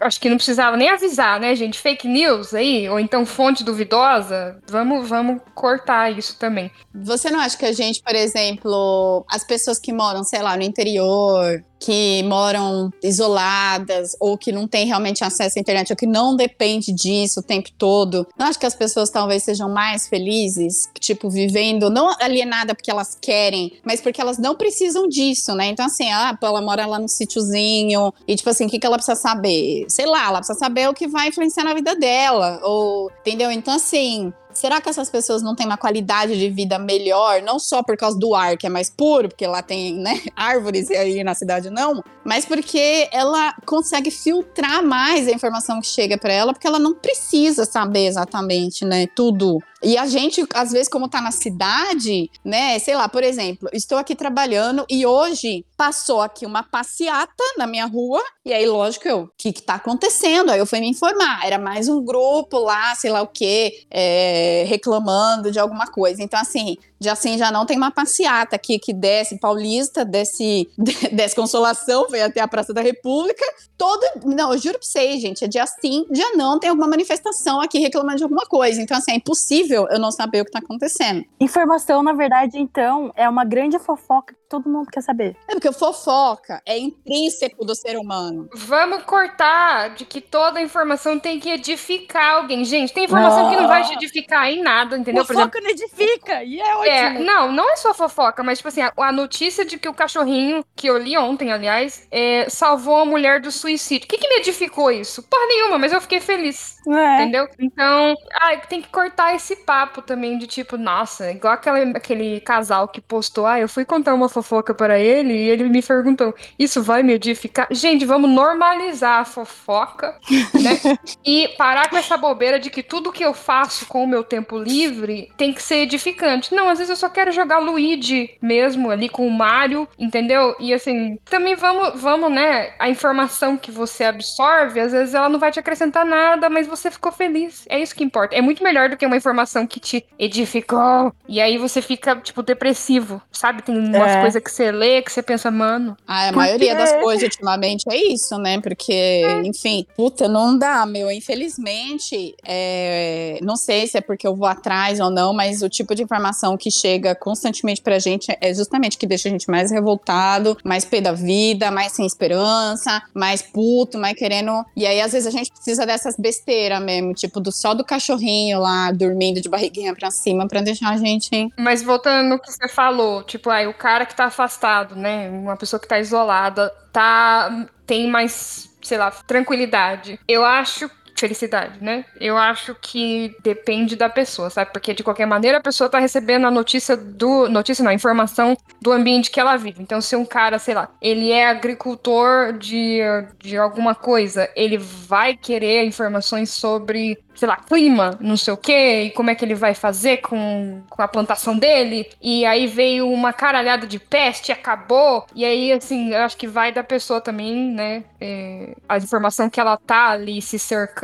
acho 0.00 0.20
que 0.20 0.28
não 0.28 0.36
precisava 0.36 0.76
nem 0.76 0.88
avisar, 0.88 1.38
né, 1.38 1.54
gente? 1.54 1.78
Fake 1.78 2.08
news 2.08 2.52
aí, 2.52 2.88
ou 2.88 2.98
então 2.98 3.24
fonte 3.24 3.62
duvidosa, 3.62 4.60
vamos, 4.68 5.08
vamos 5.08 5.40
cortar 5.54 6.10
isso 6.10 6.38
também. 6.38 6.70
Você 6.92 7.30
não 7.30 7.40
acha 7.40 7.56
que 7.56 7.66
a 7.66 7.72
gente, 7.72 8.02
por 8.02 8.14
exemplo, 8.14 9.24
as 9.30 9.44
pessoas 9.44 9.78
que 9.78 9.92
moram, 9.92 10.24
sei 10.24 10.42
lá, 10.42 10.56
no 10.56 10.62
interior, 10.62 11.62
que 11.84 12.22
moram 12.22 12.90
isoladas 13.02 14.16
ou 14.18 14.38
que 14.38 14.50
não 14.50 14.66
têm 14.66 14.86
realmente 14.86 15.22
acesso 15.22 15.58
à 15.58 15.60
internet 15.60 15.92
ou 15.92 15.96
que 15.96 16.06
não 16.06 16.34
depende 16.34 16.94
disso 16.94 17.40
o 17.40 17.42
tempo 17.42 17.68
todo. 17.76 18.26
Não 18.38 18.46
acho 18.46 18.58
que 18.58 18.64
as 18.64 18.74
pessoas 18.74 19.10
talvez 19.10 19.42
sejam 19.42 19.68
mais 19.68 20.08
felizes, 20.08 20.88
tipo, 20.98 21.28
vivendo 21.28 21.90
não 21.90 22.08
alienada 22.18 22.74
porque 22.74 22.90
elas 22.90 23.18
querem, 23.20 23.74
mas 23.84 24.00
porque 24.00 24.18
elas 24.18 24.38
não 24.38 24.54
precisam 24.54 25.06
disso, 25.06 25.54
né? 25.54 25.66
Então, 25.66 25.84
assim, 25.84 26.10
ah, 26.10 26.38
ela 26.42 26.62
mora 26.62 26.86
lá 26.86 26.98
no 26.98 27.08
sítiozinho 27.08 28.14
e, 28.26 28.34
tipo 28.34 28.48
assim, 28.48 28.64
o 28.64 28.68
que, 28.70 28.78
que 28.78 28.86
ela 28.86 28.96
precisa 28.96 29.16
saber? 29.16 29.84
Sei 29.88 30.06
lá, 30.06 30.28
ela 30.28 30.38
precisa 30.38 30.58
saber 30.58 30.88
o 30.88 30.94
que 30.94 31.06
vai 31.06 31.28
influenciar 31.28 31.64
na 31.64 31.74
vida 31.74 31.94
dela, 31.94 32.60
ou, 32.62 33.10
entendeu? 33.20 33.50
Então, 33.50 33.74
assim, 33.74 34.32
Será 34.54 34.80
que 34.80 34.88
essas 34.88 35.10
pessoas 35.10 35.42
não 35.42 35.54
têm 35.54 35.66
uma 35.66 35.76
qualidade 35.76 36.38
de 36.38 36.48
vida 36.48 36.78
melhor, 36.78 37.42
não 37.42 37.58
só 37.58 37.82
por 37.82 37.96
causa 37.96 38.18
do 38.18 38.34
ar, 38.34 38.56
que 38.56 38.66
é 38.66 38.70
mais 38.70 38.88
puro, 38.88 39.28
porque 39.28 39.46
lá 39.46 39.62
tem 39.62 39.94
né, 39.94 40.20
árvores 40.36 40.90
e 40.90 40.96
aí 40.96 41.24
na 41.24 41.34
cidade 41.34 41.70
não, 41.70 42.02
mas 42.24 42.44
porque 42.44 43.08
ela 43.12 43.54
consegue 43.66 44.10
filtrar 44.10 44.82
mais 44.82 45.28
a 45.28 45.32
informação 45.32 45.80
que 45.80 45.86
chega 45.86 46.16
para 46.16 46.32
ela, 46.32 46.52
porque 46.52 46.66
ela 46.66 46.78
não 46.78 46.94
precisa 46.94 47.64
saber 47.64 48.06
exatamente, 48.06 48.84
né, 48.84 49.06
tudo 49.14 49.58
e 49.84 49.98
a 49.98 50.06
gente, 50.06 50.42
às 50.54 50.72
vezes, 50.72 50.88
como 50.88 51.10
tá 51.10 51.20
na 51.20 51.30
cidade, 51.30 52.30
né? 52.42 52.78
Sei 52.78 52.96
lá, 52.96 53.06
por 53.06 53.22
exemplo, 53.22 53.68
estou 53.70 53.98
aqui 53.98 54.16
trabalhando 54.16 54.86
e 54.88 55.04
hoje 55.04 55.62
passou 55.76 56.22
aqui 56.22 56.46
uma 56.46 56.62
passeata 56.62 57.44
na 57.58 57.66
minha 57.66 57.84
rua. 57.84 58.22
E 58.46 58.52
aí, 58.52 58.66
lógico, 58.66 59.06
eu, 59.06 59.24
o 59.24 59.30
que 59.36 59.52
que 59.52 59.60
tá 59.60 59.74
acontecendo? 59.74 60.50
Aí 60.50 60.58
eu 60.58 60.64
fui 60.64 60.80
me 60.80 60.88
informar. 60.88 61.44
Era 61.44 61.58
mais 61.58 61.86
um 61.86 62.02
grupo 62.02 62.58
lá, 62.60 62.94
sei 62.94 63.10
lá 63.10 63.20
o 63.20 63.26
quê, 63.26 63.84
é, 63.90 64.43
reclamando 64.66 65.50
de 65.50 65.58
alguma 65.58 65.86
coisa. 65.86 66.22
Então, 66.22 66.38
assim, 66.40 66.76
já 67.04 67.12
assim 67.12 67.38
já 67.38 67.50
não 67.50 67.64
tem 67.66 67.76
uma 67.76 67.90
passeata 67.90 68.56
aqui 68.56 68.78
que 68.78 68.92
desce 68.92 69.38
Paulista, 69.38 70.04
desce, 70.04 70.68
desce 71.12 71.36
Consolação, 71.36 72.08
vem 72.08 72.22
até 72.22 72.40
a 72.40 72.48
Praça 72.48 72.72
da 72.72 72.80
República. 72.80 73.44
Todo. 73.76 74.04
Não, 74.24 74.52
eu 74.52 74.58
juro 74.58 74.78
pra 74.78 74.86
vocês, 74.86 75.20
gente, 75.20 75.44
é 75.44 75.48
dia 75.48 75.66
sim, 75.66 76.06
dia 76.10 76.32
não 76.34 76.58
tem 76.58 76.70
alguma 76.70 76.88
manifestação 76.88 77.60
aqui 77.60 77.78
reclamando 77.78 78.18
de 78.18 78.22
alguma 78.22 78.46
coisa. 78.46 78.80
Então, 78.80 78.96
assim, 78.96 79.12
é 79.12 79.16
impossível 79.16 79.86
eu 79.90 79.98
não 79.98 80.10
saber 80.10 80.40
o 80.40 80.44
que 80.44 80.50
tá 80.50 80.58
acontecendo. 80.58 81.24
Informação, 81.40 82.02
na 82.02 82.12
verdade, 82.12 82.58
então, 82.58 83.12
é 83.16 83.28
uma 83.28 83.44
grande 83.44 83.78
fofoca 83.78 84.34
que 84.34 84.40
todo 84.48 84.68
mundo 84.68 84.88
quer 84.90 85.02
saber. 85.02 85.36
É 85.48 85.54
porque 85.54 85.72
fofoca 85.72 86.62
é 86.64 86.78
intrínseco 86.78 87.64
do 87.64 87.74
ser 87.74 87.98
humano. 87.98 88.48
Vamos 88.54 89.02
cortar 89.02 89.94
de 89.94 90.04
que 90.04 90.20
toda 90.20 90.60
informação 90.60 91.18
tem 91.18 91.40
que 91.40 91.50
edificar 91.50 92.36
alguém. 92.36 92.64
Gente, 92.64 92.92
tem 92.92 93.04
informação 93.04 93.50
que 93.50 93.56
não 93.56 93.66
vai 93.66 93.82
te 93.82 93.94
edificar 93.94 94.48
em 94.48 94.62
nada, 94.62 94.96
entendeu? 94.96 95.24
Fofoca 95.24 95.58
exemplo, 95.58 95.60
não 95.62 95.70
edifica, 95.70 96.44
e 96.44 96.60
é 96.60 96.76
ótimo. 96.76 96.93
É, 96.94 97.18
não, 97.18 97.52
não 97.52 97.70
é 97.70 97.76
só 97.76 97.92
fofoca, 97.94 98.42
mas 98.42 98.58
tipo 98.58 98.68
assim, 98.68 98.82
a, 98.82 98.92
a, 98.96 99.12
notícia 99.12 99.64
de 99.64 99.78
que 99.78 99.88
o 99.88 99.94
cachorrinho, 99.94 100.64
que 100.74 100.86
eu 100.86 100.98
li 100.98 101.16
ontem, 101.16 101.52
aliás, 101.52 102.06
é, 102.10 102.48
salvou 102.48 102.96
a 102.96 103.04
mulher 103.04 103.40
do 103.40 103.50
suicídio. 103.50 104.06
O 104.06 104.08
que, 104.08 104.18
que 104.18 104.28
me 104.28 104.36
edificou 104.36 104.90
isso? 104.90 105.22
Porra 105.22 105.46
nenhuma, 105.46 105.78
mas 105.78 105.92
eu 105.92 106.00
fiquei 106.00 106.20
feliz. 106.20 106.78
É. 106.86 107.22
Entendeu? 107.22 107.48
Então, 107.58 108.14
ai, 108.40 108.60
tem 108.68 108.82
que 108.82 108.88
cortar 108.88 109.34
esse 109.34 109.56
papo 109.56 110.02
também 110.02 110.38
de 110.38 110.46
tipo, 110.46 110.76
nossa, 110.76 111.30
igual 111.30 111.54
aquele, 111.54 111.96
aquele 111.96 112.40
casal 112.40 112.88
que 112.88 113.00
postou, 113.00 113.46
ah, 113.46 113.58
eu 113.58 113.68
fui 113.68 113.84
contar 113.84 114.14
uma 114.14 114.28
fofoca 114.28 114.74
para 114.74 114.98
ele 114.98 115.32
e 115.32 115.48
ele 115.48 115.64
me 115.64 115.82
perguntou, 115.82 116.34
isso 116.58 116.82
vai 116.82 117.02
me 117.02 117.14
edificar? 117.14 117.66
Gente, 117.70 118.04
vamos 118.04 118.30
normalizar 118.30 119.20
a 119.20 119.24
fofoca, 119.24 120.18
né? 120.54 120.98
e 121.24 121.48
parar 121.56 121.88
com 121.88 121.96
essa 121.96 122.16
bobeira 122.16 122.58
de 122.58 122.70
que 122.70 122.82
tudo 122.82 123.12
que 123.12 123.24
eu 123.24 123.32
faço 123.32 123.86
com 123.86 124.04
o 124.04 124.06
meu 124.06 124.22
tempo 124.22 124.58
livre 124.58 125.30
tem 125.36 125.52
que 125.52 125.62
ser 125.62 125.76
edificante. 125.76 126.54
Não, 126.54 126.68
às 126.68 126.78
vezes 126.78 126.83
eu 126.88 126.96
só 126.96 127.08
quero 127.08 127.32
jogar 127.32 127.58
Luigi 127.58 128.36
mesmo 128.40 128.90
ali 128.90 129.08
com 129.08 129.26
o 129.26 129.30
Mario, 129.30 129.88
entendeu? 129.98 130.54
E 130.58 130.72
assim, 130.72 131.18
também 131.24 131.54
vamos, 131.54 132.00
vamos, 132.00 132.30
né? 132.30 132.72
A 132.78 132.88
informação 132.88 133.56
que 133.56 133.70
você 133.70 134.04
absorve, 134.04 134.80
às 134.80 134.92
vezes 134.92 135.14
ela 135.14 135.28
não 135.28 135.38
vai 135.38 135.50
te 135.50 135.58
acrescentar 135.58 136.04
nada, 136.04 136.48
mas 136.48 136.66
você 136.66 136.90
ficou 136.90 137.12
feliz. 137.12 137.64
É 137.68 137.78
isso 137.78 137.94
que 137.94 138.04
importa. 138.04 138.34
É 138.34 138.40
muito 138.40 138.62
melhor 138.62 138.88
do 138.88 138.96
que 138.96 139.06
uma 139.06 139.16
informação 139.16 139.66
que 139.66 139.80
te 139.80 140.04
edificou. 140.18 141.12
E 141.28 141.40
aí 141.40 141.58
você 141.58 141.80
fica, 141.80 142.16
tipo, 142.16 142.42
depressivo, 142.42 143.20
sabe? 143.30 143.62
Tem 143.62 143.76
umas 143.76 144.12
é. 144.12 144.20
coisas 144.20 144.42
que 144.42 144.50
você 144.50 144.70
lê 144.70 145.02
que 145.02 145.12
você 145.12 145.22
pensa, 145.22 145.50
mano. 145.50 145.96
Ah, 146.06 146.28
a 146.28 146.32
maioria 146.32 146.74
das 146.74 146.92
coisas 147.00 147.24
ultimamente 147.24 147.84
é 147.90 147.96
isso, 147.96 148.38
né? 148.38 148.60
Porque, 148.60 148.92
é. 148.92 149.42
enfim, 149.44 149.86
puta, 149.96 150.28
não 150.28 150.56
dá, 150.56 150.84
meu. 150.86 151.10
Infelizmente, 151.10 152.34
é... 152.44 153.38
não 153.42 153.56
sei 153.56 153.86
se 153.86 153.98
é 153.98 154.00
porque 154.00 154.26
eu 154.26 154.34
vou 154.34 154.48
atrás 154.48 155.00
ou 155.00 155.10
não, 155.10 155.32
mas 155.32 155.62
o 155.62 155.68
tipo 155.68 155.94
de 155.94 156.02
informação 156.02 156.56
que 156.56 156.63
chega 156.70 157.14
constantemente 157.14 157.80
pra 157.80 157.98
gente 157.98 158.36
é 158.40 158.54
justamente 158.54 158.98
que 158.98 159.06
deixa 159.06 159.28
a 159.28 159.32
gente 159.32 159.50
mais 159.50 159.70
revoltado, 159.70 160.56
mais 160.64 160.84
pé 160.84 161.00
da 161.00 161.12
vida, 161.12 161.70
mais 161.70 161.92
sem 161.92 162.06
esperança, 162.06 163.02
mais 163.12 163.42
puto, 163.42 163.98
mais 163.98 164.16
querendo. 164.16 164.64
E 164.76 164.86
aí, 164.86 165.00
às 165.00 165.12
vezes, 165.12 165.26
a 165.26 165.30
gente 165.30 165.50
precisa 165.50 165.86
dessas 165.86 166.16
besteiras 166.16 166.82
mesmo, 166.82 167.14
tipo, 167.14 167.40
do 167.40 167.52
só 167.52 167.74
do 167.74 167.84
cachorrinho 167.84 168.60
lá 168.60 168.90
dormindo 168.92 169.40
de 169.40 169.48
barriguinha 169.48 169.94
pra 169.94 170.10
cima 170.10 170.46
pra 170.46 170.60
deixar 170.60 170.90
a 170.90 170.96
gente. 170.96 171.48
Mas 171.58 171.82
voltando 171.82 172.28
no 172.28 172.38
que 172.38 172.50
você 172.50 172.68
falou, 172.68 173.22
tipo, 173.22 173.50
aí 173.50 173.66
o 173.66 173.74
cara 173.74 174.06
que 174.06 174.14
tá 174.14 174.26
afastado, 174.26 174.94
né? 174.96 175.28
Uma 175.28 175.56
pessoa 175.56 175.80
que 175.80 175.88
tá 175.88 175.98
isolada, 175.98 176.72
tá. 176.92 177.66
tem 177.86 178.08
mais 178.08 178.72
sei 178.84 178.98
lá, 178.98 179.10
tranquilidade. 179.10 180.20
Eu 180.28 180.44
acho 180.44 180.90
felicidade, 181.16 181.82
né? 181.82 182.04
Eu 182.20 182.36
acho 182.36 182.74
que 182.74 183.34
depende 183.42 183.96
da 183.96 184.08
pessoa, 184.08 184.50
sabe? 184.50 184.72
Porque 184.72 184.92
de 184.92 185.02
qualquer 185.02 185.26
maneira 185.26 185.58
a 185.58 185.62
pessoa 185.62 185.88
tá 185.88 185.98
recebendo 185.98 186.46
a 186.46 186.50
notícia 186.50 186.96
do. 186.96 187.48
Notícia 187.48 187.82
não, 187.82 187.90
a 187.90 187.94
informação 187.94 188.56
do 188.80 188.92
ambiente 188.92 189.30
que 189.30 189.40
ela 189.40 189.56
vive. 189.56 189.82
Então, 189.82 190.00
se 190.00 190.16
um 190.16 190.24
cara, 190.24 190.58
sei 190.58 190.74
lá, 190.74 190.88
ele 191.00 191.30
é 191.30 191.46
agricultor 191.48 192.52
de, 192.52 193.00
de 193.38 193.56
alguma 193.56 193.94
coisa, 193.94 194.50
ele 194.56 194.76
vai 194.78 195.36
querer 195.36 195.84
informações 195.84 196.50
sobre 196.50 197.18
sei 197.34 197.48
lá, 197.48 197.56
clima, 197.56 198.16
não 198.20 198.36
sei 198.36 198.54
o 198.54 198.56
quê, 198.56 199.02
e 199.06 199.10
como 199.10 199.28
é 199.28 199.34
que 199.34 199.44
ele 199.44 199.56
vai 199.56 199.74
fazer 199.74 200.18
com, 200.18 200.84
com 200.88 201.02
a 201.02 201.08
plantação 201.08 201.58
dele. 201.58 202.08
E 202.22 202.46
aí 202.46 202.68
veio 202.68 203.10
uma 203.10 203.32
caralhada 203.32 203.88
de 203.88 203.98
peste, 203.98 204.52
acabou. 204.52 205.26
E 205.34 205.44
aí, 205.44 205.72
assim, 205.72 206.10
eu 206.14 206.22
acho 206.22 206.36
que 206.36 206.46
vai 206.46 206.70
da 206.70 206.84
pessoa 206.84 207.20
também, 207.20 207.72
né? 207.72 208.04
É, 208.20 208.76
a 208.88 208.98
informação 208.98 209.50
que 209.50 209.58
ela 209.58 209.76
tá 209.76 210.10
ali 210.10 210.40
se 210.40 210.60
cercando 210.60 211.03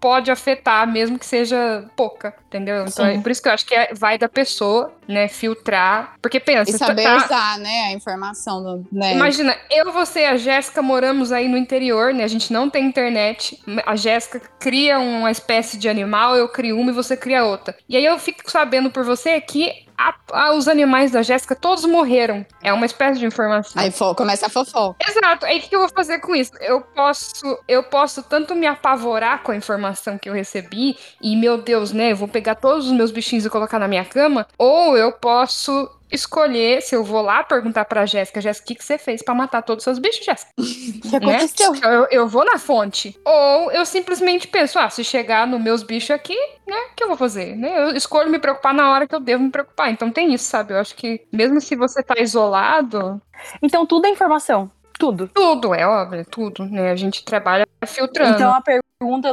pode 0.00 0.30
afetar, 0.30 0.86
mesmo 0.90 1.18
que 1.18 1.24
seja 1.24 1.84
pouca, 1.96 2.34
entendeu? 2.48 2.84
Então, 2.86 3.06
é 3.06 3.18
por 3.20 3.30
isso 3.30 3.40
que 3.40 3.48
eu 3.48 3.52
acho 3.52 3.64
que 3.64 3.74
é, 3.74 3.94
vai 3.94 4.18
da 4.18 4.28
pessoa, 4.28 4.92
né, 5.06 5.28
filtrar. 5.28 6.14
Porque 6.20 6.40
pensa. 6.40 6.70
E 6.70 6.78
saber 6.78 7.04
tá... 7.04 7.16
usar, 7.16 7.58
né, 7.58 7.84
a 7.86 7.92
informação. 7.92 8.62
Do, 8.62 8.86
né? 8.90 9.14
Imagina, 9.14 9.56
eu, 9.70 9.92
você 9.92 10.20
e 10.20 10.26
a 10.26 10.36
Jéssica 10.36 10.82
moramos 10.82 11.30
aí 11.30 11.48
no 11.48 11.56
interior, 11.56 12.12
né? 12.12 12.24
A 12.24 12.28
gente 12.28 12.52
não 12.52 12.68
tem 12.68 12.84
internet. 12.84 13.62
A 13.86 13.94
Jéssica 13.94 14.40
cria 14.58 14.98
uma 14.98 15.30
espécie 15.30 15.78
de 15.78 15.88
animal, 15.88 16.36
eu 16.36 16.48
crio 16.48 16.78
uma 16.78 16.90
e 16.90 16.94
você 16.94 17.16
cria 17.16 17.44
outra. 17.44 17.76
E 17.88 17.96
aí 17.96 18.04
eu 18.04 18.18
fico 18.18 18.50
sabendo 18.50 18.90
por 18.90 19.04
você 19.04 19.40
que 19.40 19.86
a, 19.96 20.14
a, 20.32 20.54
os 20.54 20.68
animais 20.68 21.10
da 21.10 21.22
Jéssica 21.22 21.54
todos 21.54 21.84
morreram. 21.84 22.44
É 22.62 22.72
uma 22.72 22.86
espécie 22.86 23.18
de 23.20 23.26
informação. 23.26 23.80
Aí 23.80 23.92
começa 24.16 24.46
a 24.46 24.48
fofó. 24.48 24.94
Exato. 25.06 25.46
Aí 25.46 25.58
o 25.58 25.62
que 25.62 25.74
eu 25.74 25.80
vou 25.80 25.88
fazer 25.88 26.18
com 26.20 26.34
isso? 26.34 26.52
Eu 26.60 26.80
posso, 26.80 27.58
eu 27.68 27.82
posso 27.82 28.22
tanto 28.22 28.54
me 28.54 28.66
apavorar 28.66 29.42
com 29.42 29.52
a 29.52 29.56
informação 29.56 30.18
que 30.18 30.28
eu 30.28 30.34
recebi 30.34 30.96
e, 31.20 31.36
meu 31.36 31.58
Deus, 31.58 31.92
né? 31.92 32.12
Eu 32.12 32.16
vou 32.16 32.28
pegar 32.28 32.54
todos 32.56 32.86
os 32.86 32.92
meus 32.92 33.10
bichinhos 33.10 33.44
e 33.44 33.50
colocar 33.50 33.78
na 33.78 33.88
minha 33.88 34.04
cama, 34.04 34.46
ou 34.58 34.96
eu 34.96 35.12
posso 35.12 35.88
escolher 36.12 36.82
se 36.82 36.94
eu 36.94 37.02
vou 37.02 37.22
lá 37.22 37.42
perguntar 37.42 37.84
pra 37.84 38.06
Jéssica, 38.06 38.40
Jéssica, 38.40 38.64
o 38.64 38.68
que, 38.68 38.74
que 38.76 38.84
você 38.84 38.98
fez 38.98 39.22
para 39.22 39.34
matar 39.34 39.62
todos 39.62 39.82
os 39.82 39.84
seus 39.84 39.98
bichos, 39.98 40.24
Jéssica? 40.24 40.52
O 40.58 40.62
que 41.08 41.16
aconteceu? 41.16 41.72
Né? 41.72 41.80
Eu, 41.82 42.06
eu, 42.10 42.28
vou 42.28 42.44
na 42.44 42.58
fonte. 42.58 43.18
Ou 43.24 43.72
eu 43.72 43.84
simplesmente 43.84 44.46
penso, 44.46 44.78
ah, 44.78 44.90
se 44.90 45.02
chegar 45.02 45.46
nos 45.46 45.60
meus 45.60 45.82
bichos 45.82 46.10
aqui, 46.10 46.36
né, 46.66 46.76
o 46.92 46.94
que 46.94 47.02
eu 47.02 47.08
vou 47.08 47.16
fazer? 47.16 47.56
Né? 47.56 47.82
Eu 47.82 47.96
escolho 47.96 48.30
me 48.30 48.38
preocupar 48.38 48.74
na 48.74 48.90
hora 48.92 49.06
que 49.06 49.14
eu 49.14 49.20
devo 49.20 49.42
me 49.42 49.50
preocupar. 49.50 49.90
Então 49.90 50.10
tem 50.10 50.32
isso, 50.32 50.44
sabe? 50.44 50.74
Eu 50.74 50.78
acho 50.78 50.94
que 50.94 51.26
mesmo 51.32 51.60
se 51.60 51.74
você 51.74 52.02
tá 52.02 52.14
isolado... 52.20 53.20
Então 53.60 53.84
tudo 53.84 54.06
é 54.06 54.10
informação. 54.10 54.70
Tudo. 54.98 55.28
Tudo, 55.28 55.74
é 55.74 55.86
óbvio, 55.86 56.24
tudo, 56.24 56.64
né? 56.64 56.90
A 56.90 56.96
gente 56.96 57.24
trabalha 57.24 57.66
filtrando. 57.86 58.34
Então 58.34 58.54
a 58.54 58.60
pergunta 58.60 58.82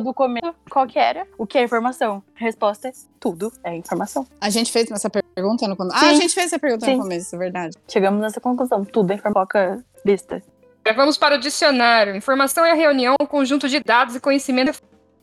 do 0.01 0.13
começo, 0.13 0.53
qual 0.70 0.88
que 0.88 0.97
era? 0.97 1.28
O 1.38 1.45
que 1.45 1.57
é 1.57 1.63
informação? 1.63 2.24
resposta 2.36 2.88
é 2.88 2.91
tudo 3.20 3.51
é 3.63 3.76
informação. 3.76 4.26
A 4.39 4.49
gente 4.49 4.72
fez 4.72 4.89
essa 4.89 5.09
pergunta 5.09 5.67
no 5.67 5.76
começo. 5.76 5.95
Ah, 5.95 6.09
a 6.09 6.13
gente 6.13 6.34
fez 6.34 6.47
essa 6.47 6.59
pergunta 6.59 6.86
Sim. 6.86 6.95
no 6.95 7.03
começo, 7.03 7.36
é 7.36 7.38
verdade. 7.38 7.78
Chegamos 7.88 8.22
nessa 8.22 8.39
conclusão. 8.39 8.84
Tudo 8.86 9.11
é 9.11 9.15
informação. 9.15 9.84
Besta. 10.03 10.41
Vamos 10.95 11.17
para 11.17 11.36
o 11.36 11.38
dicionário. 11.38 12.15
Informação 12.15 12.65
é 12.65 12.72
a 12.72 12.76
reunião, 12.76 13.15
um 13.22 13.26
conjunto 13.26 13.67
de 13.67 13.80
dados 13.80 14.15
e 14.15 14.20
conhecimento. 14.20 14.82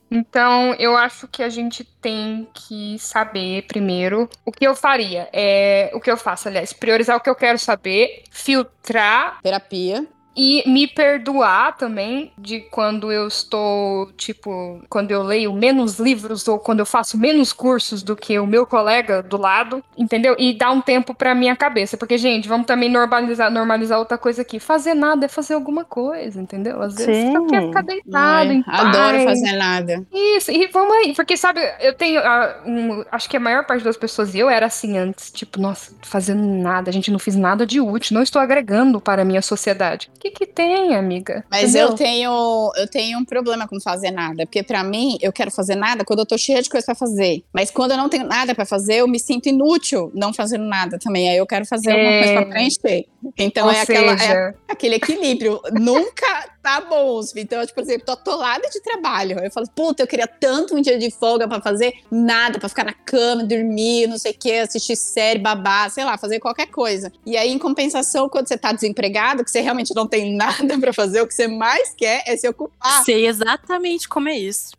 Então, 0.09 0.73
eu 0.75 0.95
acho 0.95 1.27
que 1.27 1.43
a 1.43 1.49
gente 1.49 1.83
tem 1.83 2.47
que 2.53 2.97
saber 2.97 3.63
primeiro 3.67 4.29
o 4.45 4.51
que 4.51 4.65
eu 4.65 4.73
faria. 4.73 5.27
É, 5.33 5.91
o 5.93 5.99
que 5.99 6.09
eu 6.09 6.15
faço, 6.15 6.47
aliás, 6.47 6.71
priorizar 6.71 7.17
o 7.17 7.19
que 7.19 7.29
eu 7.29 7.35
quero 7.35 7.57
saber, 7.57 8.23
filtrar 8.31 9.41
Terapia. 9.41 10.07
E 10.37 10.63
me 10.69 10.87
perdoar 10.87 11.75
também 11.77 12.31
de 12.37 12.59
quando 12.59 13.11
eu 13.11 13.27
estou, 13.27 14.11
tipo, 14.15 14.81
quando 14.87 15.09
eu 15.11 15.23
leio 15.23 15.51
menos 15.51 15.99
livros 15.99 16.47
ou 16.47 16.59
quando 16.59 16.79
eu 16.79 16.85
faço 16.85 17.17
menos 17.17 17.51
cursos 17.51 18.03
do 18.03 18.15
que 18.15 18.37
o 18.37 18.45
meu 18.45 18.65
colega 18.67 19.23
do 19.23 19.35
lado, 19.37 19.83
entendeu? 19.97 20.35
E 20.37 20.53
dar 20.53 20.71
um 20.71 20.79
tempo 20.81 21.15
pra 21.15 21.33
minha 21.33 21.55
cabeça, 21.55 21.97
porque 21.97 22.17
gente, 22.17 22.47
vamos 22.47 22.67
também 22.67 22.87
normalizar, 22.89 23.49
normalizar 23.49 23.97
outra 23.97 24.17
coisa 24.17 24.43
aqui. 24.43 24.59
Fazer 24.59 24.93
nada 24.93 25.25
é 25.25 25.27
fazer 25.27 25.55
alguma 25.55 25.83
coisa, 25.83 26.39
entendeu? 26.39 26.81
Às 26.83 26.95
vezes 26.95 27.15
Sim. 27.15 27.31
só 27.33 27.45
quer 27.47 27.61
ficar 27.67 27.81
deitado, 27.83 28.49
Ai, 28.49 28.55
em 28.57 28.63
adoro 28.67 29.17
paz. 29.17 29.23
fazer 29.23 29.51
nada. 29.57 30.05
Isso, 30.13 30.51
e 30.51 30.67
vamos 30.67 30.93
aí, 30.97 31.15
porque 31.15 31.35
sabe, 31.35 31.61
eu 31.81 31.93
tenho, 31.95 32.19
ah, 32.19 32.61
um- 32.65 33.03
acho 33.11 33.27
que 33.29 33.37
a 33.37 33.39
maior 33.39 33.65
parte 33.65 33.83
das 33.83 33.97
pessoas, 33.97 34.35
e 34.35 34.39
eu 34.39 34.49
era 34.49 34.67
assim 34.67 34.97
antes, 34.97 35.31
tipo, 35.31 35.59
nossa, 35.59 35.91
fazendo 36.03 36.43
nada, 36.43 36.89
a 36.89 36.93
gente 36.93 37.09
não 37.09 37.17
fiz 37.17 37.35
nada 37.35 37.65
de 37.65 37.81
útil, 37.81 38.13
não 38.13 38.21
estou 38.21 38.39
agregando 38.41 39.01
para 39.01 39.23
a 39.23 39.25
minha 39.25 39.41
sociedade. 39.41 40.09
Que 40.31 40.45
que 40.45 40.45
tem, 40.45 40.95
amiga? 40.95 41.43
Mas 41.49 41.63
Entendeu? 41.69 41.87
eu 41.89 41.93
tenho, 41.95 42.71
eu 42.77 42.87
tenho 42.87 43.19
um 43.19 43.25
problema 43.25 43.67
com 43.67 43.79
fazer 43.79 44.11
nada, 44.11 44.45
porque 44.45 44.63
pra 44.63 44.83
mim 44.83 45.17
eu 45.21 45.31
quero 45.31 45.51
fazer 45.51 45.75
nada 45.75 46.03
quando 46.05 46.19
eu 46.19 46.25
tô 46.25 46.37
cheia 46.37 46.61
de 46.61 46.69
coisa 46.69 46.85
pra 46.85 46.95
fazer. 46.95 47.43
Mas 47.53 47.69
quando 47.71 47.91
eu 47.91 47.97
não 47.97 48.09
tenho 48.09 48.25
nada 48.25 48.53
pra 48.55 48.65
fazer, 48.65 48.95
eu 48.95 49.07
me 49.07 49.19
sinto 49.19 49.47
inútil 49.49 50.11
não 50.13 50.33
fazendo 50.33 50.63
nada 50.65 50.97
também. 50.99 51.29
Aí 51.29 51.37
eu 51.37 51.45
quero 51.47 51.65
fazer 51.65 51.91
alguma 51.91 52.09
É. 52.11 52.19
coisa 52.23 52.33
pra 52.41 52.45
preencher. 52.51 53.05
Então 53.37 53.65
Ou 53.65 53.71
é, 53.71 53.81
aquela, 53.81 54.13
é 54.13 54.17
seja, 54.17 54.55
aquele 54.67 54.95
equilíbrio. 54.95 55.61
Nunca 55.73 56.49
tá 56.61 56.81
bom. 56.81 57.21
Então, 57.35 57.61
tipo, 57.61 57.75
por 57.75 57.83
exemplo, 57.83 58.05
tô 58.05 58.11
atolada 58.11 58.67
de 58.69 58.81
trabalho. 58.81 59.39
Eu 59.39 59.51
falo, 59.51 59.67
puta, 59.73 60.03
eu 60.03 60.07
queria 60.07 60.27
tanto 60.27 60.75
um 60.75 60.81
dia 60.81 60.97
de 60.97 61.09
folga 61.09 61.47
pra 61.47 61.61
fazer 61.61 61.93
nada, 62.11 62.59
pra 62.59 62.69
ficar 62.69 62.83
na 62.83 62.93
cama, 62.93 63.43
dormir, 63.43 64.07
não 64.07 64.17
sei 64.17 64.31
o 64.31 64.37
que, 64.37 64.51
assistir 64.51 64.95
série, 64.95 65.39
babá, 65.39 65.89
sei 65.89 66.03
lá, 66.03 66.17
fazer 66.17 66.39
qualquer 66.39 66.67
coisa. 66.67 67.11
E 67.25 67.37
aí, 67.37 67.49
em 67.49 67.57
compensação, 67.57 68.27
quando 68.27 68.47
você 68.47 68.57
tá 68.57 68.71
desempregado, 68.71 69.43
que 69.43 69.51
você 69.51 69.61
realmente 69.61 69.95
não 69.95 70.07
tem 70.07 70.33
nada 70.35 70.77
pra 70.79 70.93
fazer, 70.93 71.21
o 71.21 71.27
que 71.27 71.33
você 71.33 71.47
mais 71.47 71.93
quer 71.95 72.23
é 72.25 72.35
se 72.35 72.47
ocupar. 72.47 73.03
Sei 73.03 73.27
exatamente 73.27 74.07
como 74.09 74.29
é 74.29 74.37
isso. 74.37 74.71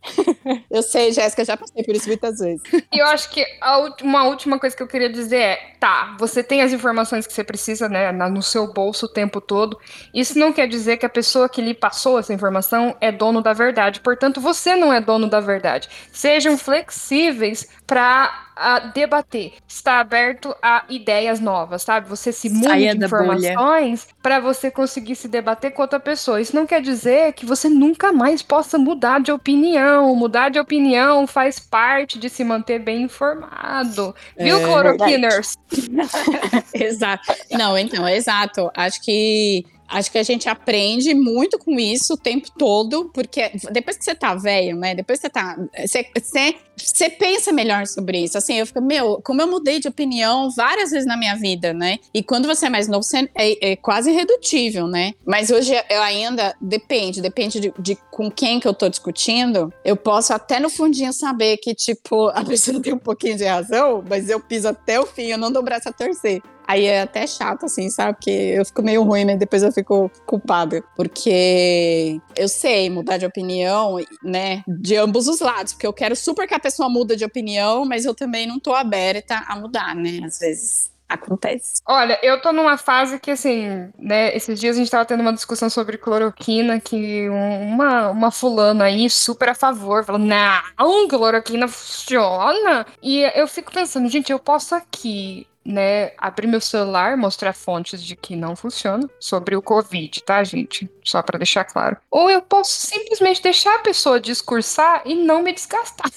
Eu 0.69 0.83
sei, 0.83 1.11
Jéssica, 1.11 1.43
já 1.43 1.57
passei 1.57 1.83
por 1.83 1.95
isso 1.95 2.07
muitas 2.07 2.39
vezes. 2.39 2.61
E 2.91 2.99
eu 2.99 3.05
acho 3.07 3.29
que 3.29 3.45
a 3.61 3.79
uma 4.03 4.25
última 4.25 4.59
coisa 4.59 4.75
que 4.75 4.83
eu 4.83 4.87
queria 4.87 5.09
dizer 5.09 5.37
é: 5.37 5.68
tá, 5.79 6.15
você 6.19 6.43
tem 6.43 6.61
as 6.61 6.73
informações 6.73 7.25
que 7.25 7.33
você 7.33 7.43
precisa, 7.43 7.87
né, 7.87 8.11
no 8.11 8.43
seu 8.43 8.71
bolso 8.73 9.05
o 9.05 9.09
tempo 9.09 9.39
todo. 9.39 9.79
Isso 10.13 10.37
não 10.37 10.51
quer 10.51 10.67
dizer 10.67 10.97
que 10.97 11.05
a 11.05 11.09
pessoa 11.09 11.47
que 11.47 11.61
lhe 11.61 11.73
passou 11.73 12.19
essa 12.19 12.33
informação 12.33 12.95
é 12.99 13.11
dono 13.11 13.41
da 13.41 13.53
verdade. 13.53 14.01
Portanto, 14.01 14.41
você 14.41 14.75
não 14.75 14.91
é 14.91 14.99
dono 14.99 15.29
da 15.29 15.39
verdade. 15.39 15.87
Sejam 16.11 16.57
flexíveis 16.57 17.67
para 17.87 18.48
debater. 18.93 19.53
Está 19.67 19.99
aberto 19.99 20.55
a 20.61 20.83
ideias 20.89 21.39
novas, 21.39 21.83
sabe? 21.83 22.09
Você 22.09 22.31
se 22.31 22.49
muda 22.49 22.75
de 22.75 23.05
informações 23.05 24.07
para 24.21 24.39
você 24.39 24.69
conseguir 24.69 25.15
se 25.15 25.27
debater 25.27 25.71
com 25.71 25.81
outra 25.81 25.99
pessoa. 25.99 26.41
Isso 26.41 26.55
não 26.55 26.65
quer 26.65 26.81
dizer 26.81 27.33
que 27.33 27.45
você 27.45 27.69
nunca 27.69 28.11
mais 28.11 28.41
possa 28.41 28.77
mudar 28.77 29.21
de 29.21 29.31
opinião. 29.31 30.15
Mudar 30.15 30.49
de 30.49 30.59
opinião 30.59 31.25
faz 31.25 31.59
parte 31.59 32.19
de 32.19 32.29
se 32.29 32.43
manter 32.43 32.79
bem 32.79 33.03
informado. 33.03 34.15
Viu, 34.37 34.57
É 34.57 34.63
cloroquiners? 34.63 35.57
Exato. 36.73 37.33
Não, 37.51 37.77
então, 37.77 38.07
é 38.07 38.15
exato. 38.17 38.69
Acho 38.75 39.01
que 39.01 39.65
acho 39.89 40.11
que 40.11 40.17
a 40.17 40.23
gente 40.23 40.47
aprende 40.47 41.13
muito 41.13 41.57
com 41.57 41.79
isso 41.79 42.13
o 42.13 42.17
tempo 42.17 42.49
todo, 42.57 43.09
porque 43.13 43.51
depois 43.71 43.97
que 43.97 44.03
você 44.03 44.15
tá 44.15 44.35
velho, 44.35 44.77
né? 44.77 44.95
Depois 44.95 45.19
que 45.19 45.27
você 45.27 45.29
tá. 45.29 45.57
Você, 45.77 46.05
você, 46.15 46.55
você 46.77 47.09
pensa 47.09 47.51
melhor 47.51 47.87
sobre 47.87 48.19
isso. 48.19 48.37
Assim, 48.37 48.55
eu 48.55 48.65
fico, 48.65 48.81
meu, 48.81 49.19
como 49.23 49.41
eu 49.41 49.47
mudei 49.47 49.79
de 49.79 49.87
opinião 49.87 50.49
várias 50.51 50.91
vezes 50.91 51.05
na 51.05 51.17
minha 51.17 51.35
vida, 51.35 51.73
né? 51.73 51.97
E 52.13 52.23
quando 52.23 52.47
você 52.47 52.67
é 52.67 52.69
mais 52.69 52.87
novo, 52.87 53.03
você 53.03 53.29
é, 53.35 53.71
é 53.71 53.75
quase 53.75 54.11
irredutível, 54.11 54.87
né? 54.87 55.13
Mas 55.25 55.49
hoje 55.49 55.73
eu 55.89 56.01
ainda 56.01 56.55
depende, 56.61 57.21
depende 57.21 57.59
de, 57.59 57.73
de 57.79 57.95
com 58.11 58.29
quem 58.29 58.59
que 58.59 58.67
eu 58.67 58.73
tô 58.73 58.87
discutindo. 58.89 59.73
Eu 59.83 59.95
posso 59.95 60.33
até 60.33 60.59
no 60.59 60.69
fundinho 60.69 61.11
saber 61.13 61.57
que, 61.57 61.73
tipo, 61.73 62.27
a 62.29 62.43
pessoa 62.45 62.81
tem 62.81 62.93
um 62.93 62.99
pouquinho 62.99 63.37
de 63.37 63.45
razão, 63.45 64.03
mas 64.07 64.29
eu 64.29 64.39
piso 64.39 64.67
até 64.67 64.99
o 64.99 65.05
fim, 65.05 65.27
eu 65.27 65.37
não 65.37 65.51
dou 65.51 65.63
braço 65.63 65.89
a 65.89 65.91
torcer. 65.91 66.41
Aí 66.69 66.85
é 66.85 67.01
até 67.01 67.25
chato, 67.25 67.65
assim, 67.65 67.89
sabe? 67.89 68.13
Porque 68.13 68.29
eu 68.29 68.63
fico 68.63 68.83
meio 68.83 69.01
ruim, 69.01 69.25
mas 69.25 69.39
depois 69.39 69.63
eu 69.63 69.71
fico 69.71 70.11
culpada. 70.27 70.83
Porque 70.95 72.21
eu 72.35 72.47
sei 72.47 72.91
mudar 72.91 73.17
de 73.17 73.25
opinião, 73.25 73.97
né? 74.23 74.63
De 74.67 74.95
ambos 74.95 75.27
os 75.27 75.39
lados. 75.39 75.73
Porque 75.73 75.87
eu 75.87 75.93
quero 75.93 76.15
super 76.15 76.47
que 76.47 76.53
a 76.53 76.59
pessoa 76.59 76.87
muda 76.87 77.15
de 77.15 77.25
opinião, 77.25 77.85
mas 77.85 78.05
eu 78.05 78.13
também 78.13 78.45
não 78.45 78.59
tô 78.59 78.75
aberta 78.75 79.43
a 79.47 79.55
mudar, 79.55 79.95
né? 79.95 80.19
Às 80.23 80.37
vezes 80.37 80.91
acontece. 81.09 81.81
Olha, 81.87 82.19
eu 82.21 82.39
tô 82.39 82.53
numa 82.53 82.77
fase 82.77 83.19
que, 83.19 83.31
assim, 83.31 83.89
né, 83.97 84.35
esses 84.37 84.59
dias 84.59 84.75
a 84.75 84.79
gente 84.79 84.91
tava 84.91 85.05
tendo 85.05 85.21
uma 85.21 85.33
discussão 85.33 85.67
sobre 85.67 85.97
cloroquina, 85.97 86.79
que 86.79 87.27
um- 87.27 87.73
uma, 87.73 88.11
uma 88.11 88.29
fulana 88.31 88.85
aí, 88.85 89.09
super 89.09 89.49
a 89.49 89.55
favor, 89.55 90.05
falou, 90.05 90.21
não, 90.21 90.61
cloroquina 91.07 91.67
funciona. 91.67 92.85
E 93.01 93.21
eu 93.33 93.47
fico 93.47 93.71
pensando, 93.73 94.07
gente, 94.07 94.31
eu 94.31 94.37
posso 94.37 94.75
aqui, 94.75 95.47
né, 95.65 96.11
abrir 96.17 96.47
meu 96.47 96.61
celular, 96.61 97.17
mostrar 97.17 97.53
fontes 97.53 98.01
de 98.03 98.15
que 98.15 98.35
não 98.35 98.55
funciona 98.55 99.07
sobre 99.19 99.55
o 99.55 99.61
Covid, 99.61 100.23
tá, 100.23 100.43
gente? 100.43 100.89
Só 101.03 101.21
pra 101.21 101.37
deixar 101.37 101.63
claro. 101.65 101.97
Ou 102.09 102.29
eu 102.29 102.41
posso 102.41 102.87
simplesmente 102.87 103.41
deixar 103.41 103.75
a 103.75 103.79
pessoa 103.79 104.19
discursar 104.19 105.01
e 105.05 105.15
não 105.15 105.41
me 105.41 105.53
desgastar. 105.53 106.09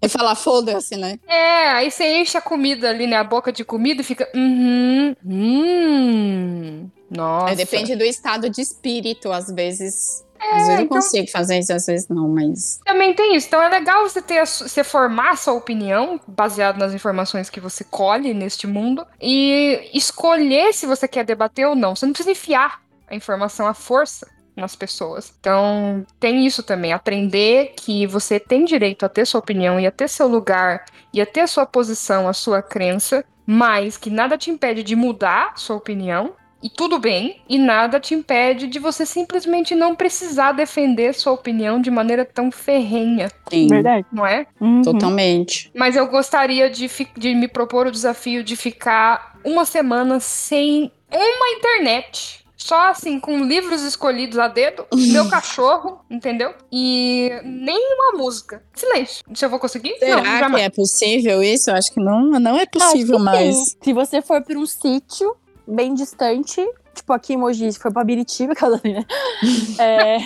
E 0.00 0.08
falar, 0.08 0.34
foda-se, 0.34 0.96
né? 0.96 1.18
É, 1.28 1.68
aí 1.68 1.90
você 1.90 2.04
enche 2.16 2.36
a 2.36 2.40
comida 2.40 2.90
ali, 2.90 3.06
né? 3.06 3.16
A 3.16 3.24
boca 3.24 3.52
de 3.52 3.64
comida 3.64 4.00
e 4.00 4.04
fica. 4.04 4.28
Uhum. 4.34 5.14
Hum. 5.24 6.90
Nossa. 7.08 7.52
É, 7.52 7.56
depende 7.56 7.94
do 7.94 8.04
estado 8.04 8.50
de 8.50 8.60
espírito, 8.60 9.30
às 9.30 9.48
vezes. 9.48 10.24
Às 10.50 10.54
vezes 10.54 10.68
eu 10.68 10.74
então- 10.84 10.96
consigo 10.98 11.30
fazer 11.30 11.58
isso, 11.58 11.72
às 11.72 11.86
vezes 11.86 12.08
não, 12.08 12.28
mas. 12.28 12.80
Também 12.84 13.14
tem 13.14 13.36
isso. 13.36 13.46
Então 13.46 13.62
é 13.62 13.68
legal 13.68 14.02
você 14.08 14.20
ter 14.20 14.44
você 14.46 14.82
formar 14.84 15.30
a 15.30 15.36
sua 15.36 15.54
opinião 15.54 16.20
baseado 16.26 16.78
nas 16.78 16.92
informações 16.94 17.48
que 17.50 17.60
você 17.60 17.84
colhe 17.84 18.34
neste 18.34 18.66
mundo 18.66 19.06
e 19.20 19.90
escolher 19.94 20.72
se 20.72 20.86
você 20.86 21.06
quer 21.06 21.24
debater 21.24 21.66
ou 21.66 21.74
não. 21.74 21.94
Você 21.94 22.06
não 22.06 22.12
precisa 22.12 22.32
enfiar 22.32 22.80
a 23.08 23.14
informação 23.14 23.66
à 23.66 23.74
força 23.74 24.26
nas 24.56 24.76
pessoas. 24.76 25.32
Então 25.40 26.04
tem 26.20 26.46
isso 26.46 26.62
também. 26.62 26.92
Aprender 26.92 27.72
que 27.76 28.06
você 28.06 28.38
tem 28.38 28.64
direito 28.64 29.04
a 29.04 29.08
ter 29.08 29.26
sua 29.26 29.40
opinião 29.40 29.80
e 29.80 29.86
a 29.86 29.90
ter 29.90 30.08
seu 30.08 30.28
lugar 30.28 30.84
e 31.12 31.20
a 31.20 31.26
ter 31.26 31.40
a 31.40 31.46
sua 31.46 31.64
posição, 31.66 32.28
a 32.28 32.32
sua 32.32 32.62
crença, 32.62 33.24
mas 33.46 33.96
que 33.96 34.10
nada 34.10 34.36
te 34.36 34.50
impede 34.50 34.82
de 34.82 34.94
mudar 34.94 35.54
sua 35.56 35.76
opinião. 35.76 36.34
E 36.62 36.70
tudo 36.70 36.98
bem, 36.98 37.42
e 37.48 37.58
nada 37.58 37.98
te 37.98 38.14
impede 38.14 38.68
de 38.68 38.78
você 38.78 39.04
simplesmente 39.04 39.74
não 39.74 39.96
precisar 39.96 40.52
defender 40.52 41.12
sua 41.12 41.32
opinião 41.32 41.80
de 41.80 41.90
maneira 41.90 42.24
tão 42.24 42.52
ferrenha, 42.52 43.28
Sim, 43.50 43.66
Verdade. 43.66 44.06
não 44.12 44.24
é? 44.24 44.46
Uhum. 44.60 44.82
totalmente. 44.82 45.70
Mas 45.74 45.96
eu 45.96 46.06
gostaria 46.06 46.70
de, 46.70 46.88
de 47.16 47.34
me 47.34 47.48
propor 47.48 47.88
o 47.88 47.90
desafio 47.90 48.44
de 48.44 48.54
ficar 48.54 49.38
uma 49.44 49.64
semana 49.64 50.20
sem 50.20 50.92
uma 51.12 51.48
internet. 51.56 52.42
Só 52.56 52.90
assim, 52.90 53.18
com 53.18 53.42
livros 53.42 53.82
escolhidos 53.82 54.38
a 54.38 54.46
dedo, 54.46 54.86
meu 54.94 55.28
cachorro, 55.28 55.98
entendeu? 56.08 56.54
E 56.70 57.28
nenhuma 57.42 58.12
música. 58.16 58.62
Silêncio. 58.72 59.24
Se 59.34 59.44
eu 59.44 59.50
vou 59.50 59.58
conseguir? 59.58 59.98
Será 59.98 60.16
não, 60.16 60.22
que 60.22 60.38
jamais. 60.38 60.64
é 60.64 60.70
possível 60.70 61.42
isso? 61.42 61.70
Eu 61.70 61.74
acho 61.74 61.92
que 61.92 62.00
não, 62.00 62.22
não 62.38 62.56
é 62.56 62.64
possível 62.64 63.16
que 63.16 63.24
mais. 63.24 63.76
Se 63.82 63.92
você 63.92 64.22
for 64.22 64.40
pra 64.44 64.56
um 64.56 64.64
sítio 64.64 65.34
bem 65.66 65.94
distante, 65.94 66.64
tipo 66.94 67.12
aqui 67.12 67.34
em 67.34 67.36
Mogi, 67.36 67.72
se 67.72 67.78
for 67.78 67.92
pra 67.92 68.04
Biritiba, 68.04 68.52
ali, 68.62 68.92
né? 68.94 69.04
É, 69.78 70.18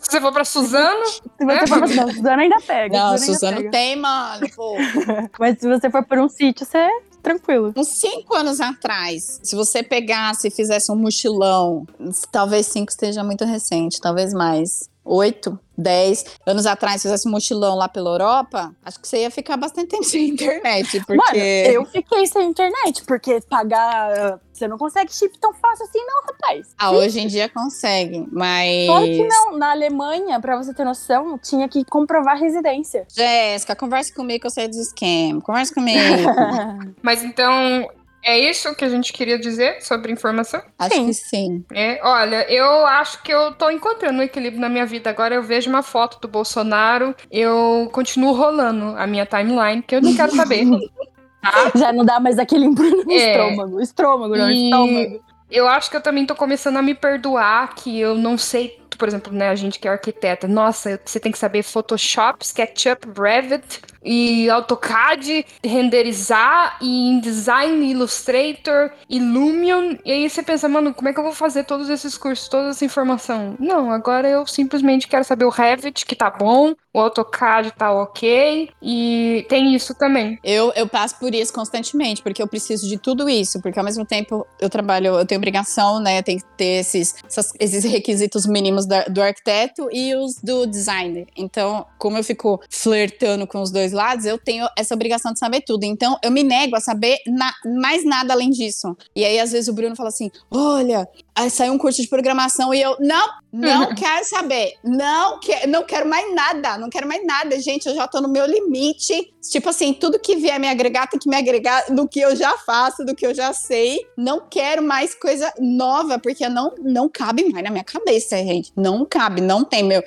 Se 0.00 0.10
você 0.10 0.20
for 0.20 0.32
pra 0.32 0.44
Suzano, 0.44 1.06
se 1.06 1.20
você 1.44 1.66
for 1.66 1.78
pra 1.78 1.86
não, 1.88 2.08
Suzana 2.12 2.42
ainda 2.42 2.60
pega. 2.60 2.98
Não, 2.98 3.06
ainda 3.06 3.18
Suzano 3.18 3.56
pega. 3.58 3.70
tem, 3.70 3.96
mano. 3.96 4.46
Pô. 4.54 4.74
Mas 5.38 5.58
se 5.58 5.68
você 5.68 5.90
for 5.90 6.04
pra 6.04 6.22
um 6.22 6.28
sítio, 6.28 6.64
você 6.66 6.78
é 6.78 6.90
tranquilo. 7.22 7.72
Uns 7.76 7.88
cinco 7.88 8.34
anos 8.36 8.60
atrás, 8.60 9.40
se 9.42 9.56
você 9.56 9.82
pegasse 9.82 10.46
e 10.48 10.50
fizesse 10.50 10.92
um 10.92 10.96
mochilão, 10.96 11.84
talvez 12.30 12.66
cinco 12.66 12.90
esteja 12.90 13.24
muito 13.24 13.44
recente, 13.44 14.00
talvez 14.00 14.32
mais. 14.32 14.88
Oito, 15.08 15.58
dez 15.78 16.24
anos 16.44 16.66
atrás, 16.66 17.02
fizesse 17.02 17.28
mochilão 17.28 17.76
lá 17.76 17.88
pela 17.88 18.10
Europa, 18.10 18.74
acho 18.84 18.98
que 18.98 19.06
você 19.06 19.22
ia 19.22 19.30
ficar 19.30 19.56
bastante 19.56 19.88
tempo 19.90 20.04
sem 20.04 20.28
internet, 20.30 20.98
porque. 21.06 21.16
Mano, 21.16 21.38
eu 21.38 21.84
fiquei 21.86 22.26
sem 22.26 22.48
internet, 22.48 23.04
porque 23.06 23.40
pagar. 23.48 24.40
Você 24.52 24.66
não 24.66 24.78
consegue 24.78 25.12
chip 25.12 25.38
tão 25.38 25.52
fácil 25.52 25.84
assim, 25.84 25.98
não, 25.98 26.22
rapaz. 26.22 26.74
Ah, 26.78 26.90
hoje 26.90 27.20
em 27.20 27.26
dia 27.26 27.48
consegue, 27.48 28.26
mas. 28.32 28.86
Claro 28.86 29.04
que 29.04 29.28
não. 29.28 29.58
Na 29.58 29.70
Alemanha, 29.70 30.40
pra 30.40 30.56
você 30.56 30.72
ter 30.72 30.84
noção, 30.84 31.38
tinha 31.38 31.68
que 31.68 31.84
comprovar 31.84 32.38
residência. 32.38 33.06
Jéssica, 33.14 33.76
conversa 33.76 34.12
comigo 34.14 34.40
que 34.40 34.46
eu 34.46 34.50
sei 34.50 34.66
dos 34.66 34.78
esquemas. 34.78 35.42
Conversa 35.42 35.74
comigo. 35.74 35.98
Mas 37.02 37.22
então, 37.22 37.88
É 38.28 38.36
isso 38.36 38.74
que 38.74 38.84
a 38.84 38.88
gente 38.88 39.12
queria 39.12 39.38
dizer 39.38 39.80
sobre 39.82 40.10
informação? 40.10 40.60
Acho 40.76 40.96
Sim. 40.96 41.06
que 41.06 41.14
sim. 41.14 41.64
É, 41.72 42.00
olha, 42.02 42.44
eu 42.52 42.84
acho 42.84 43.22
que 43.22 43.32
eu 43.32 43.52
tô 43.54 43.70
encontrando 43.70 44.18
um 44.18 44.22
equilíbrio 44.22 44.60
na 44.60 44.68
minha 44.68 44.84
vida. 44.84 45.08
Agora 45.10 45.32
eu 45.36 45.44
vejo 45.44 45.70
uma 45.70 45.80
foto 45.80 46.18
do 46.20 46.26
Bolsonaro, 46.26 47.14
eu 47.30 47.88
continuo 47.92 48.32
rolando 48.32 48.96
a 48.98 49.06
minha 49.06 49.24
timeline, 49.24 49.80
que 49.80 49.94
eu 49.94 50.02
não 50.02 50.12
quero 50.12 50.34
saber. 50.34 50.64
Já 51.76 51.92
não 51.92 52.04
dá 52.04 52.18
mais 52.18 52.36
aquele 52.40 52.64
embrulho 52.64 53.04
no 53.04 53.12
É. 53.12 53.30
estômago. 53.32 53.80
Estômago, 53.80 54.36
não, 54.36 54.50
E- 54.50 54.64
estômago. 54.64 55.20
Eu 55.48 55.68
acho 55.68 55.88
que 55.88 55.96
eu 55.96 56.00
também 56.00 56.26
tô 56.26 56.34
começando 56.34 56.76
a 56.78 56.82
me 56.82 56.92
perdoar 56.96 57.76
que 57.76 58.00
eu 58.00 58.16
não 58.16 58.36
sei, 58.36 58.80
por 58.96 59.08
exemplo, 59.08 59.32
né, 59.32 59.48
a 59.48 59.54
gente 59.54 59.78
que 59.78 59.88
é 59.88 59.90
arquiteta, 59.90 60.48
nossa, 60.48 61.00
você 61.04 61.20
tem 61.20 61.32
que 61.32 61.38
saber 61.38 61.62
Photoshop, 61.62 62.44
SketchUp, 62.44 63.06
Revit 63.18 63.80
e 64.02 64.48
AutoCAD, 64.50 65.44
renderizar 65.64 66.78
e 66.80 67.08
InDesign, 67.08 67.90
Illustrator, 67.90 68.92
Illumion, 69.10 69.96
e 70.04 70.12
aí 70.12 70.30
você 70.30 70.42
pensa, 70.42 70.68
mano, 70.68 70.94
como 70.94 71.08
é 71.08 71.12
que 71.12 71.18
eu 71.18 71.24
vou 71.24 71.32
fazer 71.32 71.64
todos 71.64 71.88
esses 71.88 72.16
cursos, 72.16 72.48
toda 72.48 72.70
essa 72.70 72.84
informação? 72.84 73.56
Não, 73.58 73.90
agora 73.90 74.28
eu 74.28 74.46
simplesmente 74.46 75.08
quero 75.08 75.24
saber 75.24 75.44
o 75.44 75.50
Revit, 75.50 76.06
que 76.06 76.14
tá 76.14 76.30
bom, 76.30 76.74
o 76.96 77.00
AutoCAD 77.00 77.72
tá 77.72 77.92
ok, 77.92 78.70
e 78.80 79.44
tem 79.50 79.74
isso 79.74 79.94
também. 79.94 80.38
Eu, 80.42 80.72
eu 80.74 80.88
passo 80.88 81.18
por 81.18 81.34
isso 81.34 81.52
constantemente, 81.52 82.22
porque 82.22 82.42
eu 82.42 82.48
preciso 82.48 82.88
de 82.88 82.96
tudo 82.96 83.28
isso, 83.28 83.60
porque 83.60 83.78
ao 83.78 83.84
mesmo 83.84 84.04
tempo 84.06 84.46
eu 84.58 84.70
trabalho, 84.70 85.08
eu 85.18 85.26
tenho 85.26 85.38
obrigação, 85.38 86.00
né? 86.00 86.22
Tem 86.22 86.38
que 86.38 86.44
ter 86.56 86.80
esses, 86.80 87.14
essas- 87.26 87.52
esses 87.60 87.84
requisitos 87.84 88.46
mínimos 88.46 88.86
da- 88.86 89.04
do 89.04 89.20
arquiteto 89.20 89.88
e 89.92 90.14
os 90.14 90.36
do 90.42 90.66
designer. 90.66 91.26
Então, 91.36 91.84
como 91.98 92.16
eu 92.16 92.24
fico 92.24 92.60
flertando 92.70 93.46
com 93.46 93.60
os 93.60 93.70
dois 93.70 93.92
lados, 93.92 94.24
eu 94.24 94.38
tenho 94.38 94.66
essa 94.78 94.94
obrigação 94.94 95.32
de 95.34 95.38
saber 95.38 95.60
tudo. 95.66 95.84
Então, 95.84 96.16
eu 96.22 96.30
me 96.30 96.42
nego 96.42 96.76
a 96.76 96.80
saber 96.80 97.18
na- 97.26 97.52
mais 97.78 98.06
nada 98.06 98.32
além 98.32 98.48
disso. 98.48 98.96
E 99.14 99.22
aí, 99.22 99.38
às 99.38 99.52
vezes, 99.52 99.68
o 99.68 99.74
Bruno 99.74 99.94
fala 99.94 100.08
assim: 100.08 100.30
olha, 100.50 101.06
aí 101.36 101.50
saiu 101.50 101.74
um 101.74 101.78
curso 101.78 102.00
de 102.00 102.08
programação 102.08 102.72
e 102.72 102.80
eu, 102.80 102.96
não, 102.98 103.28
não 103.52 103.92
quero 103.94 104.24
saber, 104.24 104.72
não, 104.82 105.38
que, 105.38 105.66
não 105.66 105.84
quero 105.84 106.08
mais 106.08 106.34
nada, 106.34 106.78
não 106.78 106.88
quero 106.88 107.06
mais 107.06 107.24
nada, 107.24 107.60
gente, 107.60 107.86
eu 107.86 107.94
já 107.94 108.08
tô 108.08 108.20
no 108.20 108.28
meu 108.28 108.46
limite. 108.46 109.32
Tipo 109.50 109.68
assim, 109.68 109.92
tudo 109.92 110.18
que 110.18 110.34
vier 110.34 110.58
me 110.58 110.66
agregar 110.66 111.06
tem 111.06 111.20
que 111.20 111.28
me 111.28 111.36
agregar 111.36 111.84
do 111.94 112.08
que 112.08 112.18
eu 112.18 112.34
já 112.34 112.56
faço, 112.58 113.04
do 113.04 113.14
que 113.14 113.24
eu 113.24 113.32
já 113.32 113.52
sei. 113.52 114.00
Não 114.16 114.40
quero 114.40 114.82
mais 114.82 115.14
coisa 115.14 115.52
nova, 115.60 116.18
porque 116.18 116.48
não, 116.48 116.74
não 116.80 117.08
cabe 117.08 117.48
mais 117.52 117.62
na 117.62 117.70
minha 117.70 117.84
cabeça, 117.84 118.36
gente. 118.38 118.72
Não 118.74 119.04
cabe, 119.04 119.40
não 119.40 119.62
tem 119.62 119.84
meu, 119.84 120.02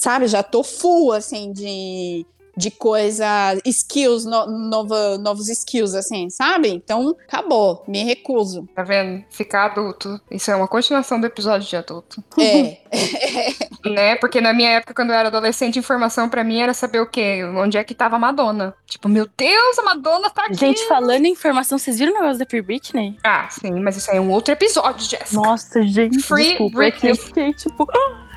sabe, 0.00 0.26
já 0.26 0.42
tô 0.42 0.64
full, 0.64 1.12
assim, 1.12 1.52
de 1.52 2.26
de 2.56 2.70
coisa, 2.70 3.26
skills, 3.64 4.24
no- 4.24 4.46
nova, 4.46 5.16
novos 5.18 5.48
skills, 5.48 5.94
assim, 5.94 6.28
sabe? 6.30 6.68
Então, 6.68 7.16
acabou, 7.26 7.82
me 7.88 8.04
recuso. 8.04 8.68
Tá 8.74 8.82
vendo? 8.82 9.24
Ficar 9.30 9.66
adulto. 9.66 10.20
Isso 10.30 10.50
é 10.50 10.56
uma 10.56 10.68
continuação 10.68 11.20
do 11.20 11.26
episódio 11.26 11.68
de 11.68 11.76
adulto. 11.76 12.22
É, 12.38 12.78
Né? 13.84 14.14
Porque 14.16 14.40
na 14.40 14.52
minha 14.52 14.70
época, 14.70 14.94
quando 14.94 15.10
eu 15.10 15.16
era 15.16 15.28
adolescente, 15.28 15.78
informação 15.78 16.28
pra 16.28 16.44
mim 16.44 16.60
era 16.60 16.72
saber 16.72 17.00
o 17.00 17.06
quê? 17.06 17.42
Onde 17.56 17.76
é 17.76 17.82
que 17.82 17.94
tava 17.94 18.14
a 18.16 18.18
Madonna. 18.18 18.74
Tipo, 18.86 19.08
meu 19.08 19.26
Deus, 19.36 19.78
a 19.78 19.82
Madonna 19.82 20.30
tá 20.30 20.44
aqui. 20.44 20.54
Gente, 20.54 20.86
falando 20.86 21.24
em 21.26 21.32
informação, 21.32 21.76
vocês 21.78 21.98
viram 21.98 22.12
o 22.12 22.14
negócio 22.14 22.38
da 22.38 22.46
Free 22.46 22.62
Britney? 22.62 23.16
Ah, 23.24 23.48
sim, 23.50 23.72
mas 23.80 23.96
isso 23.96 24.10
aí 24.10 24.18
é 24.18 24.20
um 24.20 24.30
outro 24.30 24.52
episódio, 24.52 25.04
Jéssica. 25.08 25.34
Nossa, 25.34 25.82
gente, 25.82 26.20
Free 26.22 26.50
desculpa. 26.50 26.76
é 26.84 26.90
Britney. 26.90 27.10
eu 27.10 27.16
fiquei, 27.16 27.52
tipo, 27.54 27.86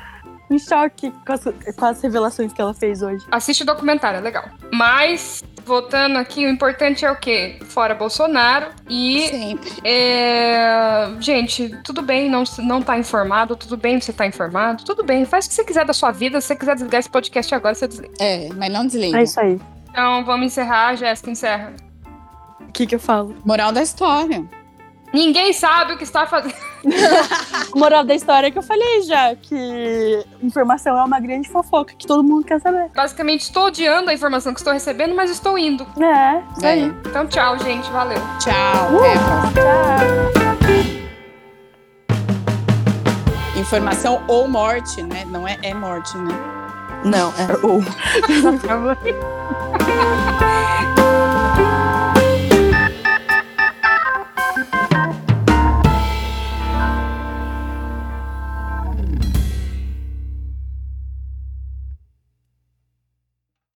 em 0.50 0.58
choque 0.58 1.12
com 1.24 1.32
as, 1.32 1.44
com 1.44 1.84
as 1.84 2.02
revelações 2.02 2.52
que 2.52 2.60
ela 2.60 2.74
fez 2.74 3.02
hoje. 3.02 3.24
Assiste 3.30 3.62
o 3.62 3.66
documentário, 3.66 4.18
é 4.18 4.20
legal. 4.20 4.44
Mas, 4.72 5.42
voltando 5.64 6.16
aqui, 6.16 6.46
o 6.46 6.48
importante 6.48 7.04
é 7.04 7.10
o 7.10 7.16
quê? 7.16 7.58
Fora 7.64 7.94
Bolsonaro 7.94 8.70
e 8.88 9.28
sempre. 9.28 9.72
É, 9.84 11.08
Gente, 11.20 11.76
tudo 11.82 12.02
bem 12.02 12.30
não, 12.30 12.44
não 12.58 12.82
tá 12.82 12.98
informado, 12.98 13.56
tudo 13.56 13.76
bem 13.76 14.00
você 14.00 14.12
tá 14.12 14.26
informado, 14.26 14.84
tudo 14.84 15.04
bem, 15.04 15.24
faz 15.24 15.46
o 15.46 15.48
que 15.48 15.54
você 15.54 15.64
quiser 15.64 15.84
da 15.84 15.92
sua 15.92 16.12
vida, 16.12 16.40
se 16.40 16.48
você 16.48 16.56
quiser 16.56 16.74
desligar 16.74 17.00
esse 17.00 17.10
podcast 17.10 17.54
agora, 17.54 17.74
você 17.74 17.88
desliga. 17.88 18.14
É, 18.20 18.48
mas 18.54 18.72
não 18.72 18.86
desliga. 18.86 19.18
É 19.18 19.22
isso 19.22 19.40
aí. 19.40 19.60
Então, 19.90 20.24
vamos 20.24 20.46
encerrar, 20.46 20.94
Jéssica, 20.94 21.30
encerra. 21.30 21.72
O 22.60 22.72
que 22.72 22.86
que 22.86 22.94
eu 22.94 23.00
falo? 23.00 23.34
Moral 23.44 23.72
da 23.72 23.82
história. 23.82 24.44
Ninguém 25.16 25.50
sabe 25.54 25.94
o 25.94 25.96
que 25.96 26.04
está 26.04 26.26
fazendo. 26.26 26.52
Moral 27.74 28.04
da 28.04 28.14
história 28.14 28.48
é 28.48 28.50
que 28.50 28.58
eu 28.58 28.62
falei 28.62 29.00
já, 29.00 29.34
que 29.34 30.22
informação 30.42 30.94
é 30.98 31.02
uma 31.02 31.18
grande 31.18 31.48
fofoca 31.48 31.94
que 31.98 32.06
todo 32.06 32.22
mundo 32.22 32.44
quer 32.44 32.60
saber. 32.60 32.90
Basicamente, 32.94 33.40
estou 33.40 33.68
odiando 33.68 34.10
a 34.10 34.12
informação 34.12 34.52
que 34.52 34.60
estou 34.60 34.74
recebendo, 34.74 35.14
mas 35.14 35.30
estou 35.30 35.56
indo. 35.56 35.86
É, 35.98 36.42
isso 36.54 36.66
É. 36.66 36.68
aí. 36.68 36.94
Então, 37.06 37.26
tchau, 37.26 37.58
gente, 37.60 37.90
valeu. 37.90 38.18
Tchau. 38.38 38.88
Próxima. 38.90 39.52
Tchau. 39.54 39.86
Informação 43.58 44.22
ou 44.28 44.46
morte, 44.46 45.02
né? 45.02 45.24
Não 45.30 45.48
é, 45.48 45.56
é 45.62 45.72
morte, 45.72 46.14
né? 46.18 46.34
Não, 47.06 47.32
é 47.38 47.46
ou. 47.62 47.80